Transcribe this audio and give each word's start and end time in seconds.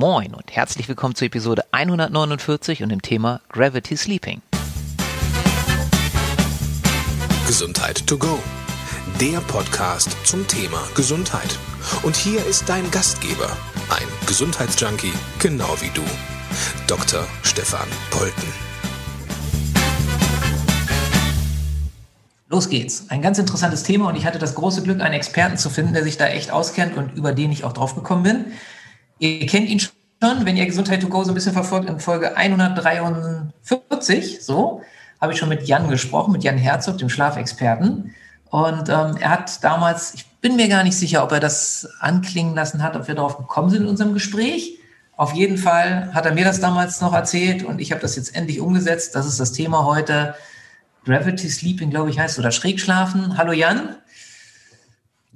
Moin 0.00 0.32
und 0.32 0.56
herzlich 0.56 0.88
willkommen 0.88 1.14
zur 1.14 1.26
Episode 1.26 1.62
149 1.72 2.82
und 2.82 2.88
dem 2.88 3.02
Thema 3.02 3.42
Gravity 3.50 3.98
Sleeping. 3.98 4.40
Gesundheit 7.46 8.06
to 8.06 8.16
go. 8.16 8.38
Der 9.20 9.40
Podcast 9.40 10.16
zum 10.26 10.46
Thema 10.46 10.82
Gesundheit. 10.94 11.58
Und 12.02 12.16
hier 12.16 12.42
ist 12.46 12.66
dein 12.66 12.90
Gastgeber, 12.90 13.54
ein 13.90 14.26
Gesundheitsjunkie, 14.26 15.12
genau 15.38 15.76
wie 15.82 15.90
du, 15.90 16.02
Dr. 16.86 17.26
Stefan 17.42 17.86
Polten. 18.10 18.48
Los 22.48 22.70
geht's. 22.70 23.04
Ein 23.10 23.20
ganz 23.20 23.38
interessantes 23.38 23.82
Thema 23.82 24.08
und 24.08 24.16
ich 24.16 24.24
hatte 24.24 24.38
das 24.38 24.54
große 24.54 24.82
Glück, 24.82 25.02
einen 25.02 25.12
Experten 25.12 25.58
zu 25.58 25.68
finden, 25.68 25.92
der 25.92 26.04
sich 26.04 26.16
da 26.16 26.26
echt 26.26 26.50
auskennt 26.50 26.96
und 26.96 27.18
über 27.18 27.32
den 27.32 27.52
ich 27.52 27.64
auch 27.64 27.74
drauf 27.74 27.94
gekommen 27.94 28.22
bin. 28.22 28.44
Ihr 29.20 29.46
kennt 29.46 29.68
ihn 29.68 29.78
schon, 29.78 30.46
wenn 30.46 30.56
ihr 30.56 30.64
Gesundheit 30.64 31.02
to 31.02 31.08
go 31.08 31.22
so 31.22 31.30
ein 31.30 31.34
bisschen 31.34 31.52
verfolgt, 31.52 31.90
in 31.90 32.00
Folge 32.00 32.38
143, 32.38 34.42
so, 34.42 34.80
habe 35.20 35.34
ich 35.34 35.38
schon 35.38 35.50
mit 35.50 35.68
Jan 35.68 35.90
gesprochen, 35.90 36.32
mit 36.32 36.42
Jan 36.42 36.56
Herzog, 36.56 36.96
dem 36.96 37.10
Schlafexperten. 37.10 38.14
Und 38.48 38.88
ähm, 38.88 39.18
er 39.20 39.28
hat 39.28 39.62
damals, 39.62 40.14
ich 40.14 40.26
bin 40.40 40.56
mir 40.56 40.68
gar 40.68 40.84
nicht 40.84 40.96
sicher, 40.96 41.22
ob 41.22 41.32
er 41.32 41.40
das 41.40 41.86
anklingen 42.00 42.54
lassen 42.54 42.82
hat, 42.82 42.96
ob 42.96 43.08
wir 43.08 43.14
darauf 43.14 43.36
gekommen 43.36 43.68
sind 43.68 43.82
in 43.82 43.88
unserem 43.88 44.14
Gespräch. 44.14 44.78
Auf 45.18 45.34
jeden 45.34 45.58
Fall 45.58 46.14
hat 46.14 46.24
er 46.24 46.32
mir 46.32 46.46
das 46.46 46.60
damals 46.60 47.02
noch 47.02 47.12
erzählt 47.12 47.62
und 47.62 47.78
ich 47.78 47.92
habe 47.92 48.00
das 48.00 48.16
jetzt 48.16 48.34
endlich 48.34 48.58
umgesetzt. 48.58 49.14
Das 49.14 49.26
ist 49.26 49.38
das 49.38 49.52
Thema 49.52 49.84
heute. 49.84 50.34
Gravity 51.04 51.50
Sleeping, 51.50 51.90
glaube 51.90 52.08
ich, 52.08 52.18
heißt 52.18 52.38
oder 52.38 52.52
Schrägschlafen. 52.52 53.36
Hallo 53.36 53.52
Jan. 53.52 53.96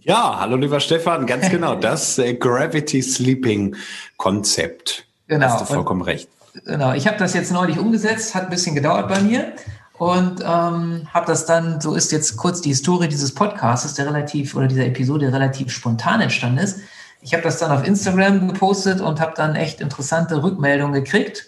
Ja, 0.06 0.38
hallo 0.38 0.56
lieber 0.56 0.80
Stefan, 0.80 1.24
ganz 1.24 1.48
genau, 1.48 1.74
das 1.80 2.18
äh, 2.18 2.34
Gravity 2.34 3.00
Sleeping 3.00 3.74
Konzept. 4.18 5.06
Genau. 5.28 5.46
Hast 5.46 5.62
du 5.62 5.64
vollkommen 5.64 6.02
und, 6.02 6.08
recht. 6.08 6.28
Genau, 6.66 6.92
ich 6.92 7.06
habe 7.06 7.16
das 7.16 7.32
jetzt 7.32 7.50
neulich 7.50 7.78
umgesetzt, 7.78 8.34
hat 8.34 8.44
ein 8.44 8.50
bisschen 8.50 8.74
gedauert 8.74 9.08
bei 9.08 9.22
mir 9.22 9.54
und 9.96 10.42
ähm, 10.42 11.08
habe 11.12 11.26
das 11.26 11.46
dann, 11.46 11.80
so 11.80 11.94
ist 11.94 12.12
jetzt 12.12 12.36
kurz 12.36 12.60
die 12.60 12.68
Historie 12.68 13.08
dieses 13.08 13.34
Podcasts, 13.34 13.94
der 13.94 14.06
relativ 14.06 14.54
oder 14.54 14.66
dieser 14.66 14.84
Episode 14.84 15.32
relativ 15.32 15.72
spontan 15.72 16.20
entstanden 16.20 16.58
ist. 16.58 16.80
Ich 17.22 17.32
habe 17.32 17.42
das 17.42 17.58
dann 17.58 17.72
auf 17.72 17.86
Instagram 17.86 18.48
gepostet 18.48 19.00
und 19.00 19.20
habe 19.20 19.32
dann 19.34 19.56
echt 19.56 19.80
interessante 19.80 20.42
Rückmeldungen 20.42 21.02
gekriegt. 21.02 21.46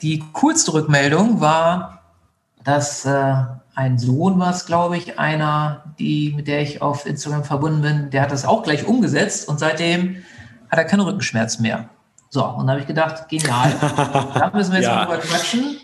Die 0.00 0.24
coolste 0.32 0.72
Rückmeldung 0.72 1.42
war, 1.42 1.99
dass 2.64 3.04
äh, 3.04 3.34
ein 3.74 3.98
Sohn 3.98 4.38
war 4.38 4.50
es, 4.50 4.66
glaube 4.66 4.96
ich, 4.96 5.18
einer, 5.18 5.84
die, 5.98 6.32
mit 6.36 6.48
der 6.48 6.60
ich 6.62 6.82
auf 6.82 7.06
Instagram 7.06 7.44
verbunden 7.44 7.82
bin, 7.82 8.10
der 8.10 8.22
hat 8.22 8.32
das 8.32 8.44
auch 8.44 8.62
gleich 8.62 8.86
umgesetzt 8.86 9.48
und 9.48 9.58
seitdem 9.58 10.16
hat 10.68 10.78
er 10.78 10.84
keine 10.84 11.06
Rückenschmerzen 11.06 11.62
mehr. 11.62 11.88
So, 12.28 12.44
und 12.44 12.66
da 12.66 12.72
habe 12.72 12.80
ich 12.80 12.86
gedacht, 12.86 13.28
genial, 13.28 13.72
da 14.34 14.50
müssen 14.54 14.72
wir 14.72 14.80
jetzt 14.80 14.88
ja. 14.88 14.94
mal 14.94 15.06
drüber 15.06 15.18
quatschen. 15.18 15.78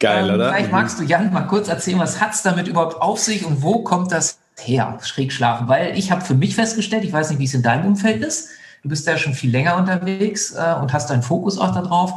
Geil, 0.00 0.28
ähm, 0.28 0.34
oder? 0.34 0.48
Vielleicht 0.48 0.66
mhm. 0.66 0.72
magst 0.72 0.98
du, 0.98 1.04
Jan, 1.04 1.32
mal 1.32 1.42
kurz 1.42 1.68
erzählen, 1.68 1.98
was 1.98 2.20
hat 2.20 2.34
es 2.34 2.42
damit 2.42 2.66
überhaupt 2.66 3.00
auf 3.00 3.18
sich 3.18 3.44
und 3.44 3.62
wo 3.62 3.82
kommt 3.82 4.10
das 4.12 4.38
her, 4.58 4.98
Schrägschlafen? 5.02 5.68
Weil 5.68 5.96
ich 5.96 6.10
habe 6.10 6.22
für 6.22 6.34
mich 6.34 6.54
festgestellt, 6.54 7.04
ich 7.04 7.12
weiß 7.12 7.30
nicht, 7.30 7.38
wie 7.38 7.44
es 7.44 7.54
in 7.54 7.62
deinem 7.62 7.86
Umfeld 7.86 8.24
ist, 8.24 8.48
du 8.82 8.88
bist 8.88 9.06
ja 9.06 9.16
schon 9.16 9.34
viel 9.34 9.50
länger 9.50 9.76
unterwegs 9.76 10.52
äh, 10.52 10.74
und 10.80 10.92
hast 10.92 11.10
deinen 11.10 11.22
Fokus 11.22 11.58
auch 11.58 11.72
darauf. 11.72 12.14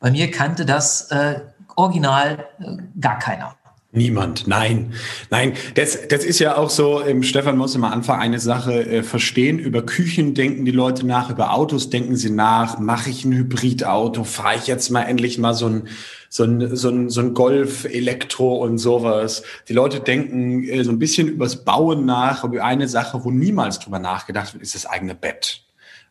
Bei 0.00 0.10
mir 0.10 0.30
kannte 0.30 0.64
das 0.64 1.10
äh, 1.10 1.40
original 1.78 2.46
äh, 2.58 2.76
gar 3.00 3.18
keiner. 3.18 3.54
Niemand, 3.90 4.46
nein, 4.46 4.92
nein. 5.30 5.54
Das, 5.74 6.08
das 6.08 6.22
ist 6.22 6.40
ja 6.40 6.58
auch 6.58 6.68
so, 6.68 7.02
ähm, 7.02 7.22
Stefan 7.22 7.56
muss 7.56 7.74
immer 7.74 7.90
Anfang 7.90 8.20
eine 8.20 8.38
Sache 8.38 8.84
äh, 8.84 9.02
verstehen. 9.02 9.58
Über 9.58 9.80
Küchen 9.80 10.34
denken 10.34 10.66
die 10.66 10.72
Leute 10.72 11.06
nach, 11.06 11.30
über 11.30 11.54
Autos 11.54 11.88
denken 11.88 12.14
sie 12.14 12.28
nach. 12.28 12.78
Mache 12.78 13.08
ich 13.08 13.24
ein 13.24 13.32
Hybridauto? 13.32 14.24
Fahre 14.24 14.56
ich 14.56 14.66
jetzt 14.66 14.90
mal 14.90 15.04
endlich 15.04 15.38
mal 15.38 15.54
so 15.54 15.68
ein, 15.68 15.88
so 16.28 16.44
ein, 16.44 16.76
so 16.76 16.90
ein, 16.90 17.08
so 17.08 17.22
ein 17.22 17.32
Golf, 17.32 17.86
Elektro 17.86 18.56
und 18.56 18.76
sowas. 18.76 19.42
Die 19.68 19.72
Leute 19.72 20.00
denken 20.00 20.64
äh, 20.64 20.84
so 20.84 20.90
ein 20.90 20.98
bisschen 20.98 21.26
übers 21.28 21.64
Bauen 21.64 22.04
nach, 22.04 22.44
über 22.44 22.62
eine 22.62 22.88
Sache, 22.88 23.24
wo 23.24 23.30
niemals 23.30 23.78
drüber 23.78 24.00
nachgedacht 24.00 24.52
wird, 24.52 24.62
ist 24.62 24.74
das 24.74 24.84
eigene 24.84 25.14
Bett. 25.14 25.62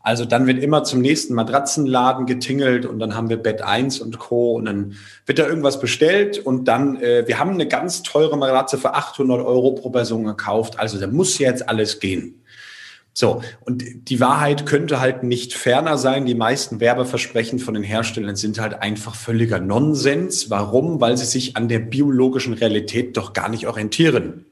Also 0.08 0.24
dann 0.24 0.48
wird 0.48 0.64
immer 0.64 0.86
zum 0.86 1.02
nächsten 1.02 1.34
Matratzenladen 1.34 2.28
getingelt 2.28 2.86
und 2.86 2.98
dann 2.98 3.14
haben 3.14 3.28
wir 3.28 3.36
Bett 3.36 3.62
1 3.62 4.00
und 4.00 4.18
Co. 4.20 4.54
Und 4.54 4.64
dann 4.64 4.96
wird 5.26 5.38
da 5.38 5.46
irgendwas 5.46 5.82
bestellt 5.82 6.40
und 6.40 6.70
dann, 6.70 7.02
äh, 7.02 7.28
wir 7.28 7.40
haben 7.40 7.52
eine 7.52 7.68
ganz 7.68 8.04
teure 8.04 8.38
Matratze 8.38 8.78
für 8.78 8.94
800 8.94 9.46
Euro 9.46 9.74
pro 9.74 9.90
Person 9.90 10.24
gekauft. 10.24 10.80
Also 10.80 10.98
da 10.98 11.08
muss 11.08 11.40
jetzt 11.40 11.68
alles 11.68 12.00
gehen. 12.00 12.42
So, 13.12 13.42
und 13.66 13.84
die 14.08 14.22
Wahrheit 14.22 14.66
könnte 14.66 15.02
halt 15.02 15.24
nicht 15.24 15.54
ferner 15.54 15.98
sein. 15.98 16.26
Die 16.26 16.36
meisten 16.36 16.80
Werbeversprechen 16.80 17.60
von 17.60 17.74
den 17.74 17.84
Herstellern 17.84 18.38
sind 18.38 18.62
halt 18.62 18.82
einfach 18.82 19.14
völliger 19.14 19.60
Nonsens. 19.60 20.50
Warum? 20.50 21.02
Weil 21.02 21.18
sie 21.18 21.26
sich 21.26 21.58
an 21.58 21.68
der 21.68 21.80
biologischen 21.80 22.54
Realität 22.54 23.18
doch 23.18 23.34
gar 23.34 23.50
nicht 23.50 23.68
orientieren. 23.68 24.46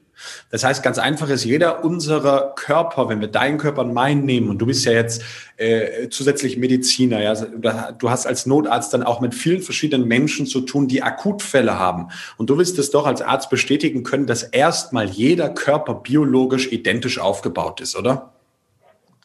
Das 0.50 0.64
heißt, 0.64 0.82
ganz 0.82 0.98
einfach 0.98 1.28
ist 1.28 1.44
jeder 1.44 1.84
unserer 1.84 2.54
Körper, 2.54 3.08
wenn 3.08 3.20
wir 3.20 3.28
deinen 3.28 3.58
Körper 3.58 3.82
und 3.82 3.92
meinen 3.92 4.24
nehmen, 4.24 4.50
und 4.50 4.58
du 4.58 4.66
bist 4.66 4.84
ja 4.84 4.92
jetzt 4.92 5.22
äh, 5.56 6.08
zusätzlich 6.08 6.56
Mediziner, 6.56 7.20
ja, 7.20 7.34
du 7.34 8.10
hast 8.10 8.26
als 8.26 8.46
Notarzt 8.46 8.94
dann 8.94 9.02
auch 9.02 9.20
mit 9.20 9.34
vielen 9.34 9.62
verschiedenen 9.62 10.08
Menschen 10.08 10.46
zu 10.46 10.62
tun, 10.62 10.88
die 10.88 11.02
Akutfälle 11.02 11.78
haben. 11.78 12.08
Und 12.36 12.50
du 12.50 12.58
wirst 12.58 12.78
es 12.78 12.90
doch 12.90 13.06
als 13.06 13.22
Arzt 13.22 13.50
bestätigen 13.50 14.02
können, 14.02 14.26
dass 14.26 14.42
erstmal 14.42 15.06
jeder 15.06 15.50
Körper 15.50 15.94
biologisch 15.94 16.72
identisch 16.72 17.18
aufgebaut 17.18 17.80
ist, 17.80 17.96
oder? 17.96 18.32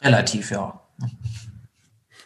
Relativ, 0.02 0.52
ja. 0.52 0.82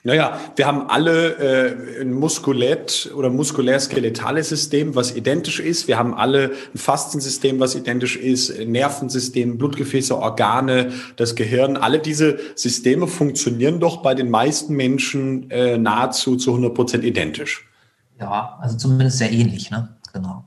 Naja, 0.05 0.39
wir 0.55 0.67
haben 0.67 0.87
alle 0.87 1.33
äh, 1.39 2.01
ein 2.01 2.13
muskulett 2.13 3.11
oder 3.15 3.31
muskulär-skeletales 3.31 4.49
System, 4.49 4.93
was 4.93 5.15
identisch 5.15 5.59
ist. 5.59 5.87
Wir 5.87 5.97
haben 5.97 6.13
alle 6.13 6.51
ein 6.73 6.77
Fastensystem, 6.77 7.59
was 7.59 7.73
identisch 7.73 8.15
ist, 8.15 8.55
Nervensystem, 8.67 9.57
Blutgefäße, 9.57 10.15
Organe, 10.15 10.91
das 11.15 11.33
Gehirn. 11.33 11.75
Alle 11.75 11.97
diese 11.97 12.37
Systeme 12.53 13.07
funktionieren 13.07 13.79
doch 13.79 14.03
bei 14.03 14.13
den 14.13 14.29
meisten 14.29 14.75
Menschen 14.75 15.49
äh, 15.49 15.79
nahezu 15.79 16.35
zu 16.35 16.51
100 16.51 16.75
Prozent 16.75 17.03
identisch. 17.03 17.67
Ja, 18.19 18.59
also 18.61 18.77
zumindest 18.77 19.17
sehr 19.17 19.31
ähnlich, 19.31 19.71
ne? 19.71 19.97
Genau. 20.13 20.45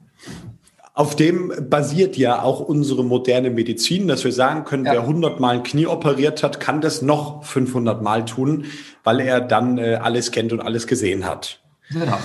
Auf 0.99 1.15
dem 1.15 1.53
basiert 1.71 2.17
ja 2.17 2.43
auch 2.43 2.59
unsere 2.59 3.05
moderne 3.05 3.51
Medizin, 3.51 4.09
dass 4.09 4.25
wir 4.25 4.33
sagen 4.33 4.65
können, 4.65 4.85
ja. 4.85 4.95
wer 4.95 5.03
100 5.03 5.39
Mal 5.39 5.59
ein 5.59 5.63
Knie 5.63 5.87
operiert 5.87 6.43
hat, 6.43 6.59
kann 6.59 6.81
das 6.81 7.03
noch 7.03 7.45
500 7.45 8.03
Mal 8.03 8.25
tun, 8.25 8.65
weil 9.05 9.21
er 9.21 9.41
dann 9.41 9.79
äh, 9.79 10.01
alles 10.03 10.33
kennt 10.33 10.53
und 10.53 10.59
alles 10.61 10.89
gesehen 10.89 11.25
hat. 11.25 11.63
Genau. 11.93 12.19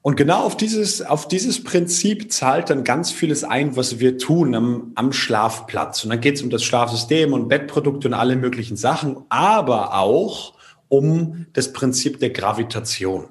Und 0.00 0.16
genau 0.16 0.44
auf 0.44 0.56
dieses, 0.56 1.02
auf 1.02 1.28
dieses 1.28 1.62
Prinzip 1.62 2.32
zahlt 2.32 2.70
dann 2.70 2.84
ganz 2.84 3.10
vieles 3.10 3.44
ein, 3.44 3.76
was 3.76 3.98
wir 3.98 4.16
tun 4.16 4.54
am, 4.54 4.92
am 4.94 5.12
Schlafplatz. 5.12 6.02
Und 6.02 6.08
dann 6.08 6.22
geht 6.22 6.36
es 6.36 6.42
um 6.42 6.48
das 6.48 6.64
Schlafsystem 6.64 7.34
und 7.34 7.48
Bettprodukte 7.48 8.08
und 8.08 8.14
alle 8.14 8.36
möglichen 8.36 8.78
Sachen, 8.78 9.18
aber 9.28 9.94
auch 9.98 10.54
um 10.88 11.44
das 11.52 11.74
Prinzip 11.74 12.18
der 12.18 12.30
Gravitation. 12.30 13.26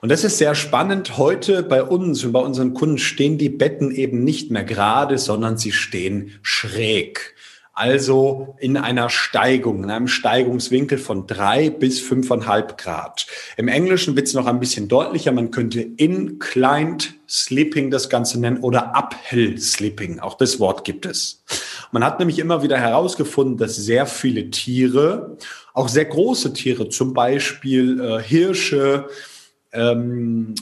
Und 0.00 0.10
das 0.10 0.24
ist 0.24 0.38
sehr 0.38 0.54
spannend. 0.54 1.16
Heute 1.16 1.62
bei 1.62 1.82
uns 1.82 2.24
und 2.24 2.32
bei 2.32 2.40
unseren 2.40 2.74
Kunden 2.74 2.98
stehen 2.98 3.38
die 3.38 3.48
Betten 3.48 3.90
eben 3.90 4.22
nicht 4.22 4.50
mehr 4.50 4.64
gerade, 4.64 5.18
sondern 5.18 5.56
sie 5.56 5.72
stehen 5.72 6.38
schräg. 6.42 7.34
Also 7.76 8.54
in 8.60 8.76
einer 8.76 9.10
Steigung, 9.10 9.82
in 9.82 9.90
einem 9.90 10.06
Steigungswinkel 10.06 10.96
von 10.96 11.26
drei 11.26 11.70
bis 11.70 12.00
fünfeinhalb 12.00 12.78
Grad. 12.78 13.26
Im 13.56 13.66
Englischen 13.66 14.14
wird 14.14 14.28
es 14.28 14.34
noch 14.34 14.46
ein 14.46 14.60
bisschen 14.60 14.86
deutlicher. 14.86 15.32
Man 15.32 15.50
könnte 15.50 15.80
inclined 15.80 17.14
sleeping 17.28 17.90
das 17.90 18.08
Ganze 18.08 18.38
nennen 18.38 18.58
oder 18.58 18.94
uphill 18.94 19.58
sleeping. 19.58 20.20
Auch 20.20 20.36
das 20.36 20.60
Wort 20.60 20.84
gibt 20.84 21.04
es. 21.04 21.42
Man 21.90 22.04
hat 22.04 22.20
nämlich 22.20 22.38
immer 22.38 22.62
wieder 22.62 22.78
herausgefunden, 22.78 23.56
dass 23.56 23.74
sehr 23.74 24.06
viele 24.06 24.50
Tiere, 24.50 25.36
auch 25.72 25.88
sehr 25.88 26.04
große 26.04 26.52
Tiere, 26.52 26.90
zum 26.90 27.12
Beispiel 27.12 28.00
äh, 28.00 28.22
Hirsche, 28.22 29.08
ähm, 29.74 30.54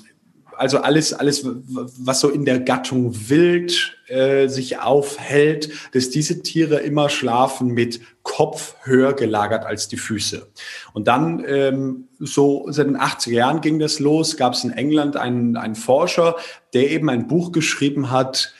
also 0.56 0.78
alles, 0.78 1.12
alles, 1.12 1.44
was 1.44 2.20
so 2.20 2.28
in 2.28 2.44
der 2.44 2.60
Gattung 2.60 3.28
wild 3.28 3.96
äh, 4.06 4.48
sich 4.48 4.78
aufhält, 4.78 5.70
dass 5.92 6.10
diese 6.10 6.42
Tiere 6.42 6.76
immer 6.80 7.08
schlafen 7.08 7.68
mit 7.68 8.00
Kopf 8.22 8.76
höher 8.82 9.14
gelagert 9.14 9.64
als 9.64 9.88
die 9.88 9.96
Füße. 9.96 10.46
Und 10.92 11.08
dann, 11.08 11.44
ähm, 11.46 12.08
so 12.18 12.66
seit 12.70 12.86
den 12.86 12.96
80er 12.96 13.32
Jahren 13.32 13.60
ging 13.60 13.78
das 13.78 13.98
los, 13.98 14.36
gab 14.36 14.52
es 14.54 14.64
in 14.64 14.70
England 14.70 15.16
einen, 15.16 15.56
einen 15.56 15.74
Forscher, 15.74 16.36
der 16.74 16.90
eben 16.90 17.10
ein 17.10 17.26
Buch 17.26 17.52
geschrieben 17.52 18.10
hat, 18.10 18.54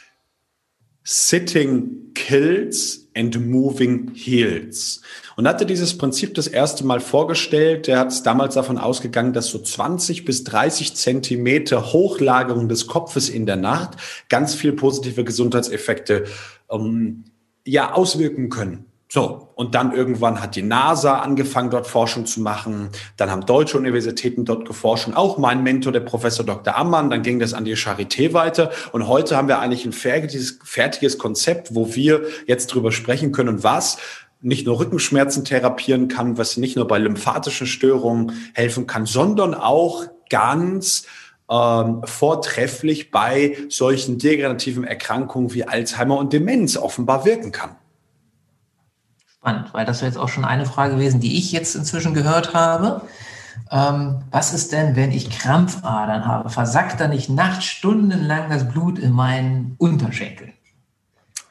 Sitting 1.04 2.12
Kills 2.14 3.01
and 3.16 3.48
Moving 3.48 4.12
Heals. 4.14 5.02
Und 5.36 5.48
hatte 5.48 5.66
dieses 5.66 5.96
Prinzip 5.96 6.34
das 6.34 6.46
erste 6.46 6.84
Mal 6.84 7.00
vorgestellt. 7.00 7.88
Er 7.88 7.98
hat 8.00 8.26
damals 8.26 8.54
davon 8.54 8.78
ausgegangen, 8.78 9.32
dass 9.32 9.48
so 9.48 9.58
20 9.58 10.24
bis 10.24 10.44
30 10.44 10.94
Zentimeter 10.94 11.92
Hochlagerung 11.92 12.68
des 12.68 12.86
Kopfes 12.86 13.28
in 13.28 13.46
der 13.46 13.56
Nacht 13.56 13.96
ganz 14.28 14.54
viel 14.54 14.72
positive 14.72 15.24
Gesundheitseffekte 15.24 16.24
ähm, 16.70 17.24
ja 17.64 17.94
auswirken 17.94 18.50
können. 18.50 18.91
So, 19.14 19.50
und 19.56 19.74
dann 19.74 19.92
irgendwann 19.92 20.40
hat 20.40 20.56
die 20.56 20.62
NASA 20.62 21.18
angefangen, 21.18 21.68
dort 21.68 21.86
Forschung 21.86 22.24
zu 22.24 22.40
machen. 22.40 22.88
Dann 23.18 23.30
haben 23.30 23.44
deutsche 23.44 23.76
Universitäten 23.76 24.46
dort 24.46 24.66
geforscht. 24.66 25.06
Und 25.06 25.12
auch 25.12 25.36
mein 25.36 25.62
Mentor, 25.62 25.92
der 25.92 26.00
Professor 26.00 26.46
Dr. 26.46 26.74
Ammann, 26.74 27.10
dann 27.10 27.22
ging 27.22 27.38
das 27.38 27.52
an 27.52 27.66
die 27.66 27.76
Charité 27.76 28.32
weiter. 28.32 28.70
Und 28.92 29.08
heute 29.08 29.36
haben 29.36 29.48
wir 29.48 29.58
eigentlich 29.58 29.84
ein 29.84 29.92
fertiges, 29.92 30.58
fertiges 30.64 31.18
Konzept, 31.18 31.74
wo 31.74 31.94
wir 31.94 32.22
jetzt 32.46 32.68
drüber 32.68 32.90
sprechen 32.90 33.32
können, 33.32 33.62
was 33.62 33.98
nicht 34.40 34.64
nur 34.64 34.78
Rückenschmerzen 34.78 35.44
therapieren 35.44 36.08
kann, 36.08 36.38
was 36.38 36.56
nicht 36.56 36.76
nur 36.76 36.88
bei 36.88 36.96
lymphatischen 36.96 37.66
Störungen 37.66 38.32
helfen 38.54 38.86
kann, 38.86 39.04
sondern 39.04 39.52
auch 39.52 40.06
ganz 40.30 41.04
ähm, 41.50 42.00
vortrefflich 42.06 43.10
bei 43.10 43.58
solchen 43.68 44.16
degenerativen 44.16 44.84
Erkrankungen 44.84 45.52
wie 45.52 45.64
Alzheimer 45.64 46.16
und 46.16 46.32
Demenz 46.32 46.78
offenbar 46.78 47.26
wirken 47.26 47.52
kann. 47.52 47.76
Spannend, 49.42 49.74
weil 49.74 49.84
das 49.84 50.02
wäre 50.02 50.08
jetzt 50.08 50.18
auch 50.18 50.28
schon 50.28 50.44
eine 50.44 50.66
Frage 50.66 50.94
gewesen, 50.94 51.18
die 51.18 51.36
ich 51.36 51.50
jetzt 51.50 51.74
inzwischen 51.74 52.14
gehört 52.14 52.54
habe. 52.54 53.02
Ähm, 53.72 54.20
was 54.30 54.54
ist 54.54 54.70
denn, 54.70 54.94
wenn 54.94 55.10
ich 55.10 55.30
Krampfadern 55.30 56.26
habe? 56.26 56.48
Versackt 56.48 57.00
da 57.00 57.08
nicht 57.08 57.28
nachts 57.28 57.64
stundenlang 57.64 58.50
das 58.50 58.68
Blut 58.68 59.00
in 59.00 59.10
meinen 59.10 59.74
Unterschenkel? 59.78 60.52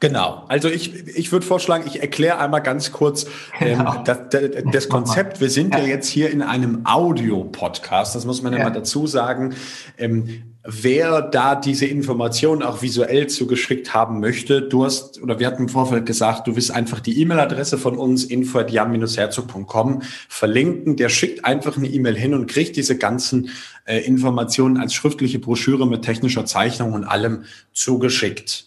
Genau. 0.00 0.44
Also 0.48 0.70
ich, 0.70 1.06
ich 1.06 1.32
würde 1.32 1.44
vorschlagen, 1.44 1.84
ich 1.86 2.00
erkläre 2.00 2.38
einmal 2.38 2.62
ganz 2.62 2.92
kurz 2.92 3.26
ähm, 3.60 3.76
genau. 3.76 4.02
das, 4.04 4.20
das, 4.30 4.42
das, 4.72 4.88
Konzept. 4.88 5.42
Wir 5.42 5.50
sind 5.50 5.74
ja. 5.74 5.80
ja. 5.80 5.86
jetzt 5.86 6.08
hier 6.08 6.30
in 6.30 6.40
einem 6.40 6.86
Audio-Podcast, 6.86 8.14
das 8.14 8.24
muss 8.24 8.40
man 8.40 8.54
ja, 8.54 8.60
ja 8.60 8.64
mal 8.64 8.70
dazu 8.70 9.06
sagen. 9.06 9.54
Ähm, 9.98 10.51
wer 10.64 11.22
da 11.22 11.56
diese 11.56 11.86
Informationen 11.86 12.62
auch 12.62 12.82
visuell 12.82 13.26
zugeschickt 13.26 13.94
haben 13.94 14.20
möchte, 14.20 14.62
du 14.62 14.84
hast, 14.84 15.20
oder 15.20 15.40
wir 15.40 15.46
hatten 15.46 15.62
im 15.62 15.68
Vorfeld 15.68 16.06
gesagt, 16.06 16.46
du 16.46 16.54
willst 16.54 16.70
einfach 16.70 17.00
die 17.00 17.20
E-Mail-Adresse 17.20 17.78
von 17.78 17.98
uns, 17.98 18.24
info.jan-herzog.com 18.24 20.02
verlinken. 20.28 20.96
Der 20.96 21.08
schickt 21.08 21.44
einfach 21.44 21.76
eine 21.76 21.88
E-Mail 21.88 22.16
hin 22.16 22.34
und 22.34 22.46
kriegt 22.46 22.76
diese 22.76 22.96
ganzen 22.96 23.50
äh, 23.86 23.98
Informationen 24.00 24.76
als 24.76 24.94
schriftliche 24.94 25.40
Broschüre 25.40 25.86
mit 25.86 26.02
technischer 26.02 26.46
Zeichnung 26.46 26.92
und 26.92 27.04
allem 27.04 27.44
zugeschickt. 27.72 28.66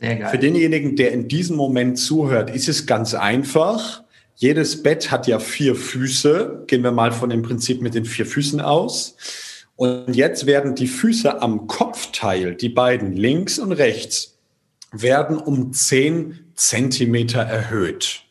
Sehr 0.00 0.16
geil. 0.16 0.30
Für 0.30 0.38
denjenigen, 0.38 0.96
der 0.96 1.12
in 1.12 1.28
diesem 1.28 1.56
Moment 1.56 1.98
zuhört, 1.98 2.48
ist 2.48 2.68
es 2.68 2.86
ganz 2.86 3.12
einfach. 3.12 4.02
Jedes 4.36 4.82
Bett 4.82 5.10
hat 5.10 5.26
ja 5.26 5.38
vier 5.38 5.74
Füße. 5.74 6.64
Gehen 6.66 6.82
wir 6.82 6.92
mal 6.92 7.12
von 7.12 7.28
dem 7.28 7.42
Prinzip 7.42 7.82
mit 7.82 7.94
den 7.94 8.06
vier 8.06 8.26
Füßen 8.26 8.60
aus. 8.60 9.16
Und 9.76 10.16
jetzt 10.16 10.46
werden 10.46 10.74
die 10.74 10.88
Füße 10.88 11.42
am 11.42 11.66
Kopfteil, 11.66 12.54
die 12.54 12.70
beiden 12.70 13.12
links 13.12 13.58
und 13.58 13.72
rechts, 13.72 14.38
werden 14.90 15.36
um 15.36 15.72
zehn 15.72 16.46
Zentimeter 16.54 17.42
erhöht. 17.42 18.22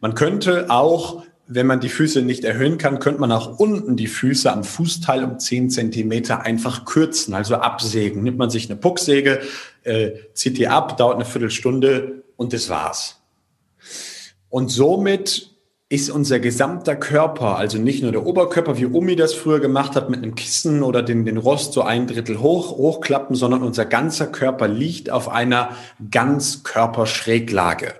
Man 0.00 0.14
könnte 0.14 0.70
auch, 0.70 1.24
wenn 1.48 1.66
man 1.66 1.80
die 1.80 1.88
Füße 1.88 2.22
nicht 2.22 2.44
erhöhen 2.44 2.78
kann, 2.78 3.00
könnte 3.00 3.20
man 3.20 3.32
auch 3.32 3.58
unten 3.58 3.96
die 3.96 4.06
Füße 4.06 4.50
am 4.50 4.62
Fußteil 4.62 5.24
um 5.24 5.40
zehn 5.40 5.68
Zentimeter 5.68 6.42
einfach 6.42 6.84
kürzen, 6.84 7.34
also 7.34 7.56
absägen. 7.56 8.22
Nimmt 8.22 8.38
man 8.38 8.50
sich 8.50 8.70
eine 8.70 8.78
Pucksäge, 8.78 9.40
äh, 9.82 10.12
zieht 10.32 10.58
die 10.58 10.68
ab, 10.68 10.96
dauert 10.96 11.16
eine 11.16 11.24
Viertelstunde 11.24 12.22
und 12.36 12.52
das 12.52 12.68
war's. 12.68 13.20
Und 14.48 14.68
somit 14.68 15.49
ist 15.90 16.08
unser 16.08 16.38
gesamter 16.38 16.94
Körper, 16.94 17.56
also 17.56 17.76
nicht 17.76 18.00
nur 18.00 18.12
der 18.12 18.24
Oberkörper, 18.24 18.78
wie 18.78 18.86
Omi 18.86 19.16
das 19.16 19.34
früher 19.34 19.58
gemacht 19.58 19.96
hat, 19.96 20.08
mit 20.08 20.22
einem 20.22 20.36
Kissen 20.36 20.84
oder 20.84 21.02
den, 21.02 21.24
den 21.24 21.36
Rost 21.36 21.72
so 21.72 21.82
ein 21.82 22.06
Drittel 22.06 22.40
hoch, 22.40 22.78
hochklappen, 22.78 23.34
sondern 23.34 23.64
unser 23.64 23.86
ganzer 23.86 24.28
Körper 24.28 24.68
liegt 24.68 25.10
auf 25.10 25.28
einer 25.28 25.70
Ganzkörperschräglage. 26.12 27.94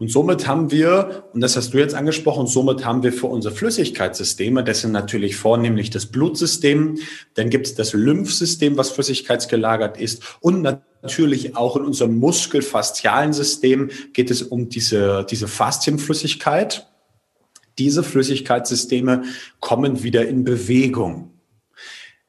Und 0.00 0.10
somit 0.10 0.48
haben 0.48 0.72
wir, 0.72 1.28
und 1.32 1.40
das 1.40 1.56
hast 1.56 1.72
du 1.72 1.78
jetzt 1.78 1.94
angesprochen, 1.94 2.48
somit 2.48 2.84
haben 2.84 3.04
wir 3.04 3.12
für 3.12 3.28
unsere 3.28 3.54
Flüssigkeitssysteme, 3.54 4.64
das 4.64 4.80
sind 4.80 4.90
natürlich 4.90 5.36
vornehmlich 5.36 5.90
das 5.90 6.06
Blutsystem, 6.06 6.98
dann 7.34 7.50
gibt 7.50 7.68
es 7.68 7.76
das 7.76 7.92
Lymphsystem, 7.92 8.76
was 8.76 8.90
flüssigkeitsgelagert 8.90 9.96
ist 9.96 10.22
und 10.40 10.62
natürlich 10.62 11.56
auch 11.56 11.76
in 11.76 11.84
unserem 11.84 12.18
muskelfaszialen 12.18 13.32
System 13.32 13.90
geht 14.12 14.32
es 14.32 14.42
um 14.42 14.68
diese, 14.68 15.24
diese 15.30 15.46
Faszienflüssigkeit. 15.46 16.88
Diese 17.78 18.02
Flüssigkeitssysteme 18.02 19.24
kommen 19.60 20.02
wieder 20.02 20.26
in 20.26 20.44
Bewegung. 20.44 21.32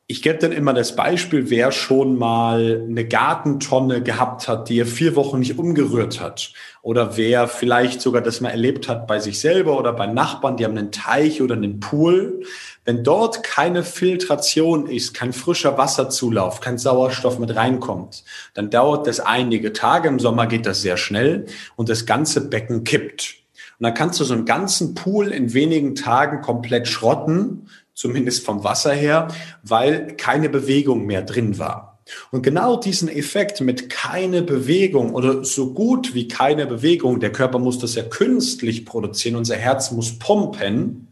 Ich 0.06 0.22
gebe 0.22 0.38
dann 0.38 0.52
immer 0.52 0.74
das 0.74 0.98
Beispiel, 0.98 1.50
wer 1.50 1.72
schon 1.72 2.18
mal 2.18 2.84
eine 2.88 3.08
Gartentonne 3.08 4.04
gehabt 4.04 4.50
hat, 4.50 4.68
die 4.68 4.80
er 4.80 4.86
vier 4.86 5.16
Wochen 5.16 5.40
nicht 5.40 5.58
umgerührt 5.58 6.20
hat. 6.20 6.52
Oder 6.82 7.16
wer 7.16 7.48
vielleicht 7.48 8.02
sogar 8.02 8.22
das 8.22 8.42
mal 8.42 8.50
erlebt 8.50 8.90
hat 8.90 9.08
bei 9.08 9.20
sich 9.20 9.40
selber 9.40 9.80
oder 9.80 9.94
bei 9.94 10.06
Nachbarn, 10.06 10.58
die 10.58 10.66
haben 10.66 10.78
einen 10.78 10.92
Teich 10.92 11.42
oder 11.42 11.56
einen 11.56 11.80
Pool. 11.80 12.42
Wenn 12.84 13.06
dort 13.06 13.44
keine 13.44 13.84
Filtration 13.84 14.88
ist, 14.88 15.14
kein 15.14 15.32
frischer 15.32 15.78
Wasserzulauf, 15.78 16.60
kein 16.60 16.78
Sauerstoff 16.78 17.40
mit 17.40 17.56
reinkommt, 17.56 18.26
dann 18.56 18.70
dauert 18.70 19.08
das 19.08 19.22
einige 19.22 19.72
Tage. 19.72 20.10
Im 20.10 20.20
Sommer 20.20 20.48
geht 20.48 20.66
das 20.66 20.82
sehr 20.82 20.98
schnell 20.98 21.46
und 21.78 21.88
das 21.88 22.06
ganze 22.06 22.50
Becken 22.50 22.84
kippt. 22.84 23.43
Und 23.80 23.84
dann 23.84 23.94
kannst 23.94 24.20
du 24.20 24.24
so 24.24 24.34
einen 24.34 24.46
ganzen 24.46 24.96
Pool 24.96 25.30
in 25.30 25.54
wenigen 25.54 25.96
Tagen 25.96 26.42
komplett 26.42 26.88
schrotten, 26.88 27.68
zumindest 27.94 28.46
vom 28.46 28.64
Wasser 28.64 28.94
her, 28.94 29.28
weil 29.64 30.16
keine 30.18 30.50
Bewegung 30.50 31.06
mehr 31.06 31.22
drin 31.22 31.60
war. 31.60 31.94
Und 32.32 32.42
genau 32.42 32.76
diesen 32.76 33.08
Effekt 33.08 33.62
mit 33.62 33.90
keine 33.90 34.42
Bewegung 34.42 35.14
oder 35.14 35.44
so 35.46 35.74
gut 35.74 36.14
wie 36.14 36.28
keine 36.28 36.66
Bewegung, 36.66 37.20
der 37.20 37.32
Körper 37.32 37.60
muss 37.60 37.80
das 37.80 37.96
ja 37.96 38.04
künstlich 38.04 38.86
produzieren, 38.86 39.36
unser 39.36 39.56
Herz 39.56 39.92
muss 39.92 40.20
pumpen, 40.20 41.08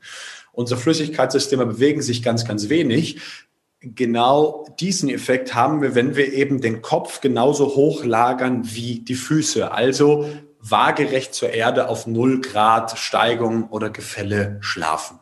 unsere 0.52 0.80
Flüssigkeitssysteme 0.80 1.66
bewegen 1.66 2.02
sich 2.02 2.24
ganz, 2.24 2.46
ganz 2.46 2.68
wenig. 2.68 3.20
Genau 3.80 4.66
diesen 4.80 5.10
Effekt 5.10 5.56
haben 5.56 5.82
wir, 5.82 5.96
wenn 5.96 6.16
wir 6.16 6.34
eben 6.34 6.62
den 6.62 6.82
Kopf 6.82 7.22
genauso 7.22 7.76
hoch 7.76 8.04
lagern 8.04 8.62
wie 8.66 9.00
die 9.00 9.16
Füße. 9.16 9.72
Also 9.72 10.26
waagerecht 10.62 11.34
zur 11.34 11.52
Erde 11.52 11.90
auf 11.90 12.08
null 12.08 12.42
Grad 12.42 12.98
Steigung 12.98 13.70
oder 13.70 13.90
Gefälle 13.90 14.58
schlafen. 14.62 15.20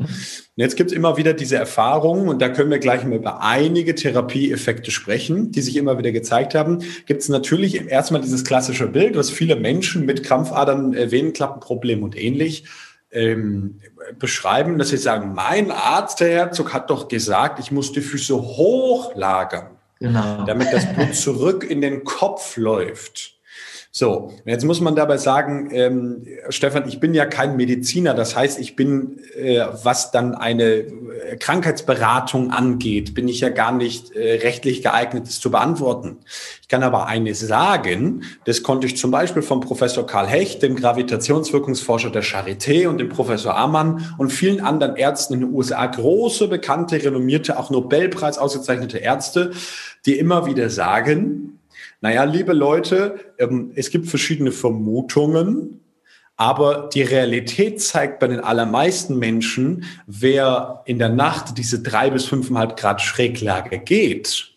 Und 0.00 0.08
jetzt 0.56 0.76
gibt 0.76 0.90
es 0.90 0.96
immer 0.96 1.18
wieder 1.18 1.34
diese 1.34 1.56
Erfahrungen, 1.56 2.28
und 2.28 2.40
da 2.40 2.48
können 2.48 2.70
wir 2.70 2.78
gleich 2.78 3.04
mal 3.04 3.16
über 3.16 3.42
einige 3.42 3.94
Therapieeffekte 3.94 4.90
sprechen, 4.90 5.52
die 5.52 5.60
sich 5.60 5.76
immer 5.76 5.98
wieder 5.98 6.10
gezeigt 6.10 6.54
haben. 6.54 6.82
Gibt 7.06 7.20
es 7.20 7.28
natürlich 7.28 7.88
erstmal 7.88 8.22
dieses 8.22 8.44
klassische 8.44 8.86
Bild, 8.86 9.16
was 9.16 9.30
viele 9.30 9.56
Menschen 9.56 10.06
mit 10.06 10.22
Krampfadern, 10.22 10.94
äh, 10.94 11.10
Venenklappenproblem 11.10 12.02
und 12.02 12.16
ähnlich 12.16 12.64
ähm, 13.12 13.80
beschreiben, 14.18 14.78
dass 14.78 14.88
sie 14.88 14.96
sagen, 14.96 15.34
mein 15.34 15.70
Arzt, 15.70 16.20
der 16.20 16.30
Herzog, 16.30 16.72
hat 16.72 16.90
doch 16.90 17.08
gesagt, 17.08 17.58
ich 17.58 17.70
muss 17.70 17.92
die 17.92 18.00
Füße 18.00 18.34
hochlagern, 18.34 19.70
genau. 19.98 20.44
damit 20.46 20.72
das 20.72 20.90
Blut 20.94 21.14
zurück 21.14 21.68
in 21.68 21.80
den 21.80 22.04
Kopf 22.04 22.56
läuft. 22.56 23.39
So, 23.92 24.32
jetzt 24.44 24.64
muss 24.64 24.80
man 24.80 24.94
dabei 24.94 25.16
sagen, 25.16 25.70
ähm, 25.72 26.24
Stefan, 26.48 26.86
ich 26.86 27.00
bin 27.00 27.12
ja 27.12 27.26
kein 27.26 27.56
Mediziner. 27.56 28.14
Das 28.14 28.36
heißt, 28.36 28.60
ich 28.60 28.76
bin, 28.76 29.18
äh, 29.36 29.64
was 29.82 30.12
dann 30.12 30.36
eine 30.36 30.64
äh, 30.64 31.36
Krankheitsberatung 31.40 32.52
angeht, 32.52 33.14
bin 33.14 33.26
ich 33.26 33.40
ja 33.40 33.48
gar 33.48 33.72
nicht 33.72 34.12
äh, 34.12 34.34
rechtlich 34.42 34.84
geeignet, 34.84 35.26
das 35.26 35.40
zu 35.40 35.50
beantworten. 35.50 36.18
Ich 36.62 36.68
kann 36.68 36.84
aber 36.84 37.08
eines 37.08 37.40
sagen, 37.40 38.22
das 38.44 38.62
konnte 38.62 38.86
ich 38.86 38.96
zum 38.96 39.10
Beispiel 39.10 39.42
vom 39.42 39.60
Professor 39.60 40.06
Karl 40.06 40.28
Hecht, 40.28 40.62
dem 40.62 40.76
Gravitationswirkungsforscher 40.76 42.10
der 42.10 42.22
Charité 42.22 42.86
und 42.86 42.98
dem 42.98 43.08
Professor 43.08 43.56
Ammann 43.56 44.14
und 44.18 44.32
vielen 44.32 44.60
anderen 44.60 44.94
Ärzten 44.94 45.34
in 45.34 45.40
den 45.40 45.52
USA, 45.52 45.84
große, 45.86 46.46
bekannte, 46.46 47.02
renommierte, 47.02 47.58
auch 47.58 47.70
Nobelpreis 47.70 48.38
ausgezeichnete 48.38 48.98
Ärzte, 48.98 49.50
die 50.06 50.16
immer 50.16 50.46
wieder 50.46 50.70
sagen, 50.70 51.59
naja, 52.00 52.24
liebe 52.24 52.52
Leute, 52.52 53.34
ähm, 53.38 53.72
es 53.74 53.90
gibt 53.90 54.06
verschiedene 54.08 54.52
Vermutungen, 54.52 55.80
aber 56.36 56.88
die 56.94 57.02
Realität 57.02 57.82
zeigt 57.82 58.18
bei 58.18 58.26
den 58.26 58.40
allermeisten 58.40 59.18
Menschen, 59.18 59.84
wer 60.06 60.82
in 60.86 60.98
der 60.98 61.10
Nacht 61.10 61.58
diese 61.58 61.82
drei 61.82 62.08
bis 62.08 62.24
fünfeinhalb 62.24 62.78
Grad 62.78 63.02
Schräglage 63.02 63.78
geht, 63.78 64.50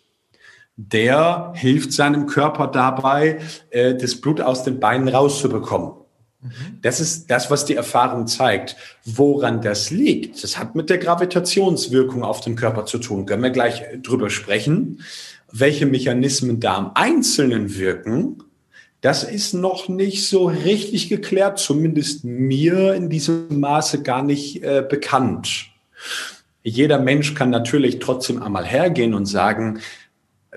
der 0.77 1.51
hilft 1.55 1.91
seinem 1.91 2.25
Körper 2.25 2.67
dabei, 2.67 3.39
äh, 3.69 3.95
das 3.95 4.19
Blut 4.21 4.39
aus 4.39 4.63
den 4.63 4.79
Beinen 4.79 5.09
rauszubekommen. 5.09 5.91
Mhm. 6.39 6.79
Das 6.81 7.01
ist 7.01 7.29
das, 7.29 7.51
was 7.51 7.65
die 7.65 7.75
Erfahrung 7.75 8.27
zeigt. 8.27 8.77
Woran 9.03 9.61
das 9.61 9.91
liegt, 9.91 10.41
das 10.43 10.57
hat 10.57 10.75
mit 10.75 10.89
der 10.89 10.97
Gravitationswirkung 10.97 12.23
auf 12.23 12.39
den 12.39 12.55
Körper 12.55 12.85
zu 12.85 12.97
tun. 12.97 13.25
Können 13.25 13.43
wir 13.43 13.49
gleich 13.49 13.83
drüber 14.01 14.29
sprechen 14.29 15.01
welche 15.53 15.85
Mechanismen 15.85 16.59
da 16.59 16.75
am 16.75 16.91
Einzelnen 16.95 17.77
wirken, 17.77 18.43
das 19.01 19.23
ist 19.23 19.53
noch 19.53 19.87
nicht 19.87 20.27
so 20.27 20.47
richtig 20.47 21.09
geklärt, 21.09 21.59
zumindest 21.59 22.23
mir 22.23 22.95
in 22.95 23.09
diesem 23.09 23.59
Maße 23.59 24.01
gar 24.01 24.23
nicht 24.23 24.63
äh, 24.63 24.83
bekannt. 24.87 25.67
Jeder 26.63 26.97
Mensch 26.97 27.35
kann 27.35 27.51
natürlich 27.51 27.99
trotzdem 27.99 28.41
einmal 28.41 28.65
hergehen 28.65 29.13
und 29.13 29.25
sagen, 29.25 29.79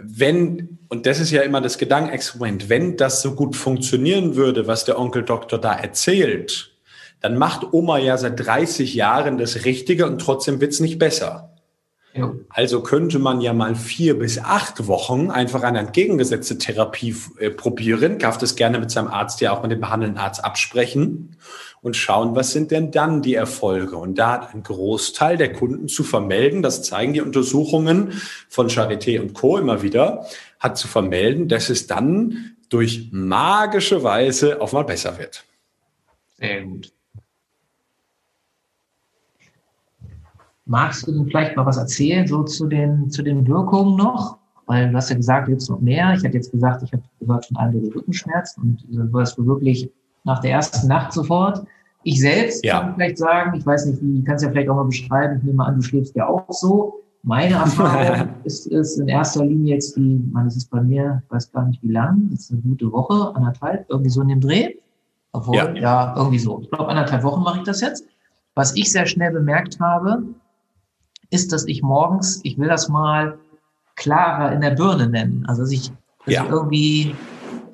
wenn, 0.00 0.79
und 0.88 1.05
das 1.05 1.21
ist 1.21 1.31
ja 1.31 1.43
immer 1.43 1.61
das 1.61 1.76
Gedankenexperiment, 1.76 2.69
wenn 2.69 2.97
das 2.97 3.21
so 3.21 3.35
gut 3.35 3.55
funktionieren 3.55 4.35
würde, 4.37 4.67
was 4.67 4.85
der 4.85 4.99
Onkel 4.99 5.25
Doktor 5.25 5.61
da 5.61 5.75
erzählt, 5.75 6.73
dann 7.21 7.37
macht 7.37 7.73
Oma 7.73 7.99
ja 7.99 8.17
seit 8.17 8.38
30 8.38 8.95
Jahren 8.95 9.37
das 9.37 9.65
Richtige 9.65 10.07
und 10.07 10.21
trotzdem 10.21 10.61
wird's 10.61 10.81
nicht 10.81 10.99
besser. 10.99 11.56
Also 12.49 12.83
könnte 12.83 13.19
man 13.19 13.41
ja 13.41 13.53
mal 13.53 13.75
vier 13.75 14.19
bis 14.19 14.39
acht 14.39 14.87
Wochen 14.87 15.31
einfach 15.31 15.63
eine 15.63 15.81
entgegengesetzte 15.81 16.59
Therapie 16.59 17.15
äh, 17.39 17.51
probieren, 17.51 18.19
darf 18.19 18.39
das 18.39 18.57
gerne 18.57 18.79
mit 18.79 18.91
seinem 18.91 19.09
Arzt 19.09 19.41
ja 19.41 19.53
auch 19.53 19.63
mit 19.63 19.71
dem 19.71 19.81
behandelnden 19.81 20.19
Arzt 20.19 20.45
absprechen 20.45 21.37
und 21.83 21.97
schauen, 21.97 22.35
was 22.35 22.53
sind 22.53 22.71
denn 22.71 22.91
dann 22.91 23.23
die 23.23 23.35
Erfolge. 23.35 23.97
Und 23.97 24.17
da 24.17 24.33
hat 24.33 24.55
ein 24.55 24.63
Großteil 24.63 25.37
der 25.37 25.53
Kunden 25.53 25.89
zu 25.89 26.05
vermelden, 26.05 26.63
das 26.63 26.83
zeigen 26.83 27.13
die 27.13 27.21
Untersuchungen 27.21 28.21
von 28.49 28.69
Charité 28.69 29.21
und 29.21 29.35
Co. 29.35 29.59
immer 29.59 29.83
wieder, 29.83 30.27
hat 30.59 30.79
zu 30.79 30.89
vermelden, 30.89 31.49
dass 31.49 31.71
es 31.71 31.87
dann 31.87 32.57
durch 32.69 33.09
magische 33.13 34.03
Weise 34.03 34.61
auch 34.61 34.73
mal 34.73 34.83
besser 34.83 35.19
wird. 35.19 35.45
Sehr 36.39 36.63
gut. 36.63 36.93
Magst 40.67 41.07
du 41.07 41.13
denn 41.13 41.27
vielleicht 41.27 41.57
mal 41.57 41.65
was 41.65 41.77
erzählen, 41.77 42.27
so 42.27 42.43
zu 42.43 42.67
den, 42.67 43.09
zu 43.09 43.23
den 43.23 43.47
Wirkungen 43.47 43.97
noch? 43.97 44.39
Weil 44.67 44.91
du 44.91 44.97
hast 44.97 45.11
ja 45.11 45.17
gesagt, 45.17 45.49
jetzt 45.49 45.71
noch 45.71 45.81
mehr. 45.81 46.13
Ich 46.15 46.25
hatte 46.25 46.35
jetzt 46.35 46.51
gesagt, 46.51 46.83
ich 46.83 46.93
habe 46.93 47.03
gehört 47.21 47.47
von 47.47 47.57
einem 47.57 47.89
Rückenschmerzen 47.95 48.63
und 48.63 48.85
du 48.91 49.13
warst 49.13 49.39
wirklich 49.39 49.89
nach 50.25 50.41
der 50.41 50.53
ersten 50.53 50.89
Nacht 50.89 51.13
sofort. 51.13 51.65
Ich 52.03 52.21
selbst 52.21 52.65
ja. 52.65 52.81
kann 52.81 52.95
vielleicht 52.95 53.19
sagen, 53.19 53.57
ich 53.57 53.65
weiß 53.65 53.87
nicht, 53.87 54.03
wie, 54.03 54.25
kannst 54.25 54.45
ja 54.45 54.51
vielleicht 54.51 54.69
auch 54.69 54.75
mal 54.77 54.85
beschreiben, 54.85 55.39
ich 55.39 55.45
nehme 55.45 55.65
an, 55.65 55.77
du 55.77 55.83
schläfst 55.83 56.17
ja 56.17 56.27
auch 56.29 56.45
so. 56.51 57.01
Meine 57.23 57.55
Erfahrung 57.57 58.29
ist 58.43 58.71
es 58.71 58.99
in 58.99 59.09
erster 59.09 59.45
Linie 59.45 59.75
jetzt 59.75 59.97
die, 59.97 60.21
man, 60.33 60.47
es 60.47 60.57
ist 60.57 60.71
bei 60.71 60.81
mir, 60.81 61.23
ich 61.25 61.33
weiß 61.33 61.53
gar 61.53 61.67
nicht 61.67 61.83
wie 61.83 61.93
lang, 61.93 62.29
das 62.31 62.41
ist 62.41 62.53
eine 62.53 62.61
gute 62.63 62.91
Woche, 62.91 63.35
anderthalb, 63.35 63.87
irgendwie 63.89 64.11
so 64.11 64.23
in 64.23 64.29
dem 64.29 64.41
Dreh. 64.41 64.75
Obwohl, 65.33 65.57
ja, 65.57 65.75
ja 65.75 66.15
irgendwie 66.17 66.39
so. 66.39 66.61
Ich 66.61 66.71
glaube, 66.71 66.89
anderthalb 66.89 67.23
Wochen 67.23 67.43
mache 67.43 67.59
ich 67.59 67.65
das 67.65 67.81
jetzt. 67.81 68.05
Was 68.55 68.75
ich 68.75 68.91
sehr 68.91 69.07
schnell 69.07 69.33
bemerkt 69.33 69.79
habe, 69.81 70.23
ist, 71.30 71.52
dass 71.52 71.66
ich 71.66 71.83
morgens, 71.83 72.40
ich 72.45 72.59
will 72.59 72.68
das 72.68 72.88
mal 72.88 73.38
klarer 73.97 74.52
in 74.52 74.61
der 74.61 74.71
Birne 74.71 75.09
nennen. 75.09 75.45
Also 75.47 75.62
dass 75.62 75.73
ich, 75.73 75.90
dass 76.25 76.35
ja. 76.35 76.45
ich 76.45 76.50
irgendwie, 76.50 77.14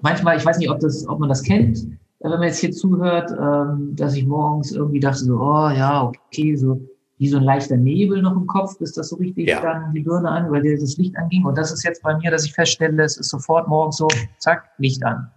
manchmal, 0.00 0.36
ich 0.36 0.44
weiß 0.44 0.58
nicht, 0.58 0.70
ob 0.70 0.80
das, 0.80 1.06
ob 1.08 1.18
man 1.18 1.28
das 1.28 1.42
kennt, 1.42 1.78
äh, 1.78 2.24
wenn 2.24 2.38
man 2.38 2.44
jetzt 2.44 2.58
hier 2.58 2.70
zuhört, 2.70 3.30
ähm, 3.30 3.94
dass 3.96 4.14
ich 4.14 4.26
morgens 4.26 4.72
irgendwie 4.72 5.00
dachte 5.00 5.18
so, 5.18 5.36
oh 5.40 5.68
ja, 5.70 6.04
okay, 6.04 6.56
so 6.56 6.80
wie 7.18 7.28
so 7.28 7.36
ein 7.36 7.44
leichter 7.44 7.76
Nebel 7.76 8.20
noch 8.20 8.34
im 8.34 8.48
Kopf, 8.48 8.78
bis 8.78 8.94
das 8.94 9.10
so 9.10 9.16
richtig 9.16 9.48
ja. 9.48 9.60
dann 9.60 9.92
die 9.92 10.00
Birne 10.00 10.28
an, 10.28 10.50
weil 10.50 10.62
dir 10.62 10.76
das 10.76 10.96
Licht 10.96 11.16
anging. 11.16 11.44
Und 11.44 11.56
das 11.56 11.70
ist 11.70 11.84
jetzt 11.84 12.02
bei 12.02 12.16
mir, 12.18 12.32
dass 12.32 12.44
ich 12.44 12.52
feststelle, 12.52 13.00
es 13.02 13.16
ist 13.16 13.28
sofort 13.28 13.68
morgens 13.68 13.98
so, 13.98 14.08
zack, 14.38 14.64
Licht 14.78 15.04
an. 15.04 15.30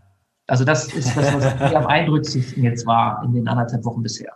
Also 0.47 0.63
das 0.63 0.91
ist 0.93 1.15
das, 1.15 1.33
was 1.33 1.59
mir 1.59 1.77
am 1.77 1.87
eindrücklichsten 1.87 2.63
jetzt 2.63 2.87
war 2.87 3.23
in 3.23 3.33
den 3.33 3.47
anderthalb 3.47 3.83
Wochen 3.85 4.01
bisher. 4.01 4.31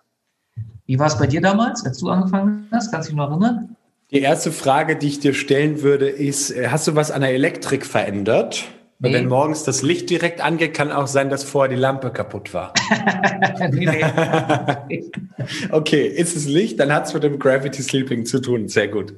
Wie 0.89 0.97
war 0.97 1.05
es 1.05 1.19
bei 1.19 1.27
dir 1.27 1.39
damals, 1.39 1.85
als 1.85 1.99
du 1.99 2.09
angefangen 2.09 2.67
hast? 2.71 2.91
Kannst 2.91 3.09
du 3.09 3.11
dich 3.11 3.17
noch 3.17 3.29
erinnern? 3.29 3.75
Die 4.09 4.21
erste 4.21 4.51
Frage, 4.51 4.95
die 4.95 5.05
ich 5.05 5.19
dir 5.19 5.35
stellen 5.35 5.83
würde, 5.83 6.09
ist, 6.09 6.49
äh, 6.49 6.69
hast 6.69 6.87
du 6.87 6.95
was 6.95 7.11
an 7.11 7.21
der 7.21 7.29
Elektrik 7.29 7.85
verändert? 7.85 8.63
Nee. 8.97 9.13
wenn 9.13 9.27
morgens 9.27 9.63
das 9.63 9.83
Licht 9.83 10.09
direkt 10.09 10.41
angeht, 10.41 10.73
kann 10.73 10.91
auch 10.91 11.05
sein, 11.05 11.29
dass 11.29 11.43
vorher 11.43 11.69
die 11.69 11.79
Lampe 11.79 12.09
kaputt 12.09 12.55
war. 12.55 12.73
nee, 13.71 13.85
nee. 13.85 15.05
okay, 15.71 16.07
ist 16.07 16.35
es 16.35 16.47
Licht, 16.47 16.79
dann 16.79 16.91
hat 16.91 17.05
es 17.05 17.13
mit 17.13 17.21
dem 17.21 17.37
Gravity 17.37 17.83
Sleeping 17.83 18.25
zu 18.25 18.41
tun. 18.41 18.67
Sehr 18.67 18.87
gut. 18.87 19.13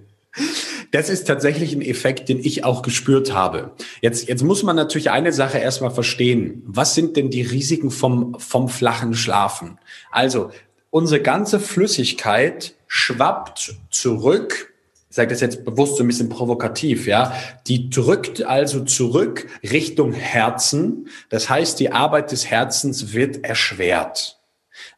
Das 0.92 1.10
ist 1.10 1.24
tatsächlich 1.24 1.74
ein 1.74 1.82
Effekt, 1.82 2.28
den 2.28 2.40
ich 2.40 2.66
auch 2.66 2.82
gespürt 2.82 3.34
habe. 3.34 3.72
Jetzt, 4.02 4.28
jetzt 4.28 4.44
muss 4.44 4.62
man 4.62 4.76
natürlich 4.76 5.10
eine 5.10 5.32
Sache 5.32 5.58
erstmal 5.58 5.92
verstehen. 5.92 6.64
Was 6.66 6.96
sind 6.96 7.16
denn 7.16 7.30
die 7.30 7.44
Risiken 7.44 7.92
vom, 7.92 8.36
vom 8.38 8.68
flachen 8.68 9.14
Schlafen? 9.14 9.80
Also, 10.12 10.52
unsere 10.92 11.22
ganze 11.22 11.60
Flüssigkeit 11.60 12.76
schwappt 12.86 13.76
zurück. 13.90 14.74
Ich 15.10 15.16
sage 15.16 15.30
das 15.30 15.42
jetzt 15.42 15.66
bewusst 15.66 15.98
so 15.98 16.04
ein 16.04 16.08
bisschen 16.08 16.30
provokativ, 16.30 17.08
ja. 17.08 17.34
Die 17.68 17.90
drückt 17.90 18.44
also 18.44 18.86
zurück 18.86 19.48
Richtung 19.64 20.14
Herzen. 20.14 21.10
Das 21.30 21.50
heißt, 21.50 21.80
die 21.80 21.92
Arbeit 21.92 22.32
des 22.32 22.46
Herzens 22.46 23.14
wird 23.14 23.44
erschwert 23.44 24.38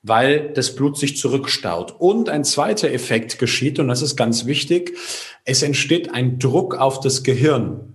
weil 0.01 0.51
das 0.53 0.75
Blut 0.75 0.97
sich 0.97 1.17
zurückstaut. 1.17 1.95
Und 1.97 2.29
ein 2.29 2.43
zweiter 2.43 2.91
Effekt 2.91 3.39
geschieht, 3.39 3.79
und 3.79 3.87
das 3.87 4.01
ist 4.01 4.15
ganz 4.15 4.45
wichtig, 4.45 4.97
es 5.45 5.61
entsteht 5.61 6.13
ein 6.13 6.39
Druck 6.39 6.75
auf 6.75 6.99
das 6.99 7.23
Gehirn 7.23 7.92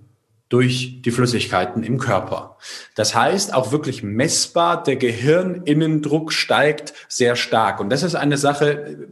durch 0.49 1.02
die 1.02 1.11
Flüssigkeiten 1.11 1.83
im 1.83 1.99
Körper. 1.99 2.57
Das 2.95 3.14
heißt, 3.14 3.52
auch 3.52 3.71
wirklich 3.71 4.02
messbar, 4.02 4.83
der 4.83 4.97
Gehirninnendruck 4.97 6.33
steigt 6.33 6.95
sehr 7.09 7.37
stark. 7.37 7.81
Und 7.81 7.90
das 7.90 8.02
ist 8.02 8.14
eine 8.14 8.38
Sache, 8.38 9.09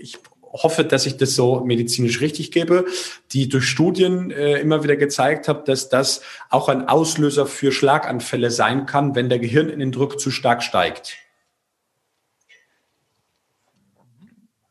ich 0.00 0.18
hoffe, 0.52 0.84
dass 0.84 1.06
ich 1.06 1.16
das 1.16 1.34
so 1.34 1.60
medizinisch 1.60 2.20
richtig 2.20 2.50
gebe, 2.52 2.86
die 3.32 3.48
durch 3.48 3.66
Studien 3.66 4.30
äh, 4.30 4.58
immer 4.60 4.82
wieder 4.82 4.96
gezeigt 4.96 5.46
hat, 5.46 5.68
dass 5.68 5.90
das 5.90 6.22
auch 6.48 6.68
ein 6.68 6.88
Auslöser 6.88 7.46
für 7.46 7.70
Schlaganfälle 7.70 8.50
sein 8.50 8.86
kann, 8.86 9.14
wenn 9.14 9.28
der 9.28 9.38
Gehirninnendruck 9.38 10.18
zu 10.18 10.30
stark 10.30 10.62
steigt. 10.62 11.18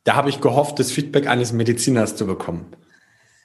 Da 0.04 0.16
habe 0.16 0.30
ich 0.30 0.42
gehofft, 0.42 0.80
das 0.80 0.92
Feedback 0.92 1.28
eines 1.28 1.52
Mediziners 1.52 2.16
zu 2.16 2.26
bekommen. 2.26 2.66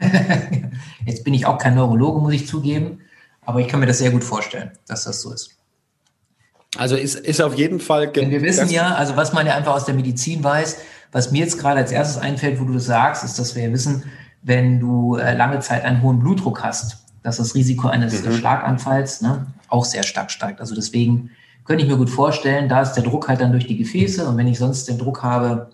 Jetzt 1.06 1.24
bin 1.24 1.34
ich 1.34 1.46
auch 1.46 1.58
kein 1.58 1.74
Neurologe, 1.74 2.20
muss 2.20 2.32
ich 2.34 2.46
zugeben, 2.46 3.00
aber 3.44 3.60
ich 3.60 3.68
kann 3.68 3.80
mir 3.80 3.86
das 3.86 3.98
sehr 3.98 4.10
gut 4.10 4.24
vorstellen, 4.24 4.70
dass 4.86 5.04
das 5.04 5.20
so 5.20 5.32
ist. 5.32 5.56
Also 6.76 6.96
ist, 6.96 7.16
ist 7.16 7.40
auf 7.40 7.54
jeden 7.54 7.80
Fall. 7.80 8.08
Denn 8.08 8.30
wir 8.30 8.42
wissen 8.42 8.70
ja, 8.70 8.94
also 8.94 9.16
was 9.16 9.32
man 9.32 9.46
ja 9.46 9.54
einfach 9.54 9.74
aus 9.74 9.84
der 9.84 9.94
Medizin 9.94 10.42
weiß, 10.42 10.78
was 11.12 11.30
mir 11.30 11.40
jetzt 11.40 11.58
gerade 11.58 11.80
als 11.80 11.92
erstes 11.92 12.20
einfällt, 12.20 12.60
wo 12.60 12.64
du 12.64 12.74
das 12.74 12.86
sagst, 12.86 13.24
ist, 13.24 13.38
dass 13.38 13.54
wir 13.54 13.64
ja 13.64 13.72
wissen, 13.72 14.04
wenn 14.42 14.80
du 14.80 15.16
äh, 15.16 15.34
lange 15.34 15.60
Zeit 15.60 15.84
einen 15.84 16.02
hohen 16.02 16.20
Blutdruck 16.20 16.64
hast, 16.64 17.04
dass 17.22 17.36
das 17.36 17.54
Risiko 17.54 17.88
eines 17.88 18.24
mhm. 18.24 18.32
Schlaganfalls 18.32 19.20
ne, 19.20 19.46
auch 19.68 19.84
sehr 19.84 20.02
stark 20.02 20.30
steigt. 20.30 20.60
Also 20.60 20.74
deswegen 20.74 21.30
könnte 21.64 21.84
ich 21.84 21.90
mir 21.90 21.96
gut 21.96 22.10
vorstellen, 22.10 22.68
da 22.68 22.82
ist 22.82 22.94
der 22.94 23.04
Druck 23.04 23.28
halt 23.28 23.40
dann 23.40 23.52
durch 23.52 23.66
die 23.66 23.76
Gefäße 23.76 24.26
und 24.26 24.36
wenn 24.36 24.48
ich 24.48 24.58
sonst 24.58 24.88
den 24.88 24.98
Druck 24.98 25.22
habe, 25.22 25.70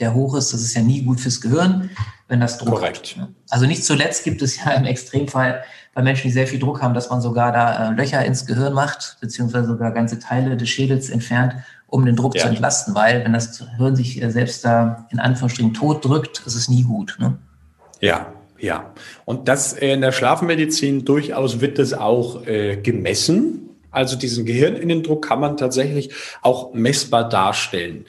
der 0.00 0.14
hoch 0.14 0.36
ist, 0.36 0.52
das 0.52 0.62
ist 0.62 0.74
ja 0.74 0.82
nie 0.82 1.02
gut 1.02 1.20
fürs 1.20 1.40
Gehirn, 1.40 1.90
wenn 2.28 2.40
das 2.40 2.58
Druck 2.58 2.76
Korrekt. 2.76 3.16
hat. 3.18 3.28
Also 3.50 3.66
nicht 3.66 3.84
zuletzt 3.84 4.24
gibt 4.24 4.42
es 4.42 4.56
ja 4.56 4.70
im 4.76 4.84
Extremfall 4.84 5.62
bei 5.94 6.02
Menschen, 6.02 6.28
die 6.28 6.32
sehr 6.32 6.46
viel 6.46 6.58
Druck 6.58 6.82
haben, 6.82 6.94
dass 6.94 7.10
man 7.10 7.20
sogar 7.20 7.52
da 7.52 7.90
äh, 7.90 7.94
Löcher 7.94 8.24
ins 8.24 8.46
Gehirn 8.46 8.72
macht, 8.72 9.18
beziehungsweise 9.20 9.66
sogar 9.66 9.92
ganze 9.92 10.18
Teile 10.18 10.56
des 10.56 10.68
Schädels 10.68 11.10
entfernt, 11.10 11.54
um 11.86 12.06
den 12.06 12.16
Druck 12.16 12.34
ja. 12.34 12.42
zu 12.42 12.48
entlasten, 12.48 12.94
weil 12.94 13.24
wenn 13.24 13.34
das 13.34 13.62
Hirn 13.76 13.94
sich 13.94 14.22
äh, 14.22 14.30
selbst 14.30 14.64
da 14.64 15.06
in 15.10 15.20
Anführungsstrichen 15.20 15.74
tot 15.74 16.04
drückt, 16.04 16.42
ist 16.46 16.54
es 16.54 16.68
nie 16.68 16.84
gut. 16.84 17.16
Ne? 17.20 17.36
Ja, 18.00 18.32
ja. 18.58 18.92
Und 19.26 19.48
das 19.48 19.74
äh, 19.74 19.92
in 19.92 20.00
der 20.00 20.12
Schlafmedizin 20.12 21.04
durchaus 21.04 21.60
wird 21.60 21.78
das 21.78 21.92
auch 21.92 22.42
gemessen. 22.44 23.68
Also 23.90 24.16
diesen 24.16 24.46
Gehirninnendruck 24.46 25.22
kann 25.28 25.38
man 25.38 25.58
tatsächlich 25.58 26.14
auch 26.40 26.72
messbar 26.72 27.28
darstellen. 27.28 28.06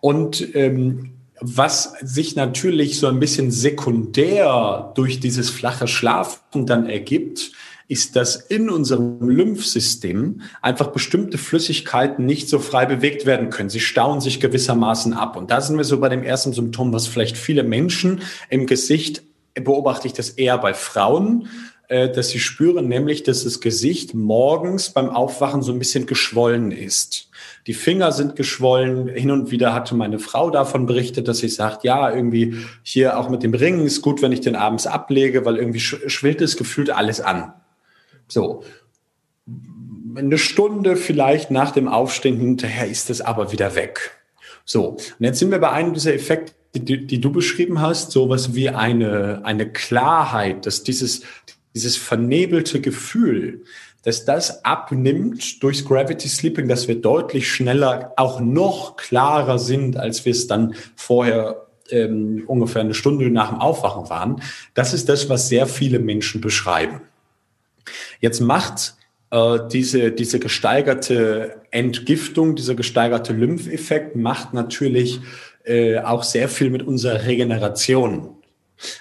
Und 0.00 0.56
ähm, 0.56 1.12
was 1.40 1.94
sich 2.02 2.36
natürlich 2.36 2.98
so 2.98 3.06
ein 3.06 3.20
bisschen 3.20 3.50
sekundär 3.50 4.92
durch 4.94 5.20
dieses 5.20 5.50
flache 5.50 5.88
Schlafen 5.88 6.66
dann 6.66 6.86
ergibt, 6.86 7.52
ist, 7.88 8.14
dass 8.14 8.36
in 8.36 8.70
unserem 8.70 9.28
Lymphsystem 9.28 10.42
einfach 10.62 10.88
bestimmte 10.88 11.38
Flüssigkeiten 11.38 12.24
nicht 12.24 12.48
so 12.48 12.60
frei 12.60 12.86
bewegt 12.86 13.26
werden 13.26 13.50
können. 13.50 13.68
Sie 13.68 13.80
stauen 13.80 14.20
sich 14.20 14.38
gewissermaßen 14.38 15.12
ab. 15.12 15.36
Und 15.36 15.50
da 15.50 15.60
sind 15.60 15.76
wir 15.76 15.84
so 15.84 15.98
bei 15.98 16.08
dem 16.08 16.22
ersten 16.22 16.52
Symptom, 16.52 16.92
was 16.92 17.08
vielleicht 17.08 17.36
viele 17.36 17.64
Menschen 17.64 18.20
im 18.48 18.66
Gesicht 18.66 19.22
beobachte 19.54 20.06
ich 20.06 20.12
das 20.12 20.30
eher 20.30 20.58
bei 20.58 20.74
Frauen, 20.74 21.48
äh, 21.90 22.08
dass 22.08 22.28
sie 22.28 22.38
spüren, 22.38 22.86
nämlich, 22.86 23.24
dass 23.24 23.42
das 23.42 23.60
Gesicht 23.60 24.14
morgens 24.14 24.90
beim 24.90 25.10
Aufwachen 25.10 25.60
so 25.60 25.72
ein 25.72 25.80
bisschen 25.80 26.06
geschwollen 26.06 26.70
ist. 26.70 27.28
Die 27.66 27.74
Finger 27.74 28.12
sind 28.12 28.36
geschwollen. 28.36 29.08
Hin 29.08 29.32
und 29.32 29.50
wieder 29.50 29.74
hatte 29.74 29.96
meine 29.96 30.20
Frau 30.20 30.50
davon 30.50 30.86
berichtet, 30.86 31.26
dass 31.26 31.38
sie 31.38 31.48
sagt, 31.48 31.82
ja, 31.82 32.14
irgendwie 32.14 32.58
hier 32.84 33.18
auch 33.18 33.28
mit 33.28 33.42
dem 33.42 33.54
Ring 33.54 33.84
ist 33.84 34.02
gut, 34.02 34.22
wenn 34.22 34.30
ich 34.30 34.40
den 34.40 34.54
abends 34.54 34.86
ablege, 34.86 35.44
weil 35.44 35.56
irgendwie 35.56 35.80
schwillt 35.80 36.40
es 36.40 36.56
gefühlt 36.56 36.90
alles 36.90 37.20
an. 37.20 37.54
So. 38.28 38.62
Eine 40.14 40.38
Stunde 40.38 40.94
vielleicht 40.94 41.50
nach 41.50 41.72
dem 41.72 41.88
Aufstehen 41.88 42.38
hinterher 42.38 42.86
ist 42.86 43.10
es 43.10 43.20
aber 43.20 43.50
wieder 43.50 43.74
weg. 43.74 44.12
So. 44.64 44.90
Und 44.90 45.00
jetzt 45.18 45.40
sind 45.40 45.50
wir 45.50 45.58
bei 45.58 45.72
einem 45.72 45.92
dieser 45.92 46.14
Effekte, 46.14 46.52
die, 46.72 47.04
die 47.04 47.20
du 47.20 47.32
beschrieben 47.32 47.80
hast, 47.80 48.12
sowas 48.12 48.54
wie 48.54 48.68
eine, 48.68 49.40
eine 49.42 49.68
Klarheit, 49.72 50.66
dass 50.66 50.84
dieses, 50.84 51.22
dieses 51.74 51.96
vernebelte 51.96 52.80
Gefühl, 52.80 53.64
dass 54.02 54.24
das 54.24 54.64
abnimmt 54.64 55.62
durchs 55.62 55.84
Gravity 55.84 56.28
Sleeping, 56.28 56.68
dass 56.68 56.88
wir 56.88 57.00
deutlich 57.00 57.50
schneller, 57.50 58.12
auch 58.16 58.40
noch 58.40 58.96
klarer 58.96 59.58
sind, 59.58 59.96
als 59.96 60.24
wir 60.24 60.32
es 60.32 60.46
dann 60.46 60.74
vorher 60.96 61.66
ähm, 61.90 62.44
ungefähr 62.46 62.80
eine 62.80 62.94
Stunde 62.94 63.30
nach 63.30 63.50
dem 63.50 63.58
Aufwachen 63.58 64.08
waren. 64.08 64.42
Das 64.74 64.94
ist 64.94 65.08
das, 65.08 65.28
was 65.28 65.48
sehr 65.48 65.66
viele 65.66 65.98
Menschen 65.98 66.40
beschreiben. 66.40 67.02
Jetzt 68.20 68.40
macht 68.40 68.94
äh, 69.30 69.58
diese, 69.70 70.12
diese 70.12 70.38
gesteigerte 70.38 71.60
Entgiftung, 71.70 72.56
dieser 72.56 72.74
gesteigerte 72.74 73.32
Lympheffekt 73.32 74.16
macht 74.16 74.54
natürlich 74.54 75.20
äh, 75.64 75.98
auch 75.98 76.22
sehr 76.22 76.48
viel 76.48 76.70
mit 76.70 76.82
unserer 76.82 77.26
Regeneration. 77.26 78.39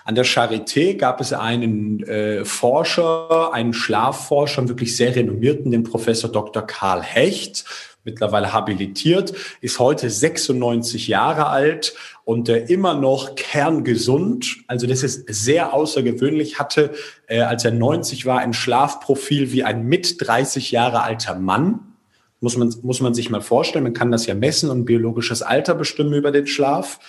An 0.06 0.16
der 0.16 0.26
Charité 0.26 0.96
gab 0.96 1.22
es 1.22 1.34
einen 1.34 2.04
äh, 2.04 2.46
Forscher, 2.46 3.54
einen 3.54 3.74
Schlafforscher, 3.74 4.68
wirklich 4.68 4.96
sehr 4.96 5.16
renommierten, 5.16 5.72
den 5.72 5.84
Professor 5.84 6.32
Dr. 6.32 6.66
Karl 6.66 7.02
Hecht, 7.02 7.66
mittlerweile 8.04 8.54
habilitiert, 8.54 9.34
ist 9.62 9.80
heute 9.80 10.10
96 10.10 11.08
Jahre 11.08 11.48
alt 11.48 11.94
und 12.24 12.50
äh, 12.50 12.66
immer 12.66 12.94
noch 12.94 13.36
kerngesund. 13.36 14.58
Also 14.68 14.88
das 14.88 15.04
ist 15.04 15.26
sehr 15.28 15.74
außergewöhnlich, 15.74 16.60
hatte, 16.60 16.92
äh, 17.28 17.42
als 17.42 17.66
er 17.66 17.72
90 17.72 18.26
war, 18.26 18.40
ein 18.40 18.54
Schlafprofil 18.54 19.52
wie 19.52 19.64
ein 19.64 19.86
mit 19.86 20.16
30 20.26 20.72
Jahre 20.72 21.02
alter 21.04 21.36
Mann. 21.36 21.80
Muss 22.42 22.56
man, 22.56 22.74
muss 22.84 23.02
man 23.02 23.14
sich 23.14 23.30
mal 23.30 23.42
vorstellen. 23.42 23.84
Man 23.84 23.94
kann 23.94 24.12
das 24.12 24.26
ja 24.26 24.34
messen 24.34 24.70
und 24.70 24.86
biologisches 24.86 25.42
Alter 25.42 25.76
bestimmen 25.76 26.14
über 26.14 26.32
den 26.32 26.48
Schlaf. 26.48 27.00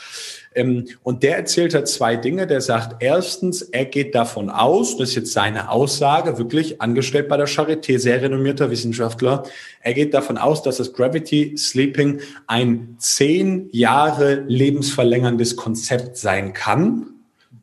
Ähm, 0.54 0.88
und 1.02 1.22
der 1.22 1.36
erzählt 1.36 1.74
halt 1.74 1.88
zwei 1.88 2.16
Dinge. 2.16 2.46
Der 2.46 2.60
sagt 2.60 3.02
erstens, 3.02 3.62
er 3.62 3.84
geht 3.84 4.14
davon 4.14 4.50
aus, 4.50 4.96
das 4.96 5.10
ist 5.10 5.14
jetzt 5.14 5.32
seine 5.32 5.70
Aussage, 5.70 6.38
wirklich 6.38 6.80
angestellt 6.80 7.28
bei 7.28 7.36
der 7.36 7.46
Charité, 7.46 7.98
sehr 7.98 8.20
renommierter 8.20 8.70
Wissenschaftler, 8.70 9.44
er 9.82 9.94
geht 9.94 10.12
davon 10.12 10.38
aus, 10.38 10.62
dass 10.62 10.76
das 10.76 10.92
Gravity 10.92 11.56
Sleeping 11.56 12.20
ein 12.46 12.96
zehn 12.98 13.68
Jahre 13.72 14.44
lebensverlängerndes 14.46 15.56
Konzept 15.56 16.16
sein 16.16 16.52
kann. 16.52 17.06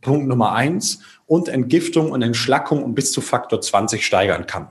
Punkt 0.01 0.27
Nummer 0.27 0.53
eins. 0.53 0.99
Und 1.25 1.49
Entgiftung 1.49 2.11
und 2.11 2.21
Entschlackung 2.21 2.83
um 2.83 2.95
bis 2.95 3.11
zu 3.11 3.19
Faktor 3.19 3.59
20 3.59 4.05
steigern 4.05 4.47
kann. 4.47 4.69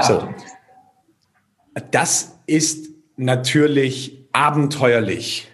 So. 0.00 0.28
Das 1.92 2.38
ist 2.46 2.88
natürlich 3.16 4.26
abenteuerlich. 4.32 5.51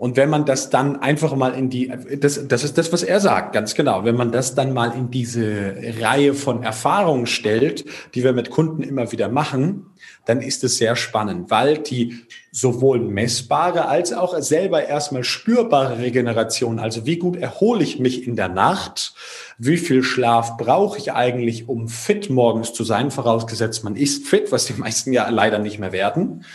Und 0.00 0.16
wenn 0.16 0.30
man 0.30 0.46
das 0.46 0.70
dann 0.70 0.96
einfach 0.96 1.36
mal 1.36 1.52
in 1.52 1.68
die, 1.68 1.92
das, 2.18 2.48
das 2.48 2.64
ist 2.64 2.78
das, 2.78 2.90
was 2.90 3.02
er 3.02 3.20
sagt, 3.20 3.52
ganz 3.52 3.74
genau. 3.74 4.02
Wenn 4.02 4.16
man 4.16 4.32
das 4.32 4.54
dann 4.54 4.72
mal 4.72 4.96
in 4.96 5.10
diese 5.10 5.74
Reihe 6.00 6.32
von 6.32 6.62
Erfahrungen 6.62 7.26
stellt, 7.26 7.84
die 8.14 8.24
wir 8.24 8.32
mit 8.32 8.48
Kunden 8.48 8.82
immer 8.82 9.12
wieder 9.12 9.28
machen, 9.28 9.90
dann 10.24 10.40
ist 10.40 10.64
es 10.64 10.78
sehr 10.78 10.96
spannend, 10.96 11.50
weil 11.50 11.76
die 11.76 12.14
sowohl 12.50 12.98
messbare 12.98 13.88
als 13.88 14.14
auch 14.14 14.40
selber 14.40 14.86
erstmal 14.86 15.22
spürbare 15.22 15.98
Regeneration, 15.98 16.78
also 16.78 17.04
wie 17.04 17.18
gut 17.18 17.36
erhole 17.36 17.82
ich 17.82 17.98
mich 17.98 18.26
in 18.26 18.36
der 18.36 18.48
Nacht, 18.48 19.12
wie 19.58 19.76
viel 19.76 20.02
Schlaf 20.02 20.56
brauche 20.56 20.96
ich 20.96 21.12
eigentlich, 21.12 21.68
um 21.68 21.88
fit 21.88 22.30
morgens 22.30 22.72
zu 22.72 22.84
sein, 22.84 23.10
vorausgesetzt 23.10 23.84
man 23.84 23.96
ist 23.96 24.26
fit, 24.26 24.50
was 24.50 24.64
die 24.64 24.72
meisten 24.72 25.12
ja 25.12 25.28
leider 25.28 25.58
nicht 25.58 25.78
mehr 25.78 25.92
werden. 25.92 26.46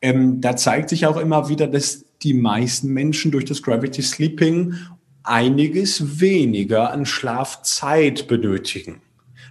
Ähm, 0.00 0.40
da 0.40 0.56
zeigt 0.56 0.88
sich 0.88 1.04
auch 1.04 1.18
immer 1.18 1.50
wieder, 1.50 1.66
dass 1.66 2.06
die 2.22 2.34
meisten 2.34 2.88
Menschen 2.88 3.30
durch 3.30 3.44
das 3.44 3.62
Gravity 3.62 4.02
Sleeping 4.02 4.74
einiges 5.22 6.20
weniger 6.20 6.92
an 6.92 7.06
Schlafzeit 7.06 8.28
benötigen. 8.28 9.02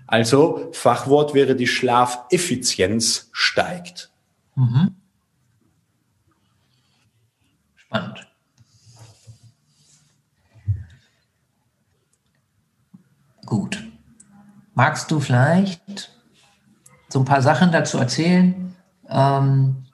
Also 0.08 0.70
Fachwort 0.74 1.34
wäre 1.34 1.56
die 1.56 1.68
Schlafeffizienz 1.68 3.30
steigt. 3.32 4.12
Mhm. 4.56 4.96
Spannend. 7.76 8.28
Gut. 13.46 13.84
Magst 14.74 15.12
du 15.12 15.20
vielleicht 15.20 16.12
so 17.10 17.20
ein 17.20 17.26
paar 17.26 17.42
Sachen 17.42 17.72
dazu 17.72 17.98
erzählen, 17.98 18.76
ähm, 19.10 19.86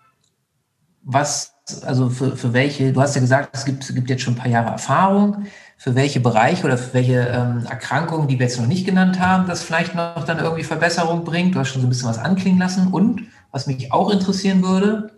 was 1.04 1.55
also 1.86 2.10
für, 2.10 2.36
für 2.38 2.54
welche, 2.54 2.94
du 2.94 3.02
hast 3.02 3.16
ja 3.16 3.22
gesagt, 3.22 3.50
es 3.54 3.66
gibt, 3.66 3.84
es 3.84 3.94
gibt 3.94 4.10
jetzt 4.10 4.22
schon 4.24 4.34
ein 4.34 4.38
paar 4.38 4.50
Jahre 4.50 4.72
Erfahrung, 4.72 5.46
für 5.78 5.96
welche 5.96 6.20
Bereiche 6.20 6.66
oder 6.66 6.78
für 6.78 6.94
welche 6.94 7.20
ähm, 7.20 7.66
Erkrankungen, 7.70 8.28
die 8.28 8.40
wir 8.40 8.46
jetzt 8.46 8.60
noch 8.60 8.68
nicht 8.68 8.86
genannt 8.86 9.20
haben, 9.20 9.48
das 9.48 9.64
vielleicht 9.64 9.96
noch 9.96 10.24
dann 10.24 10.40
irgendwie 10.40 10.64
Verbesserung 10.64 11.26
bringt. 11.26 11.56
Du 11.56 11.60
hast 11.60 11.70
schon 11.70 11.82
so 11.82 11.88
ein 11.88 11.90
bisschen 11.90 12.10
was 12.10 12.18
anklingen 12.18 12.60
lassen. 12.60 12.88
Und 12.88 13.24
was 13.52 13.68
mich 13.68 13.92
auch 13.92 14.10
interessieren 14.10 14.64
würde, 14.64 15.12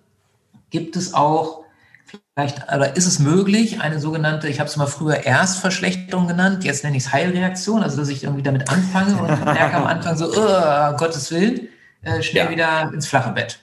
gibt 0.70 0.96
es 0.96 1.14
auch 1.14 1.64
vielleicht, 2.06 2.72
oder 2.74 2.96
ist 2.96 3.06
es 3.06 3.20
möglich, 3.20 3.82
eine 3.82 4.00
sogenannte, 4.00 4.48
ich 4.48 4.60
habe 4.60 4.70
es 4.70 4.78
mal 4.78 4.88
früher 4.88 5.26
Erstverschlechterung 5.26 6.28
genannt, 6.28 6.64
jetzt 6.64 6.84
nenne 6.84 6.98
ich 6.98 7.04
es 7.04 7.14
Heilreaktion, 7.14 7.84
also 7.84 7.98
dass 7.98 8.10
ich 8.10 8.24
irgendwie 8.24 8.44
damit 8.44 8.70
anfange 8.70 9.16
und 9.18 9.46
merke 9.46 9.76
am 9.76 9.86
Anfang 9.86 10.18
so, 10.18 10.28
oh, 10.28 10.96
Gottes 10.98 11.32
Willen, 11.32 11.68
äh, 12.02 12.22
schnell 12.22 12.46
ja. 12.46 12.52
wieder 12.52 12.94
ins 12.94 13.08
flache 13.08 13.32
Bett. 13.32 13.60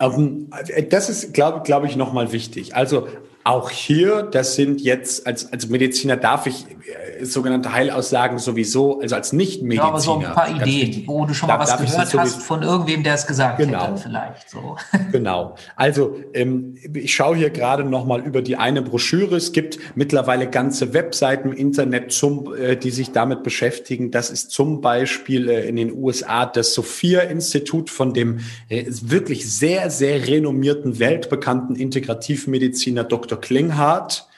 Ähm, 0.00 0.50
das 0.90 1.08
ist, 1.08 1.34
glaube 1.34 1.62
glaub 1.64 1.84
ich, 1.84 1.96
nochmal 1.96 2.32
wichtig. 2.32 2.74
Also 2.74 3.08
auch 3.44 3.68
hier, 3.68 4.22
das 4.22 4.54
sind 4.54 4.80
jetzt, 4.80 5.26
als, 5.26 5.52
als 5.52 5.68
Mediziner 5.68 6.16
darf 6.16 6.46
ich 6.46 6.64
äh, 6.64 7.24
sogenannte 7.26 7.72
Heilaussagen 7.72 8.38
sowieso, 8.38 9.00
also 9.00 9.14
als 9.14 9.34
Nicht-Mediziner. 9.34 9.82
Ja, 9.82 9.88
aber 9.90 10.00
so 10.00 10.18
ein 10.18 10.22
paar 10.22 10.48
Ideen, 10.48 11.06
wo 11.06 11.26
du 11.26 11.34
schon 11.34 11.48
mal 11.48 11.58
was 11.58 11.76
gehört 11.76 12.14
hast 12.14 12.42
von 12.42 12.62
irgendwem, 12.62 13.02
der 13.02 13.14
es 13.14 13.26
gesagt 13.26 13.58
genau. 13.58 13.88
hätte, 13.88 13.98
vielleicht 13.98 14.48
so. 14.48 14.76
Genau. 15.12 15.56
Also 15.76 16.16
ähm, 16.32 16.76
ich 16.94 17.14
schaue 17.14 17.36
hier 17.36 17.50
gerade 17.50 17.84
nochmal 17.84 18.20
über 18.22 18.40
die 18.40 18.56
eine 18.56 18.80
Broschüre. 18.80 19.36
Es 19.36 19.52
gibt 19.52 19.78
mittlerweile 19.94 20.48
ganze 20.48 20.94
Webseiten 20.94 21.52
im 21.52 21.56
Internet, 21.56 22.12
zum, 22.12 22.54
äh, 22.54 22.76
die 22.76 22.90
sich 22.90 23.12
damit 23.12 23.42
beschäftigen. 23.42 24.10
Das 24.10 24.30
ist 24.30 24.50
zum 24.50 24.80
Beispiel 24.80 25.50
äh, 25.50 25.68
in 25.68 25.76
den 25.76 25.92
USA 25.92 26.46
das 26.46 26.72
Sophia-Institut 26.72 27.90
von 27.90 28.14
dem 28.14 28.40
äh, 28.70 28.86
wirklich 28.88 29.52
sehr, 29.52 29.90
sehr 29.90 30.26
renommierten, 30.26 30.98
weltbekannten 30.98 31.76
Integrativmediziner 31.76 33.04
Dr. 33.04 33.33
Dr. 33.34 33.40
Klinghardt, 33.40 34.28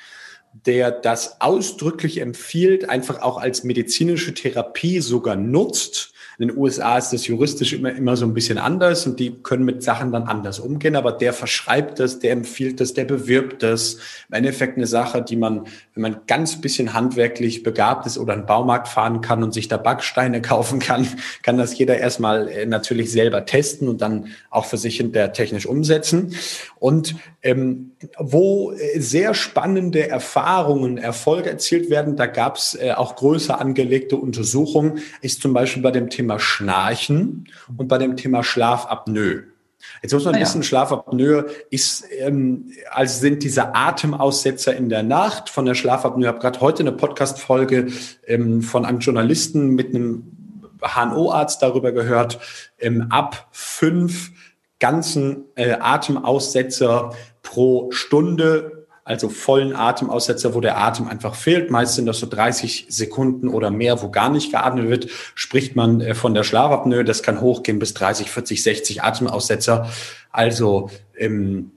der 0.53 0.91
das 0.91 1.41
ausdrücklich 1.41 2.19
empfiehlt, 2.19 2.89
einfach 2.89 3.21
auch 3.21 3.37
als 3.37 3.63
medizinische 3.63 4.33
Therapie 4.33 5.01
sogar 5.01 5.37
nutzt 5.37 6.15
in 6.38 6.49
den 6.49 6.57
USA 6.57 6.99
ist 6.99 7.12
das 7.12 7.27
juristisch 7.27 7.72
immer, 7.72 7.92
immer 7.92 8.16
so 8.16 8.27
ein 8.27 8.35
bisschen 8.35 8.59
anders 8.59 9.07
und 9.07 9.18
die 9.18 9.35
können 9.42 9.64
mit 9.64 9.83
Sachen 9.83 10.12
dann 10.12 10.25
anders 10.25 10.59
umgehen, 10.59 10.94
aber 10.94 11.12
der 11.12 11.33
verschreibt 11.33 11.99
das, 11.99 12.18
der 12.18 12.33
empfiehlt 12.33 12.81
das, 12.81 12.92
der 12.92 13.05
bewirbt 13.05 13.62
das. 13.62 13.94
Im 14.29 14.35
Endeffekt 14.35 14.77
eine 14.77 14.87
Sache, 14.87 15.22
die 15.22 15.37
man, 15.37 15.66
wenn 15.94 16.03
man 16.03 16.16
ganz 16.27 16.61
bisschen 16.61 16.92
handwerklich 16.92 17.62
begabt 17.62 18.07
ist 18.07 18.18
oder 18.18 18.35
einen 18.35 18.44
Baumarkt 18.44 18.88
fahren 18.88 19.22
kann 19.22 19.42
und 19.42 19.55
sich 19.55 19.68
da 19.68 19.79
Backsteine 19.79 20.42
kaufen 20.46 20.79
kann, 20.79 21.07
kann 21.42 21.57
das 21.57 21.77
jeder 21.79 21.96
erstmal 21.96 22.49
äh, 22.49 22.66
natürlich 22.66 23.11
selber 23.11 23.46
testen 23.46 23.88
und 23.88 24.03
dann 24.03 24.29
auch 24.51 24.66
für 24.66 24.77
sich 24.77 24.99
hinterher 24.99 25.33
technisch 25.33 25.64
umsetzen. 25.64 26.35
Und 26.79 27.16
ähm, 27.42 27.92
wo 28.18 28.72
äh, 28.72 29.01
sehr 29.01 29.33
spannende 29.33 30.09
Erfahrungen, 30.09 30.99
Erfolge 30.99 31.49
erzielt 31.49 31.88
werden, 31.88 32.16
da 32.16 32.27
gab 32.27 32.57
es 32.57 32.75
äh, 32.75 32.92
auch 32.92 33.16
größer 33.16 33.59
angelegte 33.59 34.16
Untersuchungen, 34.16 34.99
ist 35.22 35.40
zum 35.40 35.55
Beispiel 35.55 35.83
bei 35.83 35.90
dem 35.90 36.11
Thema 36.11 36.26
Thema 36.27 36.41
Schnarchen 36.41 37.47
und 37.77 37.87
bei 37.87 37.99
dem 37.99 38.17
Thema 38.17 38.43
Schlafapnoe. 38.43 39.45
Jetzt 40.03 40.12
muss 40.12 40.25
man 40.25 40.35
ah, 40.35 40.41
wissen, 40.41 40.62
ja. 40.62 40.67
Schlafapnoe 40.67 41.47
ist, 41.71 42.05
ähm, 42.19 42.73
also 42.91 43.21
sind 43.21 43.45
diese 43.45 43.77
Atemaussetzer 43.77 44.75
in 44.75 44.89
der 44.89 45.05
Nacht 45.05 45.49
von 45.49 45.67
der 45.67 45.75
Schlafapnoe. 45.75 46.23
Ich 46.23 46.29
habe 46.29 46.41
gerade 46.41 46.61
heute 46.61 46.83
eine 46.83 46.91
Podcast-Folge 46.91 47.87
ähm, 48.27 48.62
von 48.62 48.85
einem 48.85 48.99
Journalisten 48.99 49.77
mit 49.77 49.95
einem 49.95 50.25
HNO-Arzt 50.83 51.62
darüber 51.62 51.93
gehört, 51.93 52.41
ähm, 52.81 53.07
ab 53.11 53.47
fünf 53.53 54.33
ganzen 54.81 55.45
äh, 55.55 55.77
Atemaussetzer 55.79 57.15
pro 57.43 57.93
Stunde 57.93 58.76
also 59.07 59.29
vollen 59.29 59.73
Atemaussetzer, 59.73 60.53
wo 60.55 60.61
der 60.61 60.79
Atem 60.79 61.07
einfach 61.07 61.37
fehlt. 61.37 61.71
Meist 61.71 61.95
sind 61.95 62.07
das 62.07 62.19
so 62.19 62.27
30 62.27 62.87
Sekunden 62.88 63.49
oder 63.49 63.71
mehr, 63.71 64.03
wo 64.03 64.11
gar 64.11 64.31
nicht 64.31 64.51
geatmet 64.51 64.88
wird. 64.88 65.07
Spricht 65.37 65.77
man 65.77 66.01
äh, 66.01 66.16
von 66.16 66.35
der 66.35 66.42
Schlafapnoe, 66.42 67.05
das 67.05 67.23
kann 67.23 67.40
hochgehen 67.40 67.79
bis 67.79 67.95
30, 67.95 68.29
40, 68.29 68.64
60 68.64 69.03
Atemaussetzer. 69.05 69.88
Also 70.33 70.90
ähm, 71.16 71.71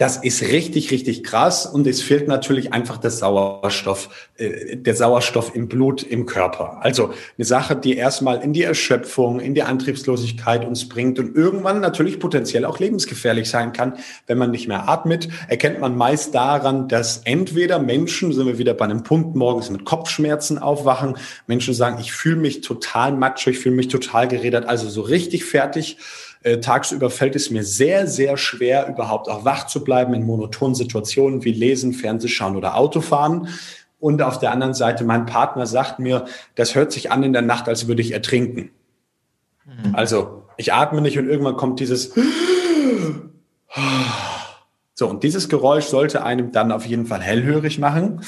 das 0.00 0.16
ist 0.16 0.40
richtig, 0.40 0.90
richtig 0.92 1.24
krass 1.24 1.66
und 1.66 1.86
es 1.86 2.00
fehlt 2.00 2.26
natürlich 2.26 2.72
einfach 2.72 2.96
der 2.96 3.10
Sauerstoff, 3.10 4.08
äh, 4.38 4.78
der 4.78 4.94
Sauerstoff 4.94 5.54
im 5.54 5.68
Blut, 5.68 6.02
im 6.02 6.24
Körper. 6.24 6.78
Also 6.80 7.12
eine 7.36 7.44
Sache, 7.44 7.76
die 7.76 7.98
erstmal 7.98 8.40
in 8.40 8.54
die 8.54 8.62
Erschöpfung, 8.62 9.40
in 9.40 9.52
die 9.52 9.62
Antriebslosigkeit 9.62 10.64
uns 10.64 10.88
bringt 10.88 11.18
und 11.18 11.36
irgendwann 11.36 11.80
natürlich 11.80 12.18
potenziell 12.18 12.64
auch 12.64 12.78
lebensgefährlich 12.78 13.50
sein 13.50 13.74
kann, 13.74 13.92
wenn 14.26 14.38
man 14.38 14.50
nicht 14.50 14.68
mehr 14.68 14.88
atmet. 14.88 15.28
Erkennt 15.48 15.80
man 15.80 15.94
meist 15.98 16.34
daran, 16.34 16.88
dass 16.88 17.18
entweder 17.24 17.78
Menschen, 17.78 18.32
sind 18.32 18.46
wir 18.46 18.56
wieder 18.56 18.72
bei 18.72 18.86
einem 18.86 19.02
Punkt, 19.02 19.36
morgens 19.36 19.68
mit 19.68 19.84
Kopfschmerzen 19.84 20.56
aufwachen, 20.56 21.18
Menschen 21.46 21.74
sagen, 21.74 21.98
ich 22.00 22.12
fühle 22.12 22.36
mich 22.36 22.62
total 22.62 23.12
matschig, 23.12 23.56
ich 23.56 23.62
fühle 23.62 23.76
mich 23.76 23.88
total 23.88 24.28
geredet, 24.28 24.64
also 24.64 24.88
so 24.88 25.02
richtig 25.02 25.44
fertig 25.44 25.98
äh, 26.42 26.58
tagsüber 26.58 27.10
fällt 27.10 27.36
es 27.36 27.50
mir 27.50 27.64
sehr, 27.64 28.06
sehr 28.06 28.36
schwer, 28.36 28.88
überhaupt 28.88 29.28
auch 29.28 29.44
wach 29.44 29.66
zu 29.66 29.84
bleiben 29.84 30.14
in 30.14 30.24
monotonen 30.24 30.74
Situationen 30.74 31.44
wie 31.44 31.52
Lesen, 31.52 31.92
Fernsehschauen 31.92 32.56
oder 32.56 32.76
Autofahren. 32.76 33.48
Und 33.98 34.22
auf 34.22 34.38
der 34.38 34.50
anderen 34.52 34.72
Seite, 34.72 35.04
mein 35.04 35.26
Partner 35.26 35.66
sagt 35.66 35.98
mir, 35.98 36.24
das 36.54 36.74
hört 36.74 36.92
sich 36.92 37.10
an 37.10 37.22
in 37.22 37.34
der 37.34 37.42
Nacht, 37.42 37.68
als 37.68 37.86
würde 37.86 38.00
ich 38.00 38.12
ertrinken. 38.12 38.70
Mhm. 39.66 39.94
Also 39.94 40.44
ich 40.56 40.72
atme 40.72 41.02
nicht 41.02 41.18
und 41.18 41.28
irgendwann 41.28 41.56
kommt 41.56 41.80
dieses 41.80 42.12
so, 44.94 45.08
und 45.08 45.22
dieses 45.22 45.48
Geräusch 45.48 45.86
sollte 45.86 46.24
einem 46.24 46.52
dann 46.52 46.72
auf 46.72 46.84
jeden 46.84 47.06
Fall 47.06 47.20
hellhörig 47.20 47.78
machen. 47.78 48.20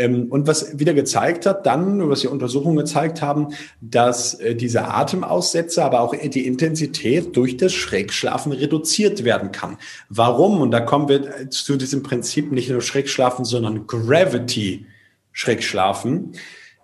Ähm, 0.00 0.28
und 0.30 0.46
was 0.46 0.78
wieder 0.78 0.94
gezeigt 0.94 1.44
hat, 1.44 1.66
dann, 1.66 2.08
was 2.08 2.20
die 2.20 2.28
Untersuchungen 2.28 2.76
gezeigt 2.76 3.20
haben, 3.20 3.48
dass 3.82 4.32
äh, 4.34 4.54
diese 4.54 4.88
Atemaussätze, 4.88 5.84
aber 5.84 6.00
auch 6.00 6.14
die 6.16 6.46
Intensität 6.46 7.36
durch 7.36 7.58
das 7.58 7.74
Schrägschlafen 7.74 8.52
reduziert 8.52 9.24
werden 9.24 9.52
kann. 9.52 9.76
Warum? 10.08 10.62
Und 10.62 10.70
da 10.70 10.80
kommen 10.80 11.10
wir 11.10 11.50
zu 11.50 11.76
diesem 11.76 12.02
Prinzip 12.02 12.50
nicht 12.50 12.70
nur 12.70 12.80
Schrägschlafen, 12.80 13.44
sondern 13.44 13.86
Gravity 13.86 14.86
Schrägschlafen. 15.32 16.32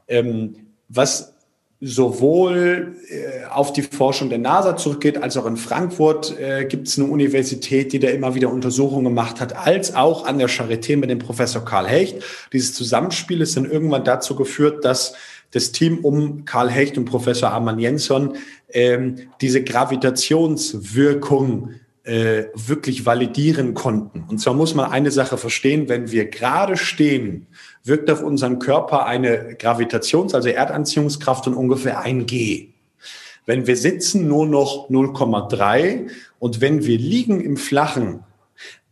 Ähm, 0.08 0.56
was 0.88 1.35
sowohl 1.80 2.96
äh, 3.08 3.46
auf 3.50 3.72
die 3.72 3.82
Forschung 3.82 4.28
der 4.30 4.38
NASA 4.38 4.76
zurückgeht, 4.76 5.22
als 5.22 5.36
auch 5.36 5.46
in 5.46 5.58
Frankfurt 5.58 6.38
äh, 6.38 6.64
gibt 6.64 6.88
es 6.88 6.98
eine 6.98 7.08
Universität, 7.08 7.92
die 7.92 7.98
da 7.98 8.08
immer 8.08 8.34
wieder 8.34 8.50
Untersuchungen 8.50 9.04
gemacht 9.04 9.40
hat, 9.40 9.54
als 9.54 9.94
auch 9.94 10.26
an 10.26 10.38
der 10.38 10.48
Charité 10.48 10.96
mit 10.96 11.10
dem 11.10 11.18
Professor 11.18 11.62
Karl 11.64 11.86
Hecht. 11.86 12.22
Dieses 12.52 12.72
Zusammenspiel 12.74 13.42
ist 13.42 13.56
dann 13.56 13.70
irgendwann 13.70 14.04
dazu 14.04 14.36
geführt, 14.36 14.86
dass 14.86 15.14
das 15.50 15.72
Team 15.72 15.98
um 15.98 16.46
Karl 16.46 16.70
Hecht 16.70 16.96
und 16.96 17.04
Professor 17.04 17.50
Arman 17.50 17.78
Jensson 17.78 18.36
ähm, 18.72 19.16
diese 19.40 19.62
Gravitationswirkung 19.62 21.74
äh, 22.04 22.44
wirklich 22.54 23.04
validieren 23.04 23.74
konnten. 23.74 24.24
Und 24.28 24.38
zwar 24.38 24.54
muss 24.54 24.74
man 24.74 24.90
eine 24.90 25.10
Sache 25.10 25.36
verstehen, 25.36 25.88
wenn 25.88 26.10
wir 26.10 26.26
gerade 26.26 26.76
stehen, 26.76 27.48
wirkt 27.86 28.10
auf 28.10 28.22
unseren 28.22 28.58
Körper 28.58 29.06
eine 29.06 29.56
Gravitations-, 29.56 30.34
also 30.34 30.48
Erdanziehungskraft 30.48 31.44
von 31.44 31.54
ungefähr 31.54 32.00
ein 32.00 32.26
G. 32.26 32.68
Wenn 33.44 33.66
wir 33.66 33.76
sitzen, 33.76 34.26
nur 34.26 34.46
noch 34.46 34.90
0,3 34.90 36.08
und 36.38 36.60
wenn 36.60 36.84
wir 36.84 36.98
liegen 36.98 37.40
im 37.40 37.56
Flachen, 37.56 38.24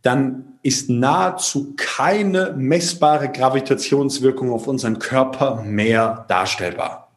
dann 0.01 0.57
ist 0.61 0.89
nahezu 0.89 1.73
keine 1.75 2.53
messbare 2.57 3.29
Gravitationswirkung 3.29 4.51
auf 4.51 4.67
unseren 4.67 4.99
Körper 4.99 5.63
mehr 5.63 6.25
darstellbar. 6.27 7.11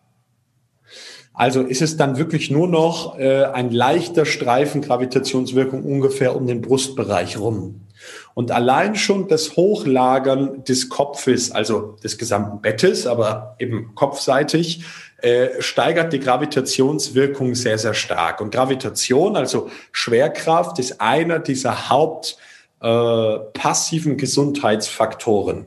Also 1.32 1.62
ist 1.62 1.82
es 1.82 1.96
dann 1.96 2.18
wirklich 2.18 2.50
nur 2.50 2.66
noch 2.66 3.16
äh, 3.18 3.44
ein 3.44 3.70
leichter 3.70 4.24
Streifen 4.24 4.82
Gravitationswirkung 4.82 5.84
ungefähr 5.84 6.34
um 6.34 6.48
den 6.48 6.60
Brustbereich 6.60 7.38
rum. 7.38 7.82
Und 8.34 8.50
allein 8.50 8.94
schon 8.94 9.28
das 9.28 9.56
Hochlagern 9.56 10.64
des 10.64 10.88
Kopfes, 10.88 11.50
also 11.50 11.96
des 12.02 12.18
gesamten 12.18 12.60
Bettes, 12.60 13.06
aber 13.06 13.56
eben 13.58 13.94
kopfseitig, 13.94 14.84
äh, 15.20 15.60
steigert 15.60 16.12
die 16.12 16.20
Gravitationswirkung 16.20 17.54
sehr, 17.54 17.78
sehr 17.78 17.94
stark. 17.94 18.40
Und 18.40 18.54
Gravitation, 18.54 19.36
also 19.36 19.70
Schwerkraft, 19.90 20.78
ist 20.78 21.00
einer 21.00 21.40
dieser 21.40 21.90
Haupt 21.90 22.36
äh, 22.80 23.38
passiven 23.54 24.16
Gesundheitsfaktoren. 24.16 25.66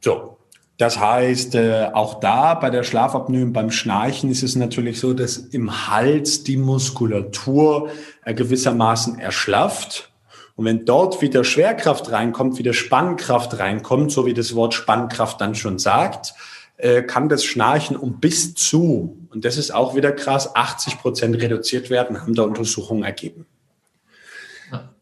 So, 0.00 0.38
das 0.78 0.98
heißt, 0.98 1.54
äh, 1.54 1.90
auch 1.92 2.18
da 2.18 2.54
bei 2.54 2.70
der 2.70 2.82
Schlafapnoe 2.82 3.46
beim 3.46 3.70
Schnarchen 3.70 4.30
ist 4.30 4.42
es 4.42 4.56
natürlich 4.56 4.98
so, 4.98 5.12
dass 5.12 5.36
im 5.36 5.88
Hals 5.88 6.44
die 6.44 6.56
Muskulatur 6.56 7.90
äh, 8.24 8.34
gewissermaßen 8.34 9.18
erschlafft. 9.18 10.11
Und 10.54 10.64
wenn 10.64 10.84
dort 10.84 11.22
wieder 11.22 11.44
Schwerkraft 11.44 12.10
reinkommt, 12.10 12.58
wieder 12.58 12.74
Spannkraft 12.74 13.58
reinkommt, 13.58 14.12
so 14.12 14.26
wie 14.26 14.34
das 14.34 14.54
Wort 14.54 14.74
Spannkraft 14.74 15.40
dann 15.40 15.54
schon 15.54 15.78
sagt, 15.78 16.34
äh, 16.76 17.02
kann 17.02 17.28
das 17.28 17.44
Schnarchen 17.44 17.96
um 17.96 18.20
bis 18.20 18.54
zu, 18.54 19.16
und 19.30 19.44
das 19.44 19.56
ist 19.56 19.72
auch 19.72 19.94
wieder 19.94 20.12
krass, 20.12 20.54
80 20.54 20.98
Prozent 20.98 21.40
reduziert 21.40 21.90
werden, 21.90 22.20
haben 22.20 22.34
da 22.34 22.42
Untersuchungen 22.42 23.04
ergeben. 23.04 23.46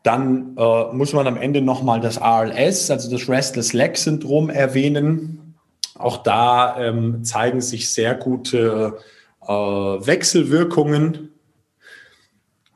Dann 0.02 0.56
äh, 0.56 0.92
muss 0.92 1.12
man 1.12 1.26
am 1.26 1.36
Ende 1.36 1.60
nochmal 1.60 2.00
das 2.00 2.18
RLS, 2.18 2.90
also 2.90 3.10
das 3.10 3.28
Restless 3.28 3.72
Leg 3.72 3.98
Syndrom 3.98 4.48
erwähnen. 4.48 5.54
Auch 5.94 6.18
da 6.18 6.80
ähm, 6.80 7.22
zeigen 7.24 7.60
sich 7.60 7.92
sehr 7.92 8.14
gute 8.14 8.98
äh, 9.42 9.52
Wechselwirkungen. 9.52 11.32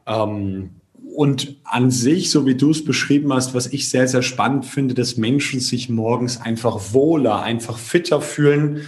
Ähm, 0.07 0.81
und 1.15 1.57
an 1.65 1.91
sich, 1.91 2.31
so 2.31 2.45
wie 2.45 2.57
du 2.57 2.71
es 2.71 2.85
beschrieben 2.85 3.33
hast, 3.33 3.55
was 3.55 3.69
ich 3.69 3.89
sehr, 3.89 4.09
sehr 4.09 4.23
spannend 4.23 4.67
finde, 4.67 4.95
dass 4.95 5.17
Menschen 5.17 5.61
sich 5.61 5.89
morgens 5.89 6.41
einfach 6.41 6.93
wohler, 6.93 7.43
einfach 7.43 7.79
fitter 7.79 8.21
fühlen. 8.21 8.83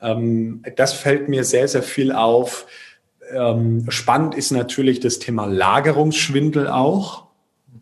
Ähm, 0.00 0.62
das 0.76 0.92
fällt 0.92 1.28
mir 1.28 1.44
sehr, 1.44 1.68
sehr 1.68 1.82
viel 1.82 2.12
auf. 2.12 2.66
Ähm, 3.32 3.86
spannend 3.88 4.34
ist 4.34 4.50
natürlich 4.50 4.98
das 4.98 5.20
Thema 5.20 5.46
Lagerungsschwindel 5.46 6.68
auch. 6.68 7.26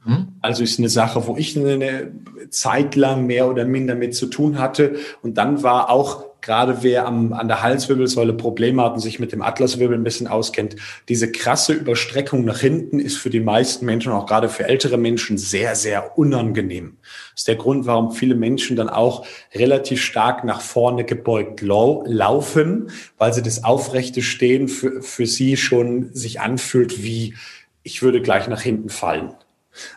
Mhm. 0.04 0.28
Also 0.42 0.62
ist 0.62 0.78
eine 0.78 0.90
Sache, 0.90 1.26
wo 1.26 1.36
ich 1.36 1.58
eine 1.58 2.12
Zeit 2.50 2.94
lang 2.94 3.26
mehr 3.26 3.48
oder 3.48 3.64
minder 3.64 3.94
mit 3.94 4.14
zu 4.14 4.26
tun 4.26 4.58
hatte. 4.58 4.96
Und 5.22 5.38
dann 5.38 5.62
war 5.62 5.88
auch 5.90 6.27
gerade 6.40 6.82
wer 6.82 7.06
am, 7.06 7.32
an 7.32 7.48
der 7.48 7.62
Halswirbelsäule 7.62 8.32
Probleme 8.32 8.82
hat 8.82 8.94
und 8.94 9.00
sich 9.00 9.18
mit 9.18 9.32
dem 9.32 9.42
Atlaswirbel 9.42 9.96
ein 9.96 10.04
bisschen 10.04 10.26
auskennt, 10.26 10.76
diese 11.08 11.30
krasse 11.32 11.72
Überstreckung 11.72 12.44
nach 12.44 12.60
hinten 12.60 13.00
ist 13.00 13.16
für 13.16 13.30
die 13.30 13.40
meisten 13.40 13.86
Menschen, 13.86 14.12
auch 14.12 14.26
gerade 14.26 14.48
für 14.48 14.64
ältere 14.64 14.98
Menschen, 14.98 15.38
sehr, 15.38 15.74
sehr 15.74 16.18
unangenehm. 16.18 16.96
Das 17.32 17.42
ist 17.42 17.48
der 17.48 17.56
Grund, 17.56 17.86
warum 17.86 18.12
viele 18.12 18.34
Menschen 18.34 18.76
dann 18.76 18.88
auch 18.88 19.26
relativ 19.54 20.02
stark 20.02 20.44
nach 20.44 20.60
vorne 20.60 21.04
gebeugt 21.04 21.60
laufen, 21.60 22.90
weil 23.16 23.32
sie 23.32 23.42
das 23.42 23.64
aufrechte 23.64 24.22
Stehen 24.22 24.68
für, 24.68 25.02
für 25.02 25.26
sie 25.26 25.56
schon 25.56 26.14
sich 26.14 26.40
anfühlt 26.40 27.02
wie, 27.02 27.34
ich 27.82 28.02
würde 28.02 28.20
gleich 28.20 28.48
nach 28.48 28.60
hinten 28.60 28.88
fallen. 28.88 29.34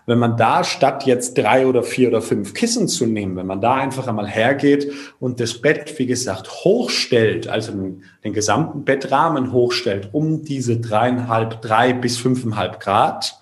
Wenn 0.06 0.20
man 0.20 0.38
da 0.38 0.64
statt 0.64 1.06
jetzt 1.06 1.38
drei 1.38 1.68
oder 1.68 1.84
vier 1.84 2.10
oder 2.10 2.22
fünf 2.22 2.54
Kissen 2.54 2.88
zu 2.88 3.06
nehmen, 3.06 3.36
wenn 3.36 3.48
man 3.48 3.62
da 3.62 3.76
einfach 3.76 4.08
einmal 4.08 4.28
hergeht 4.28 4.92
und 5.20 5.40
das 5.40 5.62
Bett, 5.62 5.98
wie 6.00 6.06
gesagt, 6.06 6.50
hochstellt, 6.64 7.48
also 7.48 7.72
den, 7.72 8.34
gesamten 8.34 8.86
Bettrahmen 8.86 9.52
hochstellt, 9.52 10.10
um 10.12 10.44
diese 10.44 10.80
dreieinhalb, 10.80 11.62
drei 11.62 11.94
bis 11.94 12.18
fünfeinhalb 12.18 12.80
Grad, 12.80 13.40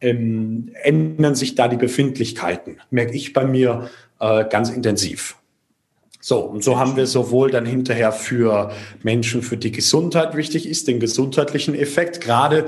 ähm, 0.00 0.70
ändern 0.82 1.34
sich 1.34 1.54
da 1.54 1.68
die 1.68 1.76
Befindlichkeiten. 1.76 2.78
Merke 2.90 3.14
ich 3.14 3.32
bei 3.32 3.44
mir 3.44 3.90
äh, 4.20 4.44
ganz 4.48 4.70
intensiv. 4.70 5.36
So, 6.24 6.38
und 6.38 6.62
so 6.62 6.78
haben 6.78 6.94
wir 6.94 7.08
sowohl 7.08 7.50
dann 7.50 7.66
hinterher 7.66 8.12
für 8.12 8.70
Menschen, 9.02 9.42
für 9.42 9.56
die 9.56 9.72
Gesundheit 9.72 10.36
wichtig 10.36 10.68
ist, 10.68 10.86
den 10.86 11.00
gesundheitlichen 11.00 11.74
Effekt, 11.74 12.20
gerade 12.20 12.66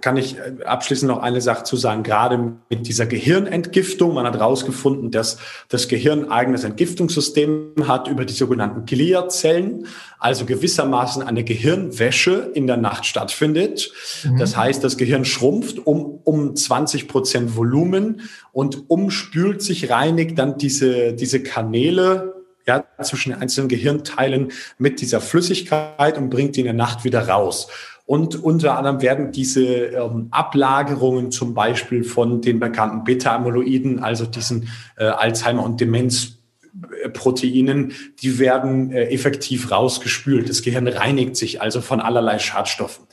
kann 0.00 0.16
ich 0.16 0.36
äh, 0.38 0.64
abschließend 0.64 1.10
noch 1.10 1.18
eine 1.18 1.40
Sache 1.40 1.64
zu 1.64 1.76
sagen, 1.76 2.02
gerade 2.02 2.52
mit 2.68 2.86
dieser 2.86 3.06
Gehirnentgiftung. 3.06 4.14
Man 4.14 4.26
hat 4.26 4.34
herausgefunden, 4.34 5.10
dass 5.10 5.38
das 5.68 5.88
Gehirn 5.88 6.24
ein 6.24 6.30
eigenes 6.30 6.64
Entgiftungssystem 6.64 7.74
hat 7.86 8.08
über 8.08 8.24
die 8.24 8.32
sogenannten 8.32 8.86
Gliazellen, 8.86 9.86
also 10.18 10.44
gewissermaßen 10.44 11.22
eine 11.22 11.44
Gehirnwäsche 11.44 12.50
in 12.54 12.66
der 12.66 12.76
Nacht 12.76 13.06
stattfindet. 13.06 13.92
Mhm. 14.24 14.38
Das 14.38 14.56
heißt, 14.56 14.82
das 14.82 14.96
Gehirn 14.96 15.24
schrumpft 15.24 15.86
um, 15.86 16.20
um 16.24 16.54
20 16.54 17.08
Prozent 17.08 17.56
Volumen 17.56 18.22
und 18.52 18.90
umspült 18.90 19.62
sich, 19.62 19.90
reinigt 19.90 20.38
dann 20.38 20.58
diese, 20.58 21.12
diese 21.14 21.42
Kanäle 21.42 22.34
ja, 22.66 22.84
zwischen 23.02 23.32
den 23.32 23.40
einzelnen 23.40 23.68
Gehirnteilen 23.68 24.52
mit 24.78 25.00
dieser 25.00 25.20
Flüssigkeit 25.20 26.18
und 26.18 26.30
bringt 26.30 26.56
die 26.56 26.60
in 26.60 26.66
der 26.66 26.74
Nacht 26.74 27.04
wieder 27.04 27.26
raus. 27.28 27.68
Und 28.10 28.42
unter 28.42 28.76
anderem 28.76 29.00
werden 29.02 29.30
diese 29.30 29.62
ähm, 29.62 30.26
Ablagerungen 30.32 31.30
zum 31.30 31.54
Beispiel 31.54 32.02
von 32.02 32.40
den 32.40 32.58
bekannten 32.58 33.04
Beta-Amyloiden, 33.04 34.02
also 34.02 34.26
diesen 34.26 34.68
äh, 34.96 35.04
Alzheimer- 35.04 35.62
und 35.62 35.80
Demenzproteinen, 35.80 37.92
die 38.20 38.40
werden 38.40 38.90
äh, 38.90 39.10
effektiv 39.10 39.70
rausgespült. 39.70 40.48
Das 40.48 40.62
Gehirn 40.62 40.88
reinigt 40.88 41.36
sich 41.36 41.62
also 41.62 41.80
von 41.80 42.00
allerlei 42.00 42.40
Schadstoffen. 42.40 43.06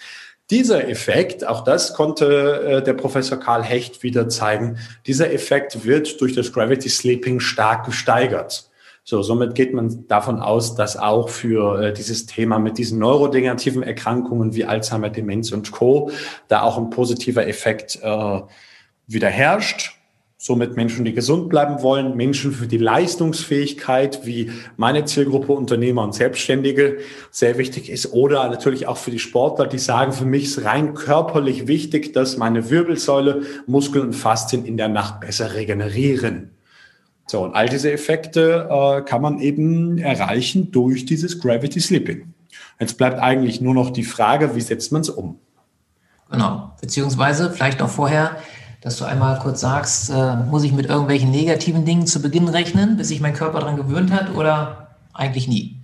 Dieser 0.49 0.89
Effekt, 0.89 1.45
auch 1.45 1.63
das 1.63 1.93
konnte 1.93 2.61
äh, 2.61 2.81
der 2.81 2.93
Professor 2.93 3.39
Karl 3.39 3.61
Hecht 3.61 4.01
wieder 4.01 4.29
zeigen, 4.29 4.79
dieser 5.05 5.31
Effekt 5.31 5.85
wird 5.85 6.19
durch 6.21 6.33
das 6.33 6.51
Gravity 6.51 6.89
Sleeping 6.89 7.39
stark 7.39 7.85
gesteigert. 7.85 8.67
So, 9.09 9.21
somit 9.21 9.55
geht 9.55 9.73
man 9.73 10.05
davon 10.09 10.41
aus, 10.41 10.75
dass 10.75 10.97
auch 10.97 11.29
für 11.29 11.81
äh, 11.81 11.93
dieses 11.93 12.25
Thema 12.25 12.59
mit 12.59 12.77
diesen 12.77 12.99
neurodegenerativen 12.99 13.81
Erkrankungen 13.81 14.53
wie 14.53 14.65
Alzheimer, 14.65 15.09
Demenz 15.09 15.53
und 15.53 15.71
Co. 15.71 16.11
da 16.49 16.63
auch 16.63 16.77
ein 16.77 16.89
positiver 16.89 17.47
Effekt 17.47 17.99
äh, 18.03 18.41
wieder 19.07 19.29
herrscht. 19.29 19.93
Somit 20.37 20.75
Menschen, 20.75 21.05
die 21.05 21.13
gesund 21.13 21.47
bleiben 21.47 21.81
wollen, 21.83 22.17
Menschen 22.17 22.51
für 22.51 22.67
die 22.67 22.77
Leistungsfähigkeit, 22.77 24.25
wie 24.25 24.51
meine 24.75 25.05
Zielgruppe 25.05 25.53
Unternehmer 25.53 26.03
und 26.03 26.13
Selbstständige 26.13 26.97
sehr 27.31 27.57
wichtig 27.57 27.89
ist. 27.89 28.11
Oder 28.11 28.49
natürlich 28.49 28.87
auch 28.87 28.97
für 28.97 29.11
die 29.11 29.19
Sportler, 29.19 29.67
die 29.67 29.79
sagen, 29.79 30.11
für 30.11 30.25
mich 30.25 30.43
ist 30.43 30.65
rein 30.65 30.95
körperlich 30.95 31.65
wichtig, 31.67 32.11
dass 32.11 32.35
meine 32.35 32.69
Wirbelsäule, 32.69 33.43
Muskeln 33.67 34.07
und 34.07 34.15
Faszien 34.17 34.65
in 34.65 34.75
der 34.75 34.89
Nacht 34.89 35.21
besser 35.21 35.53
regenerieren. 35.53 36.56
So, 37.27 37.43
und 37.43 37.55
all 37.55 37.67
diese 37.67 37.91
Effekte 37.91 38.69
äh, 38.71 39.01
kann 39.01 39.21
man 39.21 39.39
eben 39.39 39.97
erreichen 39.97 40.71
durch 40.71 41.05
dieses 41.05 41.39
Gravity 41.39 41.81
Sleeping. 41.81 42.33
Jetzt 42.79 42.97
bleibt 42.97 43.19
eigentlich 43.19 43.59
nur 43.59 43.73
noch 43.73 43.89
die 43.89 44.03
Frage, 44.03 44.55
wie 44.55 44.61
setzt 44.61 44.91
man 44.93 45.01
es 45.01 45.09
um? 45.09 45.37
Genau, 46.31 46.71
beziehungsweise 46.79 47.51
vielleicht 47.51 47.81
auch 47.81 47.89
vorher, 47.89 48.37
dass 48.81 48.97
du 48.97 49.05
einmal 49.05 49.39
kurz 49.39 49.61
sagst, 49.61 50.09
äh, 50.09 50.35
muss 50.35 50.63
ich 50.63 50.71
mit 50.71 50.85
irgendwelchen 50.85 51.29
negativen 51.31 51.83
Dingen 51.83 52.07
zu 52.07 52.21
Beginn 52.21 52.47
rechnen, 52.47 52.95
bis 52.95 53.09
sich 53.09 53.19
mein 53.19 53.33
Körper 53.33 53.59
daran 53.59 53.75
gewöhnt 53.75 54.11
hat 54.11 54.33
oder 54.33 54.95
eigentlich 55.13 55.47
nie? 55.49 55.77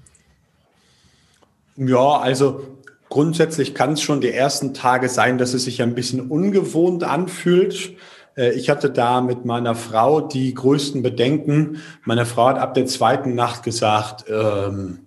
Ja, 1.75 2.19
also 2.19 2.61
grundsätzlich 3.09 3.73
kann 3.73 3.93
es 3.93 4.01
schon 4.01 4.21
die 4.21 4.31
ersten 4.31 4.73
Tage 4.73 5.09
sein, 5.09 5.37
dass 5.37 5.53
es 5.53 5.65
sich 5.65 5.81
ein 5.81 5.95
bisschen 5.95 6.29
ungewohnt 6.29 7.03
anfühlt. 7.03 7.93
Äh, 8.35 8.53
ich 8.53 8.69
hatte 8.69 8.89
da 8.89 9.21
mit 9.21 9.45
meiner 9.45 9.75
Frau 9.75 10.21
die 10.21 10.53
größten 10.53 11.01
Bedenken. 11.01 11.81
Meine 12.05 12.25
Frau 12.25 12.47
hat 12.47 12.57
ab 12.57 12.73
der 12.73 12.85
zweiten 12.85 13.35
Nacht 13.35 13.63
gesagt, 13.63 14.25
ähm, 14.29 14.99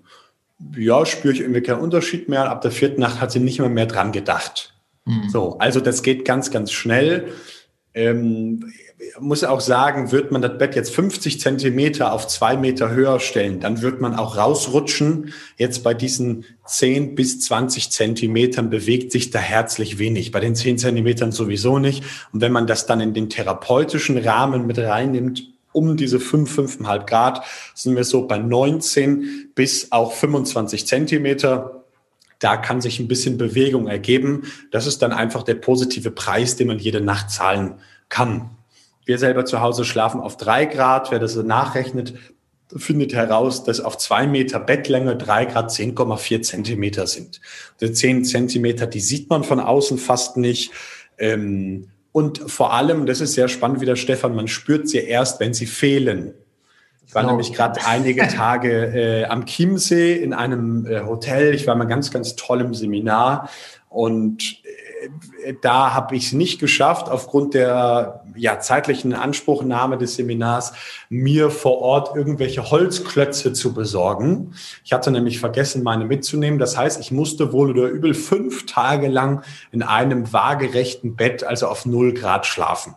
ja, 0.77 1.05
spüre 1.05 1.35
ich 1.35 1.41
irgendwie 1.41 1.63
keinen 1.63 1.81
Unterschied 1.81 2.29
mehr. 2.29 2.51
Ab 2.51 2.63
der 2.63 2.71
vierten 2.71 3.01
Nacht 3.01 3.21
hat 3.21 3.31
sie 3.31 3.41
nicht 3.41 3.59
mehr 3.59 3.69
mehr 3.69 3.87
dran 3.87 4.13
gedacht. 4.13 4.75
Mhm. 5.05 5.29
So, 5.29 5.59
also 5.59 5.81
das 5.81 6.03
geht 6.03 6.25
ganz, 6.25 6.51
ganz 6.51 6.73
schnell. 6.73 7.29
Ähm, 7.95 8.73
muss 9.21 9.45
auch 9.45 9.61
sagen, 9.61 10.11
wird 10.11 10.33
man 10.33 10.41
das 10.41 10.57
Bett 10.57 10.75
jetzt 10.75 10.95
50 10.95 11.41
Zentimeter 11.41 12.13
auf 12.13 12.27
zwei 12.29 12.57
Meter 12.57 12.91
höher 12.91 13.21
stellen, 13.21 13.61
dann 13.61 13.83
wird 13.83 14.01
man 14.01 14.15
auch 14.15 14.37
rausrutschen. 14.37 15.33
Jetzt 15.59 15.83
bei 15.83 15.93
diesen 15.93 16.45
10 16.65 17.15
bis 17.15 17.41
20 17.41 17.91
Zentimetern 17.91 18.71
bewegt 18.71 19.13
sich 19.13 19.31
da 19.31 19.39
herzlich 19.39 19.99
wenig. 19.99 20.33
Bei 20.33 20.41
den 20.41 20.55
10 20.55 20.79
Zentimetern 20.79 21.31
sowieso 21.31 21.79
nicht. 21.79 22.05
Und 22.33 22.41
wenn 22.41 22.53
man 22.53 22.67
das 22.67 22.87
dann 22.87 23.01
in 23.01 23.13
den 23.13 23.29
therapeutischen 23.29 24.17
Rahmen 24.17 24.67
mit 24.67 24.79
reinnimmt, 24.79 25.53
um 25.73 25.99
diese 25.99 26.19
5, 26.19 26.59
5,5 26.59 27.07
Grad, 27.07 27.45
sind 27.75 27.97
wir 27.97 28.05
so 28.05 28.27
bei 28.27 28.39
19 28.39 29.51
bis 29.55 29.93
auch 29.93 30.13
25 30.13 30.87
Zentimeter. 30.87 31.85
Da 32.39 32.57
kann 32.57 32.81
sich 32.81 32.99
ein 32.99 33.09
bisschen 33.09 33.37
Bewegung 33.37 33.87
ergeben. 33.87 34.45
Das 34.71 34.87
ist 34.87 35.03
dann 35.03 35.13
einfach 35.13 35.43
der 35.43 35.57
positive 35.57 36.11
Preis, 36.11 36.57
den 36.57 36.69
man 36.69 36.79
jede 36.79 37.03
Nacht 37.03 37.31
zahlen 37.31 37.75
kann. 38.09 38.56
Wir 39.07 39.19
selber 39.19 39.47
zu 39.47 39.63
Hause 39.63 39.85
schlafen 39.85 40.21
auf 40.21 40.37
drei 40.37 40.67
Grad. 40.67 41.11
Wer 41.11 41.21
das 41.21 41.37
nachrechnet, 41.37 42.15
findet 42.75 43.15
heraus, 43.15 43.65
dass 43.65 43.81
auf 43.81 43.97
zwei 43.97 44.27
Meter 44.27 44.59
Bettlänge 44.59 45.17
drei 45.17 45.45
Grad 45.45 45.71
10,4 45.71 46.43
Zentimeter 46.43 47.07
sind. 47.07 47.41
Die 47.81 47.93
zehn 47.93 48.25
Zentimeter, 48.25 48.87
die 48.87 49.01
sieht 49.01 49.31
man 49.31 49.45
von 49.45 49.61
außen 49.61 49.99
fast 49.99 50.37
nicht. 50.37 50.73
Ähm, 51.19 51.89
und 52.11 52.39
vor 52.51 52.73
allem, 52.73 53.07
das 53.07 53.21
ist 53.21 53.35
sehr 53.35 53.49
spannend 53.49 53.81
wie 53.81 53.87
der 53.87 53.97
Stefan, 53.97 54.35
man 54.35 54.49
spürt 54.49 54.89
sie 54.89 54.99
erst, 54.99 55.39
wenn 55.39 55.55
sie 55.55 55.67
fehlen. 55.67 56.35
Ich 57.07 57.15
war 57.15 57.23
genau. 57.23 57.35
nämlich 57.35 57.53
gerade 57.53 57.81
einige 57.87 58.27
Tage 58.35 58.87
äh, 58.87 59.25
am 59.27 59.47
Chiemsee 59.47 60.15
in 60.15 60.33
einem 60.33 60.87
äh, 60.87 61.03
Hotel. 61.03 61.55
Ich 61.55 61.67
war 61.69 61.77
mal 61.77 61.85
ganz, 61.85 62.11
ganz 62.11 62.35
toll 62.35 62.63
im 62.63 62.75
Seminar 62.75 63.49
und 63.89 64.43
äh, 64.65 64.86
da 65.61 65.95
habe 65.95 66.17
ich 66.17 66.27
es 66.27 66.33
nicht 66.33 66.59
geschafft, 66.59 67.09
aufgrund 67.09 67.55
der 67.55 68.25
ja, 68.35 68.61
zeitlichen 68.61 69.15
Anspruchnahme 69.15 69.99
des 69.99 70.17
Seminars, 70.17 70.73
mir 71.09 71.51
vor 71.51 71.79
Ort 71.79 72.17
irgendwelche 72.17 72.71
Holzklötze 72.71 73.53
zu 73.53 73.75
besorgen. 73.75 74.55
Ich 74.85 74.93
hatte 74.93 75.11
nämlich 75.11 75.39
vergessen, 75.39 75.83
meine 75.83 76.05
mitzunehmen. 76.05 76.59
Das 76.59 76.77
heißt, 76.77 77.01
ich 77.01 77.13
musste 77.13 77.53
wohl 77.53 77.71
oder 77.71 77.89
übel 77.89 78.15
fünf 78.15 78.67
Tage 78.67 79.09
lang 79.09 79.43
in 79.73 79.83
einem 79.83 80.33
waagerechten 80.33 81.17
Bett, 81.17 81.45
also 81.45 81.69
auf 81.69 81.87
null 81.87 82.13
Grad 82.15 82.47
schlafen. 82.47 82.95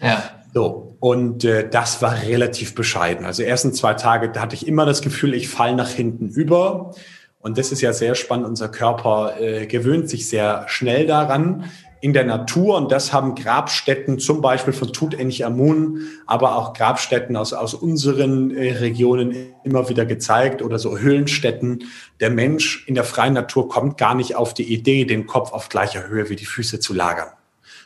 Ja. 0.00 0.22
So, 0.54 0.96
und 1.00 1.44
äh, 1.44 1.68
das 1.68 2.02
war 2.02 2.22
relativ 2.22 2.74
bescheiden. 2.74 3.24
Also 3.24 3.42
ersten 3.42 3.72
zwei 3.72 3.94
Tage, 3.94 4.30
da 4.30 4.42
hatte 4.42 4.54
ich 4.54 4.66
immer 4.66 4.84
das 4.84 5.00
Gefühl, 5.00 5.32
ich 5.32 5.48
falle 5.48 5.74
nach 5.74 5.88
hinten 5.88 6.28
über. 6.28 6.94
Und 7.42 7.58
das 7.58 7.72
ist 7.72 7.80
ja 7.80 7.92
sehr 7.92 8.14
spannend. 8.14 8.46
Unser 8.46 8.68
Körper 8.68 9.34
äh, 9.40 9.66
gewöhnt 9.66 10.08
sich 10.08 10.28
sehr 10.28 10.64
schnell 10.68 11.06
daran 11.06 11.64
in 12.00 12.12
der 12.12 12.24
Natur. 12.24 12.76
Und 12.76 12.92
das 12.92 13.12
haben 13.12 13.34
Grabstätten 13.34 14.20
zum 14.20 14.40
Beispiel 14.40 14.72
von 14.72 14.92
Tutanchamun, 14.92 16.06
aber 16.26 16.56
auch 16.56 16.72
Grabstätten 16.72 17.36
aus, 17.36 17.52
aus 17.52 17.74
unseren 17.74 18.56
äh, 18.56 18.72
Regionen 18.74 19.34
immer 19.64 19.88
wieder 19.88 20.06
gezeigt 20.06 20.62
oder 20.62 20.78
so 20.78 20.96
Höhlenstätten. 20.96 21.84
Der 22.20 22.30
Mensch 22.30 22.86
in 22.86 22.94
der 22.94 23.04
freien 23.04 23.34
Natur 23.34 23.68
kommt 23.68 23.98
gar 23.98 24.14
nicht 24.14 24.36
auf 24.36 24.54
die 24.54 24.72
Idee, 24.72 25.04
den 25.04 25.26
Kopf 25.26 25.52
auf 25.52 25.68
gleicher 25.68 26.06
Höhe 26.06 26.30
wie 26.30 26.36
die 26.36 26.46
Füße 26.46 26.78
zu 26.78 26.94
lagern 26.94 27.28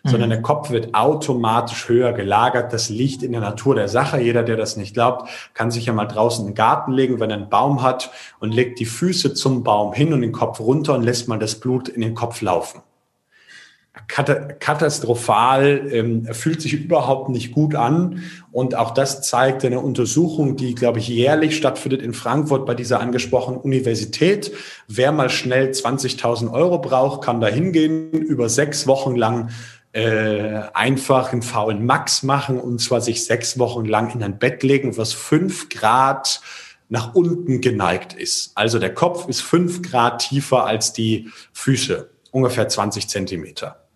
sondern 0.06 0.30
der 0.30 0.38
mhm. 0.38 0.44
Kopf 0.44 0.70
wird 0.70 0.94
automatisch 0.94 1.88
höher 1.88 2.12
gelagert. 2.12 2.72
Das 2.72 2.88
liegt 2.88 3.22
in 3.22 3.32
der 3.32 3.40
Natur 3.40 3.74
der 3.74 3.88
Sache. 3.88 4.20
Jeder, 4.20 4.42
der 4.42 4.56
das 4.56 4.76
nicht 4.76 4.94
glaubt, 4.94 5.28
kann 5.54 5.70
sich 5.70 5.86
ja 5.86 5.92
mal 5.92 6.06
draußen 6.06 6.44
in 6.44 6.52
den 6.52 6.56
Garten 6.56 6.92
legen, 6.92 7.20
wenn 7.20 7.30
er 7.30 7.36
einen 7.36 7.48
Baum 7.48 7.82
hat 7.82 8.10
und 8.40 8.52
legt 8.52 8.80
die 8.80 8.86
Füße 8.86 9.34
zum 9.34 9.62
Baum 9.62 9.92
hin 9.92 10.12
und 10.12 10.22
den 10.22 10.32
Kopf 10.32 10.60
runter 10.60 10.94
und 10.94 11.02
lässt 11.02 11.28
mal 11.28 11.38
das 11.38 11.56
Blut 11.56 11.88
in 11.88 12.00
den 12.00 12.14
Kopf 12.14 12.40
laufen. 12.40 12.82
Katastrophal, 14.06 15.88
ähm, 15.90 16.26
fühlt 16.32 16.60
sich 16.60 16.74
überhaupt 16.74 17.30
nicht 17.30 17.52
gut 17.52 17.74
an. 17.74 18.22
Und 18.52 18.74
auch 18.74 18.92
das 18.92 19.22
zeigt 19.22 19.64
eine 19.64 19.80
Untersuchung, 19.80 20.56
die, 20.56 20.74
glaube 20.74 20.98
ich, 20.98 21.08
jährlich 21.08 21.56
stattfindet 21.56 22.02
in 22.02 22.12
Frankfurt 22.12 22.66
bei 22.66 22.74
dieser 22.74 23.00
angesprochenen 23.00 23.58
Universität. 23.58 24.52
Wer 24.86 25.12
mal 25.12 25.30
schnell 25.30 25.70
20.000 25.70 26.52
Euro 26.52 26.78
braucht, 26.78 27.24
kann 27.24 27.40
da 27.40 27.48
hingehen, 27.48 28.12
über 28.12 28.50
sechs 28.50 28.86
Wochen 28.86 29.16
lang 29.16 29.48
äh, 29.92 30.62
einfach 30.74 31.32
einen 31.32 31.42
faulen 31.42 31.86
Max 31.86 32.22
machen 32.22 32.60
und 32.60 32.80
zwar 32.80 33.00
sich 33.00 33.24
sechs 33.24 33.58
Wochen 33.58 33.84
lang 33.84 34.14
in 34.14 34.22
ein 34.22 34.38
Bett 34.38 34.62
legen, 34.62 34.96
was 34.96 35.12
fünf 35.12 35.68
Grad 35.68 36.40
nach 36.88 37.14
unten 37.14 37.60
geneigt 37.60 38.12
ist. 38.12 38.52
Also 38.54 38.78
der 38.78 38.94
Kopf 38.94 39.28
ist 39.28 39.40
fünf 39.40 39.82
Grad 39.82 40.20
tiefer 40.20 40.66
als 40.66 40.92
die 40.92 41.30
Füße, 41.52 42.10
ungefähr 42.30 42.68
20 42.68 43.08
Zentimeter. 43.08 43.86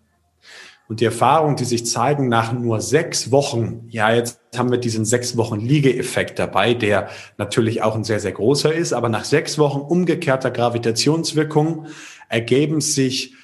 Und 0.91 0.99
die 0.99 1.05
Erfahrungen, 1.05 1.55
die 1.55 1.63
sich 1.63 1.85
zeigen 1.85 2.27
nach 2.27 2.51
nur 2.51 2.81
sechs 2.81 3.31
Wochen, 3.31 3.87
ja, 3.87 4.13
jetzt 4.13 4.41
haben 4.57 4.71
wir 4.71 4.77
diesen 4.77 5.05
sechs 5.05 5.37
Wochen 5.37 5.61
Liegeeffekt 5.61 6.37
dabei, 6.37 6.73
der 6.73 7.09
natürlich 7.37 7.81
auch 7.81 7.95
ein 7.95 8.03
sehr, 8.03 8.19
sehr 8.19 8.33
großer 8.33 8.73
ist, 8.73 8.91
aber 8.91 9.07
nach 9.07 9.23
sechs 9.23 9.57
Wochen 9.57 9.79
umgekehrter 9.79 10.51
Gravitationswirkung 10.51 11.85
ergeben 12.27 12.81
sich 12.81 13.35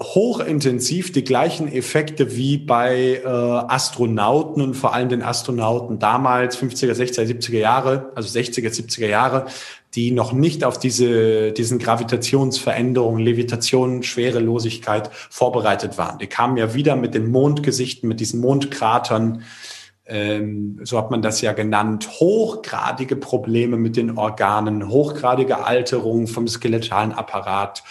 hochintensiv 0.00 1.12
die 1.12 1.24
gleichen 1.24 1.70
Effekte 1.70 2.36
wie 2.36 2.56
bei 2.56 3.20
äh, 3.22 3.26
Astronauten 3.26 4.62
und 4.62 4.74
vor 4.74 4.94
allem 4.94 5.08
den 5.08 5.22
Astronauten 5.22 5.98
damals, 5.98 6.58
50er, 6.58 6.92
60er, 6.92 7.22
70er 7.22 7.58
Jahre, 7.58 8.12
also 8.14 8.38
60er, 8.38 8.70
70er 8.70 9.06
Jahre, 9.06 9.46
die 9.94 10.10
noch 10.10 10.32
nicht 10.32 10.64
auf 10.64 10.78
diese, 10.78 11.52
diesen 11.52 11.78
Gravitationsveränderungen, 11.78 13.22
Levitation, 13.22 14.02
Schwerelosigkeit 14.02 15.10
vorbereitet 15.12 15.98
waren. 15.98 16.18
Die 16.18 16.26
kamen 16.26 16.56
ja 16.56 16.74
wieder 16.74 16.96
mit 16.96 17.14
den 17.14 17.30
Mondgesichten, 17.30 18.08
mit 18.08 18.20
diesen 18.20 18.40
Mondkratern, 18.40 19.42
ähm, 20.06 20.80
so 20.82 20.98
hat 20.98 21.10
man 21.10 21.22
das 21.22 21.40
ja 21.40 21.52
genannt, 21.52 22.08
hochgradige 22.20 23.16
Probleme 23.16 23.76
mit 23.76 23.96
den 23.96 24.18
Organen, 24.18 24.88
hochgradige 24.88 25.64
Alterung 25.64 26.26
vom 26.26 26.48
skeletalen 26.48 27.12
Apparat, 27.12 27.82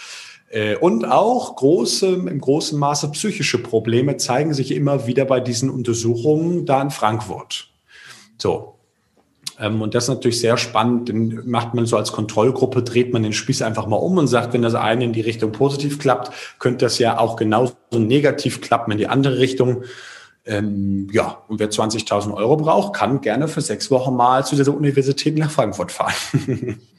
und 0.80 1.04
auch 1.04 1.56
große, 1.56 2.06
im 2.06 2.40
großen 2.40 2.78
Maße 2.78 3.10
psychische 3.10 3.58
Probleme 3.58 4.18
zeigen 4.18 4.54
sich 4.54 4.70
immer 4.70 5.06
wieder 5.06 5.24
bei 5.24 5.40
diesen 5.40 5.68
Untersuchungen 5.68 6.64
da 6.64 6.80
in 6.80 6.90
Frankfurt. 6.90 7.70
So. 8.38 8.74
Ähm, 9.58 9.82
und 9.82 9.94
das 9.94 10.04
ist 10.04 10.08
natürlich 10.10 10.40
sehr 10.40 10.56
spannend. 10.56 11.08
Dann 11.08 11.42
macht 11.46 11.74
man 11.74 11.86
so 11.86 11.96
als 11.96 12.12
Kontrollgruppe, 12.12 12.82
dreht 12.82 13.12
man 13.12 13.22
den 13.22 13.32
Spieß 13.32 13.62
einfach 13.62 13.86
mal 13.86 13.96
um 13.96 14.18
und 14.18 14.26
sagt, 14.26 14.52
wenn 14.52 14.62
das 14.62 14.74
eine 14.74 15.04
in 15.04 15.12
die 15.12 15.20
Richtung 15.20 15.52
positiv 15.52 15.98
klappt, 15.98 16.32
könnte 16.58 16.84
das 16.84 16.98
ja 16.98 17.18
auch 17.18 17.36
genauso 17.36 17.74
negativ 17.92 18.60
klappen 18.60 18.92
in 18.92 18.98
die 18.98 19.06
andere 19.06 19.38
Richtung. 19.38 19.84
Ähm, 20.46 21.08
ja, 21.12 21.38
und 21.48 21.58
wer 21.58 21.70
20.000 21.70 22.34
Euro 22.34 22.56
braucht, 22.56 22.94
kann 22.94 23.20
gerne 23.20 23.48
für 23.48 23.60
sechs 23.60 23.90
Wochen 23.90 24.14
mal 24.14 24.44
zu 24.44 24.56
dieser 24.56 24.74
Universität 24.74 25.38
nach 25.38 25.50
Frankfurt 25.50 25.90
fahren. 25.90 26.14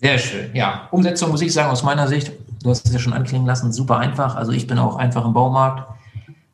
Sehr 0.00 0.18
schön. 0.18 0.54
Ja, 0.54 0.88
Umsetzung 0.90 1.30
muss 1.30 1.42
ich 1.42 1.52
sagen, 1.52 1.70
aus 1.70 1.82
meiner 1.82 2.06
Sicht, 2.06 2.32
du 2.62 2.70
hast 2.70 2.86
es 2.86 2.92
ja 2.92 2.98
schon 2.98 3.12
anklingen 3.12 3.46
lassen, 3.46 3.72
super 3.72 3.98
einfach. 3.98 4.36
Also 4.36 4.52
ich 4.52 4.66
bin 4.66 4.78
auch 4.78 4.96
einfach 4.96 5.24
im 5.24 5.32
Baumarkt, 5.32 5.88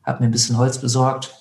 habe 0.03 0.23
mir 0.23 0.29
ein 0.29 0.31
bisschen 0.31 0.57
Holz 0.57 0.79
besorgt, 0.79 1.33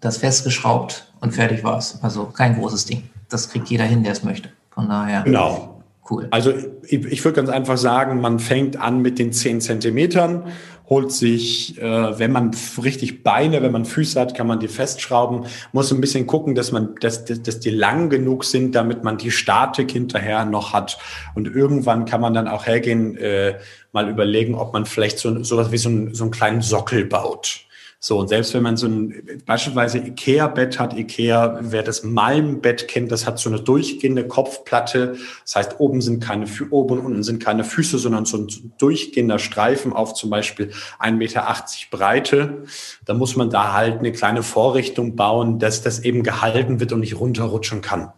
das 0.00 0.16
festgeschraubt 0.16 1.12
und 1.20 1.32
fertig 1.32 1.62
war's. 1.62 2.02
Also 2.02 2.26
kein 2.26 2.58
großes 2.58 2.86
Ding. 2.86 3.08
Das 3.28 3.48
kriegt 3.48 3.68
jeder 3.68 3.84
hin, 3.84 4.02
der 4.02 4.12
es 4.12 4.24
möchte. 4.24 4.50
Von 4.70 4.88
daher. 4.88 5.22
Genau. 5.22 5.79
Cool. 6.10 6.26
Also 6.30 6.52
ich, 6.82 7.04
ich 7.04 7.24
würde 7.24 7.36
ganz 7.36 7.48
einfach 7.48 7.78
sagen, 7.78 8.20
man 8.20 8.40
fängt 8.40 8.76
an 8.76 9.00
mit 9.00 9.18
den 9.18 9.32
10 9.32 9.60
Zentimetern, 9.60 10.44
holt 10.88 11.12
sich, 11.12 11.80
äh, 11.80 12.18
wenn 12.18 12.32
man 12.32 12.50
richtig 12.82 13.22
Beine, 13.22 13.62
wenn 13.62 13.70
man 13.70 13.84
Füße 13.84 14.20
hat, 14.20 14.34
kann 14.34 14.48
man 14.48 14.58
die 14.58 14.66
festschrauben, 14.66 15.46
muss 15.72 15.92
ein 15.92 16.00
bisschen 16.00 16.26
gucken, 16.26 16.56
dass 16.56 16.72
man, 16.72 16.96
dass, 17.00 17.24
dass, 17.24 17.42
dass 17.42 17.60
die 17.60 17.70
lang 17.70 18.10
genug 18.10 18.44
sind, 18.44 18.74
damit 18.74 19.04
man 19.04 19.18
die 19.18 19.30
Statik 19.30 19.92
hinterher 19.92 20.44
noch 20.44 20.72
hat. 20.72 20.98
Und 21.36 21.46
irgendwann 21.46 22.06
kann 22.06 22.20
man 22.20 22.34
dann 22.34 22.48
auch 22.48 22.66
hergehen, 22.66 23.16
äh, 23.16 23.58
mal 23.92 24.08
überlegen, 24.08 24.56
ob 24.56 24.72
man 24.72 24.86
vielleicht 24.86 25.20
so, 25.20 25.44
sowas 25.44 25.70
wie 25.70 25.78
so, 25.78 25.90
ein, 25.90 26.12
so 26.12 26.24
einen 26.24 26.32
kleinen 26.32 26.60
Sockel 26.60 27.04
baut. 27.04 27.66
So, 28.02 28.18
und 28.18 28.28
selbst 28.28 28.54
wenn 28.54 28.62
man 28.62 28.78
so 28.78 28.86
ein 28.86 29.42
beispielsweise 29.44 29.98
Ikea-Bett 29.98 30.78
hat, 30.78 30.96
Ikea, 30.96 31.58
wer 31.60 31.82
das 31.82 32.02
Malmbett 32.02 32.88
kennt, 32.88 33.12
das 33.12 33.26
hat 33.26 33.38
so 33.38 33.50
eine 33.50 33.60
durchgehende 33.60 34.26
Kopfplatte. 34.26 35.16
Das 35.44 35.56
heißt, 35.56 35.80
oben 35.80 36.00
sind 36.00 36.24
keine, 36.24 36.46
oben 36.70 36.98
und 36.98 37.04
unten 37.04 37.22
sind 37.22 37.44
keine 37.44 37.62
Füße, 37.62 37.98
sondern 37.98 38.24
so 38.24 38.38
ein 38.38 38.72
durchgehender 38.78 39.38
Streifen 39.38 39.92
auf 39.92 40.14
zum 40.14 40.30
Beispiel 40.30 40.70
1,80 40.98 41.12
Meter 41.12 41.64
Breite. 41.90 42.64
Da 43.04 43.12
muss 43.12 43.36
man 43.36 43.50
da 43.50 43.74
halt 43.74 43.98
eine 43.98 44.12
kleine 44.12 44.42
Vorrichtung 44.42 45.14
bauen, 45.14 45.58
dass 45.58 45.82
das 45.82 45.98
eben 45.98 46.22
gehalten 46.22 46.80
wird 46.80 46.92
und 46.92 47.00
nicht 47.00 47.20
runterrutschen 47.20 47.82
kann. 47.82 48.14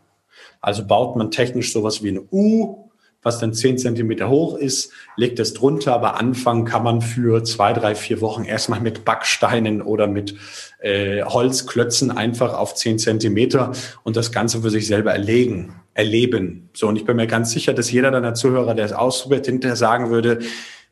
Also 0.60 0.86
baut 0.86 1.16
man 1.16 1.32
technisch 1.32 1.72
sowas 1.72 2.04
wie 2.04 2.10
ein 2.10 2.20
U, 2.30 2.88
was 3.22 3.38
dann 3.38 3.54
zehn 3.54 3.78
Zentimeter 3.78 4.28
hoch 4.28 4.56
ist, 4.56 4.92
legt 5.16 5.38
es 5.38 5.54
drunter, 5.54 5.94
aber 5.94 6.18
anfangen 6.18 6.64
kann 6.64 6.82
man 6.82 7.00
für 7.00 7.44
zwei, 7.44 7.72
drei, 7.72 7.94
vier 7.94 8.20
Wochen 8.20 8.44
erstmal 8.44 8.80
mit 8.80 9.04
Backsteinen 9.04 9.80
oder 9.80 10.06
mit 10.06 10.34
äh, 10.80 11.22
Holzklötzen 11.22 12.10
einfach 12.10 12.54
auf 12.54 12.74
zehn 12.74 12.98
Zentimeter 12.98 13.72
und 14.02 14.16
das 14.16 14.32
Ganze 14.32 14.62
für 14.62 14.70
sich 14.70 14.86
selber 14.86 15.12
erlegen, 15.12 15.74
erleben. 15.94 16.68
So, 16.72 16.88
und 16.88 16.96
ich 16.96 17.04
bin 17.04 17.16
mir 17.16 17.28
ganz 17.28 17.52
sicher, 17.52 17.74
dass 17.74 17.92
jeder 17.92 18.10
deiner 18.10 18.34
Zuhörer, 18.34 18.74
der 18.74 18.86
es 18.86 18.92
ausprobiert, 18.92 19.46
hinterher 19.46 19.76
sagen 19.76 20.10
würde, 20.10 20.40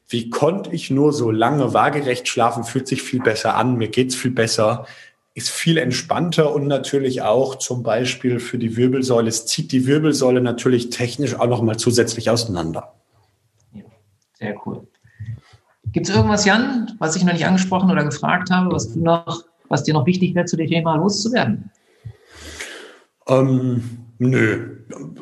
wie 0.09 0.29
konnte 0.29 0.71
ich 0.73 0.90
nur 0.90 1.12
so 1.12 1.31
lange 1.31 1.73
waagerecht 1.73 2.27
schlafen, 2.27 2.64
fühlt 2.64 2.88
sich 2.88 3.03
viel 3.03 3.21
besser 3.21 3.55
an, 3.55 3.77
mir 3.77 3.88
geht's 3.88 4.16
viel 4.16 4.33
besser 4.33 4.87
ist 5.35 5.51
viel 5.51 5.79
entspannter 5.79 6.53
und 6.53 6.66
natürlich 6.66 7.23
auch 7.23 7.57
zum 7.57 7.83
Beispiel 7.83 8.40
für 8.40 8.59
die 8.59 8.77
Wirbelsäule. 8.77 9.29
Es 9.29 9.47
zieht 9.47 9.73
die 9.73 9.87
Wirbelsäule 9.87 10.40
natürlich 10.40 10.90
technisch 10.90 11.35
auch 11.38 11.47
noch 11.47 11.62
mal 11.62 11.77
zusätzlich 11.77 12.31
auseinander. 12.31 12.95
Ja, 13.73 13.85
sehr 14.38 14.57
cool. 14.66 14.87
Gibt 15.93 16.09
es 16.09 16.14
irgendwas, 16.14 16.45
Jan, 16.45 16.93
was 16.99 17.16
ich 17.16 17.25
noch 17.25 17.33
nicht 17.33 17.47
angesprochen 17.47 17.90
oder 17.90 18.05
gefragt 18.05 18.51
habe, 18.51 18.73
was 18.73 18.93
du 18.93 19.01
noch, 19.01 19.45
was 19.69 19.85
dir 19.85 19.95
noch 19.95 20.07
wichtig 20.07 20.35
wäre, 20.35 20.47
zu 20.47 20.57
dem 20.57 20.69
Thema 20.69 20.97
loszuwerden? 20.97 21.71
Ähm, 23.29 23.83
nö. 24.19 24.77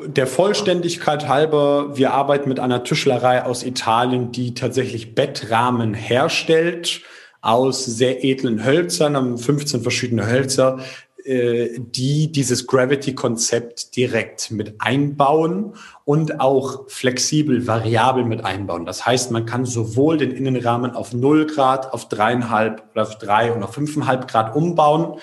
Der 0.07 0.25
Vollständigkeit 0.25 1.27
halber, 1.27 1.95
wir 1.97 2.13
arbeiten 2.13 2.49
mit 2.49 2.59
einer 2.59 2.83
Tischlerei 2.83 3.43
aus 3.43 3.63
Italien, 3.63 4.31
die 4.31 4.55
tatsächlich 4.55 5.13
Bettrahmen 5.13 5.93
herstellt 5.93 7.01
aus 7.41 7.85
sehr 7.85 8.23
edlen 8.23 8.65
Hölzern, 8.65 9.15
haben 9.15 9.37
15 9.37 9.81
verschiedene 9.81 10.27
Hölzer, 10.27 10.79
äh, 11.25 11.79
die 11.79 12.31
dieses 12.31 12.65
Gravity-Konzept 12.65 13.95
direkt 13.95 14.51
mit 14.51 14.75
einbauen 14.79 15.73
und 16.05 16.39
auch 16.39 16.89
flexibel, 16.89 17.67
variabel 17.67 18.25
mit 18.25 18.45
einbauen. 18.45 18.85
Das 18.85 19.05
heißt, 19.05 19.31
man 19.31 19.45
kann 19.45 19.65
sowohl 19.65 20.17
den 20.17 20.31
Innenrahmen 20.31 20.91
auf 20.91 21.13
0 21.13 21.45
Grad, 21.45 21.93
auf 21.93 22.09
dreieinhalb 22.09 22.83
oder 22.93 23.03
auf 23.03 23.17
drei 23.17 23.51
und 23.51 23.61
auf 23.63 23.73
fünfeinhalb 23.73 24.27
Grad 24.27 24.55
umbauen 24.55 25.19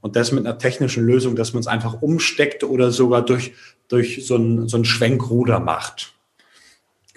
und 0.00 0.16
das 0.16 0.32
mit 0.32 0.46
einer 0.46 0.58
technischen 0.58 1.04
Lösung, 1.04 1.36
dass 1.36 1.52
man 1.52 1.60
es 1.60 1.66
einfach 1.66 2.00
umsteckt 2.00 2.64
oder 2.64 2.90
sogar 2.90 3.22
durch, 3.22 3.52
durch 3.88 4.26
so 4.26 4.36
ein, 4.36 4.68
so 4.68 4.76
ein 4.76 4.84
Schwenkruder 4.84 5.60
macht. 5.60 6.14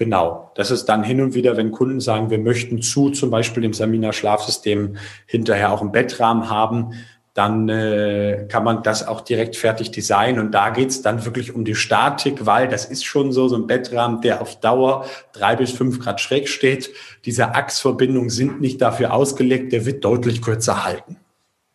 Genau, 0.04 0.52
das 0.56 0.70
ist 0.70 0.84
dann 0.88 1.02
hin 1.02 1.22
und 1.22 1.34
wieder, 1.34 1.56
wenn 1.56 1.72
Kunden 1.72 2.02
sagen, 2.02 2.30
wir 2.30 2.38
möchten 2.38 2.82
zu 2.82 3.10
zum 3.12 3.30
Beispiel 3.30 3.64
dem 3.64 3.72
Samina 3.72 4.12
Schlafsystem 4.12 4.98
hinterher 5.28 5.72
auch 5.72 5.80
einen 5.80 5.94
Bettrahmen 5.94 6.50
haben, 6.50 6.92
dann 7.34 7.70
äh, 7.70 8.46
kann 8.50 8.66
man 8.66 8.84
das 8.84 9.08
auch 9.08 9.22
direkt 9.22 9.56
fertig 9.56 9.92
designen. 9.92 10.42
Und 10.42 10.52
da 10.52 10.72
geht's 10.72 11.02
dann 11.02 11.24
wirklich 11.24 11.56
um 11.56 11.64
die 11.64 11.74
Statik, 11.74 12.46
weil 12.46 12.68
das 12.68 12.84
ist 12.84 13.06
schon 13.06 13.32
so, 13.32 13.48
so 13.48 13.56
ein 13.56 13.66
Bettrahmen, 13.66 14.20
der 14.20 14.42
auf 14.42 14.60
Dauer 14.60 15.06
drei 15.32 15.56
bis 15.56 15.72
fünf 15.72 16.02
Grad 16.02 16.20
schräg 16.20 16.50
steht. 16.50 16.90
Diese 17.24 17.56
Achsverbindungen 17.56 18.30
sind 18.30 18.60
nicht 18.60 18.82
dafür 18.82 19.14
ausgelegt, 19.14 19.72
der 19.72 19.86
wird 19.86 20.04
deutlich 20.04 20.42
kürzer 20.42 20.84
halten. 20.84 21.16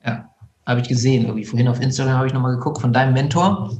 Ja, 0.04 0.28
habe 0.66 0.80
ich 0.80 0.88
gesehen. 0.88 1.24
Irgendwie 1.24 1.46
vorhin 1.46 1.68
auf 1.68 1.80
Instagram 1.80 2.18
habe 2.18 2.26
ich 2.26 2.34
nochmal 2.34 2.56
geguckt 2.56 2.82
von 2.82 2.92
deinem 2.92 3.14
Mentor. 3.14 3.70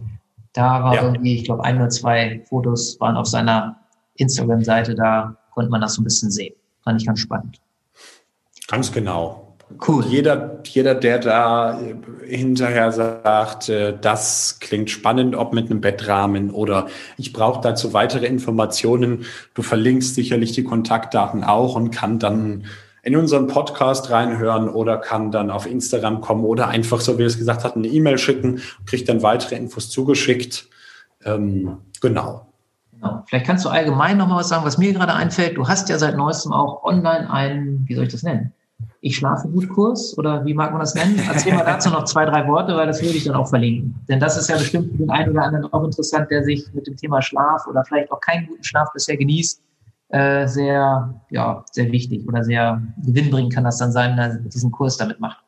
Da 0.55 0.83
war 0.83 0.95
ja. 0.95 1.03
irgendwie, 1.03 1.37
ich 1.37 1.45
glaube, 1.45 1.65
ein 1.65 1.77
oder 1.77 1.91
zwei 1.91 2.43
Fotos 2.49 2.99
waren 2.99 3.19
auf 3.19 3.27
seiner 3.27 3.77
Instagram-Seite, 4.19 4.95
da 4.95 5.37
konnte 5.53 5.71
man 5.71 5.81
das 5.81 5.95
so 5.95 6.03
ein 6.03 6.05
bisschen 6.05 6.31
sehen. 6.31 6.55
Fand 6.85 7.01
ich 7.01 7.07
ganz 7.07 7.21
spannend. 7.21 7.61
Ganz 8.69 8.93
genau. 8.93 9.57
Cool. 9.87 10.05
Jeder, 10.07 10.63
jeder, 10.65 10.95
der 10.95 11.19
da 11.19 11.79
hinterher 12.25 12.91
sagt, 12.91 13.69
äh, 13.69 13.97
das 14.01 14.59
klingt 14.61 14.91
spannend, 14.91 15.37
ob 15.37 15.53
mit 15.53 15.71
einem 15.71 15.83
Bettrahmen 15.83 16.51
oder 16.51 16.87
ich 17.19 17.35
brauche 17.35 17.61
dazu 17.61 17.93
weitere 17.93 18.27
Informationen. 18.27 19.27
Du 19.55 19.63
verlinkst 19.63 20.15
sicherlich 20.15 20.53
die 20.53 20.65
Kontaktdaten 20.65 21.45
auch 21.45 21.77
und 21.77 21.91
kann 21.91 22.19
dann 22.19 22.65
in 23.03 23.15
unseren 23.15 23.47
Podcast 23.47 24.11
reinhören 24.11 24.69
oder 24.69 24.97
kann 24.97 25.31
dann 25.31 25.51
auf 25.51 25.67
Instagram 25.67 26.23
kommen 26.23 26.45
oder 26.45 26.69
einfach, 26.69 27.01
so 27.01 27.19
wie 27.19 27.25
es 27.25 27.39
gesagt 27.39 27.65
hat, 27.65 27.77
eine 27.77 27.89
E-Mail 27.89 28.19
schicken, 28.19 28.63
kriegt 28.87 29.09
dann 29.09 29.23
weitere 29.23 29.57
Infos 29.57 29.91
zugeschickt. 29.91 30.69
Ähm, 31.25 31.79
genau. 32.01 32.48
Genau. 33.01 33.23
Vielleicht 33.27 33.47
kannst 33.47 33.65
du 33.65 33.69
allgemein 33.69 34.17
noch 34.17 34.27
mal 34.29 34.37
was 34.37 34.49
sagen, 34.49 34.65
was 34.65 34.79
mir 34.79 34.93
gerade 34.93 35.15
einfällt. 35.15 35.57
Du 35.57 35.69
hast 35.69 35.89
ja 35.89 35.99
seit 35.99 36.17
neuestem 36.17 36.53
auch 36.53 36.83
online 36.83 37.31
einen, 37.31 37.85
wie 37.87 37.95
soll 37.95 38.05
ich 38.05 38.13
das 38.13 38.23
nennen? 38.23 38.53
Ich 39.01 39.17
schlafe 39.17 39.49
gut 39.49 39.69
Kurs 39.69 40.17
oder 40.19 40.45
wie 40.45 40.55
mag 40.55 40.73
man 40.73 40.81
das 40.81 40.95
nennen? 40.95 41.21
Erzähl 41.29 41.55
mal 41.55 41.65
dazu 41.65 41.91
noch 41.91 42.05
zwei, 42.05 42.25
drei 42.25 42.47
Worte, 42.49 42.77
weil 42.77 42.87
das 42.87 43.01
würde 43.01 43.17
ich 43.17 43.25
dann 43.25 43.37
auch 43.37 43.49
verlinken. 43.49 43.95
Denn 44.09 44.19
das 44.19 44.37
ist 44.37 44.49
ja 44.49 44.57
bestimmt 44.57 44.93
für 44.93 44.99
den 44.99 45.11
einen 45.11 45.31
oder 45.31 45.43
anderen 45.45 45.73
auch 45.73 45.85
interessant, 45.85 46.31
der 46.31 46.43
sich 46.43 46.65
mit 46.73 46.87
dem 46.87 46.97
Thema 46.97 47.23
Schlaf 47.23 47.67
oder 47.69 47.85
vielleicht 47.85 48.11
auch 48.11 48.21
keinen 48.21 48.49
guten 48.49 48.65
Schlaf 48.65 48.93
bisher 48.93 49.17
genießt, 49.17 49.63
äh, 50.09 50.49
sehr, 50.49 51.15
ja, 51.31 51.65
sehr 51.71 51.93
wichtig 51.93 52.27
oder 52.27 52.43
sehr 52.43 52.83
gewinnbringend 53.05 53.55
kann 53.55 53.65
das 53.65 53.79
dann 53.79 53.93
sein, 53.93 54.13
wenn 54.13 54.19
er 54.19 54.35
diesen 54.37 54.73
Kurs 54.73 54.97
damit 54.97 55.21
macht. 55.21 55.39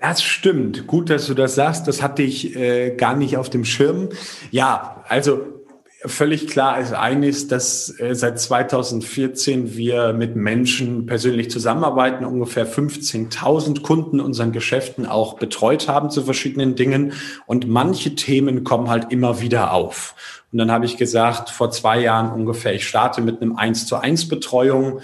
Das 0.00 0.20
stimmt. 0.20 0.88
Gut, 0.88 1.10
dass 1.10 1.26
du 1.26 1.34
das 1.34 1.54
sagst. 1.54 1.86
Das 1.86 2.02
hatte 2.02 2.22
ich 2.22 2.56
äh, 2.56 2.96
gar 2.96 3.14
nicht 3.14 3.36
auf 3.36 3.50
dem 3.50 3.64
Schirm. 3.64 4.08
Ja, 4.50 5.04
also 5.08 5.61
Völlig 6.04 6.48
klar 6.48 6.80
ist 6.80 6.92
eines, 6.92 7.46
dass 7.46 7.98
äh, 8.00 8.14
seit 8.14 8.40
2014 8.40 9.76
wir 9.76 10.12
mit 10.12 10.34
Menschen 10.34 11.06
persönlich 11.06 11.50
zusammenarbeiten, 11.50 12.24
ungefähr 12.24 12.66
15.000 12.66 13.82
Kunden 13.82 14.18
unseren 14.18 14.50
Geschäften 14.50 15.06
auch 15.06 15.34
betreut 15.34 15.86
haben 15.86 16.10
zu 16.10 16.22
verschiedenen 16.22 16.74
Dingen. 16.74 17.12
Und 17.46 17.68
manche 17.68 18.16
Themen 18.16 18.64
kommen 18.64 18.90
halt 18.90 19.12
immer 19.12 19.40
wieder 19.40 19.72
auf. 19.72 20.14
Und 20.50 20.58
dann 20.58 20.72
habe 20.72 20.86
ich 20.86 20.96
gesagt, 20.96 21.50
vor 21.50 21.70
zwei 21.70 22.00
Jahren 22.00 22.32
ungefähr, 22.32 22.74
ich 22.74 22.86
starte 22.86 23.20
mit 23.20 23.40
einem 23.40 23.56
1 23.56 23.86
zu 23.86 23.96
1 23.96 24.28
Betreuung. 24.28 25.00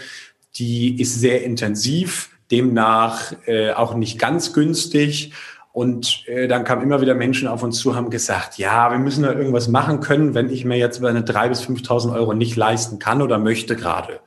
Die 0.56 1.00
ist 1.00 1.20
sehr 1.20 1.44
intensiv, 1.44 2.30
demnach 2.50 3.32
äh, 3.46 3.70
auch 3.70 3.94
nicht 3.94 4.18
ganz 4.18 4.52
günstig. 4.52 5.32
Und 5.78 6.26
äh, 6.26 6.48
dann 6.48 6.64
kamen 6.64 6.82
immer 6.82 7.00
wieder 7.00 7.14
Menschen 7.14 7.46
auf 7.46 7.62
uns 7.62 7.78
zu, 7.78 7.94
haben 7.94 8.10
gesagt, 8.10 8.58
ja, 8.58 8.90
wir 8.90 8.98
müssen 8.98 9.22
da 9.22 9.32
irgendwas 9.32 9.68
machen 9.68 10.00
können, 10.00 10.34
wenn 10.34 10.50
ich 10.50 10.64
mir 10.64 10.76
jetzt 10.76 11.04
eine 11.04 11.20
3.000 11.20 11.48
bis 11.50 11.60
5.000 11.62 12.12
Euro 12.16 12.34
nicht 12.34 12.56
leisten 12.56 12.98
kann 12.98 13.22
oder 13.22 13.38
möchte 13.38 13.76
gerade. 13.76 14.18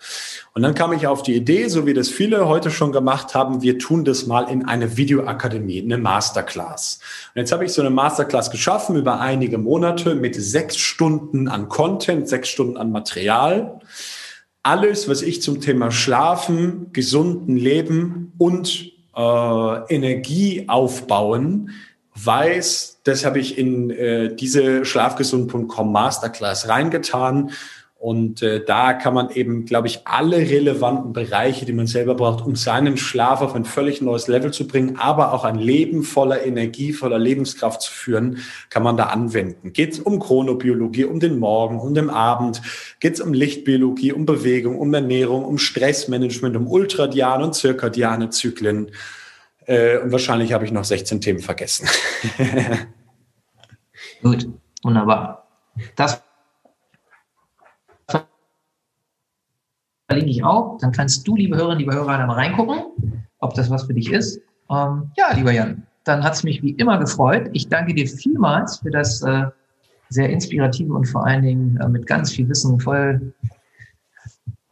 Und 0.54 0.62
dann 0.62 0.76
kam 0.76 0.94
ich 0.94 1.08
auf 1.08 1.24
die 1.24 1.36
Idee, 1.36 1.68
so 1.68 1.86
wie 1.86 1.94
das 1.94 2.08
viele 2.08 2.48
heute 2.48 2.72
schon 2.72 2.94
gemacht 2.94 3.36
haben, 3.36 3.62
wir 3.62 3.80
tun 3.80 4.06
das 4.06 4.28
mal 4.28 4.44
in 4.44 4.64
eine 4.64 4.96
Videoakademie, 4.96 5.82
eine 5.82 5.98
Masterclass. 5.98 7.02
Und 7.36 7.40
jetzt 7.42 7.52
habe 7.52 7.66
ich 7.66 7.74
so 7.74 7.82
eine 7.82 7.90
Masterclass 7.90 8.50
geschaffen 8.50 8.96
über 8.96 9.20
einige 9.20 9.58
Monate 9.58 10.16
mit 10.16 10.36
sechs 10.36 10.78
Stunden 10.78 11.50
an 11.50 11.68
Content, 11.68 12.30
sechs 12.30 12.48
Stunden 12.48 12.78
an 12.78 12.94
Material. 12.94 13.82
Alles, 14.64 15.10
was 15.10 15.22
ich 15.22 15.42
zum 15.42 15.60
Thema 15.60 15.92
Schlafen, 15.92 16.94
gesunden 16.94 17.58
Leben 17.58 18.32
und 18.38 18.91
äh, 19.16 19.96
Energie 19.96 20.66
aufbauen, 20.68 21.72
weiß, 22.16 23.00
das 23.04 23.26
habe 23.26 23.40
ich 23.40 23.58
in 23.58 23.90
äh, 23.90 24.36
diese 24.36 24.86
schlafgesund.com 24.86 25.92
Masterclass 25.92 26.68
reingetan. 26.68 27.52
Und 28.02 28.42
äh, 28.42 28.66
da 28.66 28.94
kann 28.94 29.14
man 29.14 29.30
eben, 29.30 29.66
glaube 29.66 29.86
ich, 29.86 30.08
alle 30.08 30.38
relevanten 30.38 31.14
Bereiche, 31.14 31.68
die 31.68 31.72
man 31.72 31.86
selber 31.86 32.16
braucht, 32.16 32.44
um 32.44 32.56
seinen 32.56 32.98
Schlaf 32.98 33.42
auf 33.42 33.54
ein 33.54 33.64
völlig 33.64 34.02
neues 34.02 34.28
Level 34.28 34.52
zu 34.52 34.66
bringen, 34.66 34.98
aber 34.98 35.34
auch 35.34 35.44
ein 35.44 35.60
Leben 35.60 36.02
voller 36.02 36.44
Energie, 36.44 36.94
voller 36.94 37.20
Lebenskraft 37.20 37.84
zu 37.84 37.92
führen, 37.92 38.40
kann 38.72 38.82
man 38.82 38.98
da 38.98 39.04
anwenden. 39.04 39.72
Geht 39.72 39.94
es 39.94 40.00
um 40.00 40.18
Chronobiologie, 40.18 41.06
um 41.06 41.20
den 41.20 41.38
Morgen, 41.38 41.80
um 41.80 41.94
den 41.94 42.10
Abend, 42.10 42.64
geht 43.00 43.14
es 43.14 43.22
um 43.22 43.34
Lichtbiologie, 43.34 44.14
um 44.14 44.26
Bewegung, 44.26 44.80
um 44.80 44.92
Ernährung, 44.96 45.46
um 45.46 45.60
Stressmanagement, 45.60 46.58
um 46.58 46.68
ultradiane 46.68 47.46
und 47.46 47.54
zirkadiane 47.54 48.32
Zyklen. 48.32 48.90
Äh, 49.68 50.00
und 50.00 50.12
wahrscheinlich 50.12 50.54
habe 50.54 50.66
ich 50.66 50.72
noch 50.72 50.86
16 50.86 51.22
Themen 51.22 51.40
vergessen. 51.40 51.88
Gut, 54.24 54.48
wunderbar. 54.82 55.48
Das 55.96 56.24
verlinke 60.12 60.32
ich 60.32 60.44
auch. 60.44 60.78
Dann 60.80 60.92
kannst 60.92 61.28
du, 61.28 61.36
liebe 61.36 61.56
Hörerinnen, 61.56 61.80
liebe 61.80 61.94
Hörer, 61.94 62.18
da 62.18 62.26
mal 62.26 62.36
reingucken, 62.36 63.26
ob 63.40 63.54
das 63.54 63.70
was 63.70 63.84
für 63.84 63.94
dich 63.94 64.12
ist. 64.12 64.40
Ähm, 64.70 65.12
ja, 65.18 65.34
lieber 65.36 65.52
Jan, 65.52 65.84
dann 66.04 66.24
hat 66.24 66.34
es 66.34 66.44
mich 66.44 66.62
wie 66.64 66.72
immer 66.72 66.98
gefreut. 67.00 67.50
Ich 67.54 67.68
danke 67.70 67.94
dir 67.94 68.08
vielmals 68.08 68.78
für 68.78 68.92
das 68.92 69.22
äh, 69.22 69.46
sehr 70.10 70.30
inspirative 70.30 70.94
und 70.94 71.06
vor 71.06 71.26
allen 71.26 71.44
Dingen 71.44 71.78
äh, 71.78 71.88
mit 71.88 72.08
ganz 72.08 72.32
viel 72.32 72.48
Wissen 72.50 72.80
voll 72.80 73.34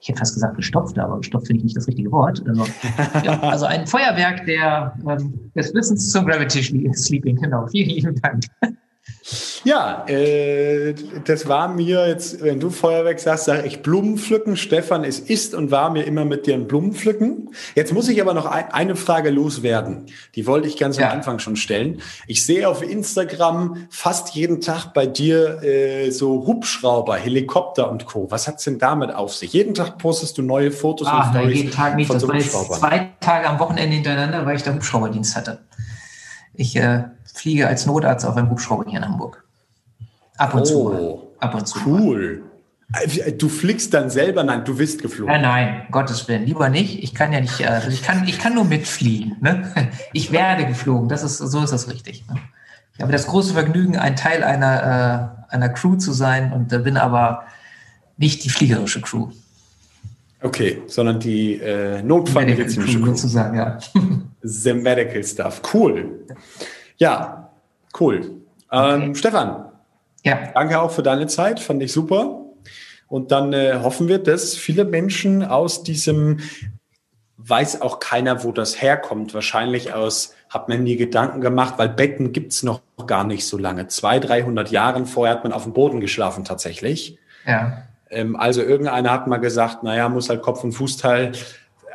ich 0.02 0.08
hätte 0.08 0.20
fast 0.20 0.34
gesagt 0.34 0.56
gestopfte, 0.56 1.04
aber 1.04 1.18
gestopft 1.18 1.48
finde 1.48 1.60
ich 1.60 1.64
nicht 1.66 1.78
das 1.78 1.88
richtige 1.88 2.12
Wort. 2.12 2.42
Also, 2.48 2.66
ja, 3.24 3.40
also 3.42 3.66
ein 3.66 3.86
Feuerwerk 3.86 4.46
der, 4.46 4.94
ähm, 5.08 5.52
des 5.56 5.74
Wissens 5.74 6.12
zum 6.12 6.26
Gravity 6.26 6.94
Sleeping. 6.94 7.36
Genau, 7.36 7.68
vielen 7.68 7.90
lieben 7.90 8.16
Dank. 8.22 8.46
Ja, 9.64 10.06
äh, 10.08 10.96
das 11.26 11.48
war 11.48 11.68
mir 11.68 12.08
jetzt, 12.08 12.42
wenn 12.42 12.60
du 12.60 12.70
Feuerwerk 12.70 13.20
sagst, 13.20 13.46
sage 13.46 13.68
ich 13.68 13.82
Blumen 13.82 14.18
pflücken. 14.18 14.58
Stefan, 14.58 15.04
es 15.04 15.20
ist 15.20 15.54
und 15.54 15.72
war 15.72 15.90
mir 15.90 16.04
immer 16.04 16.26
mit 16.26 16.48
dir 16.48 16.56
ein 16.56 16.68
Blumen 16.68 16.94
pflücken. 16.94 17.50
Jetzt 17.76 17.94
muss 17.94 18.08
ich 18.10 18.22
aber 18.22 18.34
noch 18.34 18.46
ein, 18.46 18.72
eine 18.72 18.96
Frage 18.96 19.30
loswerden. 19.30 20.06
Die 20.36 20.48
wollte 20.48 20.68
ich 20.68 20.78
ganz 20.78 20.98
ja. 20.98 21.08
am 21.10 21.18
Anfang 21.18 21.40
schon 21.40 21.56
stellen. 21.56 22.02
Ich 22.28 22.46
sehe 22.46 22.68
auf 22.68 22.82
Instagram 22.82 23.88
fast 23.90 24.36
jeden 24.36 24.62
Tag 24.62 24.94
bei 24.94 25.06
dir 25.06 25.62
äh, 25.62 26.10
so 26.10 26.48
Hubschrauber, 26.48 27.16
Helikopter 27.18 27.92
und 27.92 28.06
Co. 28.06 28.32
Was 28.32 28.48
hat's 28.48 28.64
denn 28.64 28.80
damit 28.80 29.14
auf 29.14 29.36
sich? 29.36 29.54
Jeden 29.54 29.74
Tag 29.74 29.98
postest 29.98 30.38
du 30.38 30.42
neue 30.42 30.72
Fotos 30.72 31.08
ah, 31.08 31.24
und 31.24 31.36
Stories 31.36 31.58
jeden 31.58 31.72
Tag 31.72 31.96
nicht. 31.96 32.08
Von 32.08 32.16
das 32.16 32.24
so 32.24 32.28
war 32.30 32.36
jetzt 32.36 32.52
zwei 32.52 33.10
Tage 33.20 33.48
am 33.48 33.60
Wochenende 33.60 33.96
hintereinander, 33.96 34.46
weil 34.46 34.56
ich 34.56 34.64
da 34.64 34.74
Hubschrauberdienst 34.74 35.36
hatte. 35.36 35.60
Ich 36.60 36.76
äh, 36.76 37.06
fliege 37.24 37.70
als 37.70 37.86
Notarzt 37.86 38.26
auf 38.26 38.36
einem 38.36 38.50
Hubschrauber 38.50 38.84
hier 38.86 39.00
in 39.00 39.06
Hamburg. 39.06 39.46
Ab 40.38 40.54
und 40.54 40.64
oh, 40.64 40.66
zu. 40.66 41.28
Ab 41.40 41.56
und 41.56 41.66
zu. 41.66 41.80
Cool. 41.86 42.44
Du 43.38 43.48
fliegst 43.48 43.94
dann 43.94 44.10
selber? 44.10 44.44
Nein, 44.44 44.66
du 44.66 44.76
bist 44.76 45.02
geflogen. 45.02 45.32
Nein, 45.32 45.42
nein, 45.42 45.88
Gottes 45.90 46.28
Willen, 46.28 46.46
lieber 46.46 46.68
nicht. 46.68 47.02
Ich 47.02 47.14
kann 47.16 47.32
ja 47.32 47.40
nicht, 47.40 47.66
also 47.66 47.88
ich 47.88 48.04
kann, 48.04 48.28
ich 48.28 48.40
kann 48.40 48.56
nur 48.56 48.66
mitfliegen. 48.66 49.38
Ne? 49.40 49.72
Ich 50.12 50.34
werde 50.34 50.66
geflogen. 50.66 51.08
Das 51.08 51.24
ist, 51.24 51.38
so 51.38 51.64
ist 51.64 51.72
das 51.72 51.90
richtig. 51.90 52.28
Ne? 52.28 52.36
Ich 52.96 53.02
habe 53.02 53.14
das 53.14 53.28
große 53.28 53.54
Vergnügen, 53.54 53.96
ein 53.96 54.18
Teil 54.18 54.44
einer, 54.44 55.38
äh, 55.50 55.54
einer 55.54 55.70
Crew 55.70 55.96
zu 55.96 56.12
sein 56.12 56.52
und 56.52 56.68
bin 56.84 56.98
aber 56.98 57.44
nicht 58.18 58.44
die 58.44 58.50
fliegerische 58.50 59.00
Crew. 59.00 59.30
Okay, 60.42 60.82
sondern 60.88 61.22
die 61.22 61.54
äh, 61.54 62.02
Notfallmedizinische 62.02 63.00
Crew. 63.00 63.06
Sozusagen, 63.06 63.56
ja. 63.56 63.78
The 64.42 64.74
Medical 64.74 65.24
Stuff. 65.24 65.62
Cool. 65.74 66.26
Ja, 66.98 67.50
cool. 68.00 68.42
Ähm, 68.72 69.02
okay. 69.02 69.16
Stefan, 69.16 69.66
ja. 70.24 70.52
danke 70.54 70.80
auch 70.80 70.92
für 70.92 71.04
deine 71.04 71.28
Zeit, 71.28 71.60
fand 71.60 71.82
ich 71.82 71.92
super. 71.92 72.46
Und 73.08 73.32
dann 73.32 73.54
äh, 73.54 73.80
hoffen 73.82 74.08
wir, 74.08 74.20
dass 74.20 74.56
viele 74.56 74.86
Menschen 74.86 75.44
aus 75.44 75.84
diesem, 75.84 76.40
weiß 77.38 77.82
auch 77.82 78.00
keiner, 78.00 78.44
wo 78.44 78.52
das 78.52 78.82
herkommt, 78.82 79.34
wahrscheinlich 79.34 79.94
aus, 79.94 80.36
hat 80.50 80.70
man 80.70 80.84
nie 80.84 80.96
Gedanken 80.96 81.42
gemacht, 81.42 81.76
weil 81.78 81.90
Betten 81.90 82.32
gibt's 82.32 82.64
noch 82.64 82.82
gar 83.08 83.24
nicht 83.24 83.48
so 83.48 83.58
lange. 83.58 83.88
Zwei, 83.88 84.20
dreihundert 84.20 84.72
Jahren 84.72 85.06
vorher 85.06 85.36
hat 85.36 85.44
man 85.44 85.54
auf 85.54 85.64
dem 85.64 85.74
Boden 85.74 86.00
geschlafen 86.00 86.46
tatsächlich. 86.46 87.18
Ja. 87.46 87.84
Ähm, 88.10 88.36
also 88.36 88.62
irgendeiner 88.62 89.12
hat 89.12 89.28
mal 89.28 89.38
gesagt, 89.38 89.84
naja, 89.84 90.10
muss 90.10 90.30
halt 90.30 90.42
Kopf- 90.42 90.64
und 90.64 90.74
Fußteil 90.74 91.32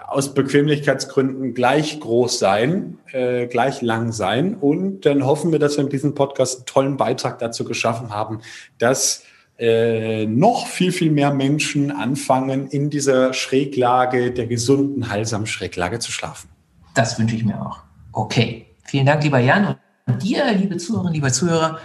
aus 0.06 0.34
Bequemlichkeitsgründen 0.34 1.54
gleich 1.54 1.98
groß 2.00 2.38
sein, 2.38 2.98
äh, 3.12 3.46
gleich 3.46 3.82
lang 3.82 4.12
sein. 4.12 4.54
Und 4.54 5.06
dann 5.06 5.24
hoffen 5.24 5.50
wir, 5.52 5.58
dass 5.58 5.76
wir 5.76 5.84
in 5.84 5.90
diesem 5.90 6.14
Podcast 6.14 6.58
einen 6.58 6.66
tollen 6.66 6.96
Beitrag 6.96 7.38
dazu 7.38 7.64
geschaffen 7.64 8.10
haben, 8.10 8.40
dass 8.78 9.22
äh, 9.58 10.26
noch 10.26 10.66
viel, 10.66 10.92
viel 10.92 11.10
mehr 11.10 11.32
Menschen 11.32 11.90
anfangen, 11.90 12.68
in 12.68 12.90
dieser 12.90 13.32
Schräglage, 13.32 14.32
der 14.32 14.46
gesunden, 14.46 15.08
heilsamen 15.10 15.46
Schräglage 15.46 16.00
zu 16.00 16.12
schlafen. 16.12 16.50
Das 16.94 17.18
wünsche 17.18 17.36
ich 17.36 17.44
mir 17.44 17.60
auch. 17.60 17.78
Okay. 18.12 18.66
Vielen 18.84 19.06
Dank, 19.06 19.24
lieber 19.24 19.38
Jan. 19.38 19.76
Und 20.06 20.22
dir, 20.22 20.52
liebe 20.52 20.76
Zuhörerinnen, 20.76 21.14
liebe 21.14 21.32
Zuhörer, 21.32 21.78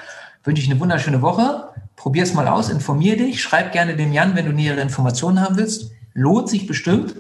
wünsche 0.44 0.62
ich 0.62 0.70
eine 0.70 0.80
wunderschöne 0.80 1.22
Woche. 1.22 1.70
Probier 1.96 2.24
es 2.24 2.34
mal 2.34 2.48
aus, 2.48 2.70
informier 2.70 3.18
dich, 3.18 3.42
schreib 3.42 3.72
gerne 3.72 3.96
dem 3.96 4.12
Jan, 4.12 4.36
wenn 4.36 4.46
du 4.46 4.52
nähere 4.52 4.82
Informationen 4.82 5.42
haben 5.42 5.58
willst. 5.58 5.92
Lohnt 6.14 6.50
sich 6.50 6.68
bestimmt. 6.68 7.16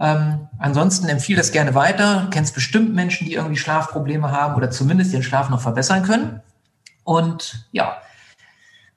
Ähm, 0.00 0.48
ansonsten 0.58 1.08
empfehle 1.08 1.40
es 1.40 1.52
gerne 1.52 1.74
weiter. 1.74 2.28
Kennst 2.30 2.54
bestimmt 2.54 2.94
Menschen, 2.94 3.26
die 3.26 3.34
irgendwie 3.34 3.56
Schlafprobleme 3.56 4.30
haben 4.30 4.54
oder 4.54 4.70
zumindest 4.70 5.12
ihren 5.12 5.22
Schlaf 5.22 5.50
noch 5.50 5.60
verbessern 5.60 6.02
können. 6.02 6.40
Und 7.04 7.66
ja, 7.72 7.98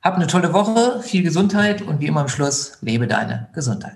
hab 0.02 0.16
eine 0.16 0.28
tolle 0.28 0.54
Woche, 0.54 1.02
viel 1.02 1.24
Gesundheit 1.24 1.82
und 1.82 2.00
wie 2.00 2.08
immer 2.08 2.22
am 2.22 2.30
Schluss, 2.30 2.78
lebe 2.82 3.08
deine 3.08 3.50
Gesundheit. 3.54 3.96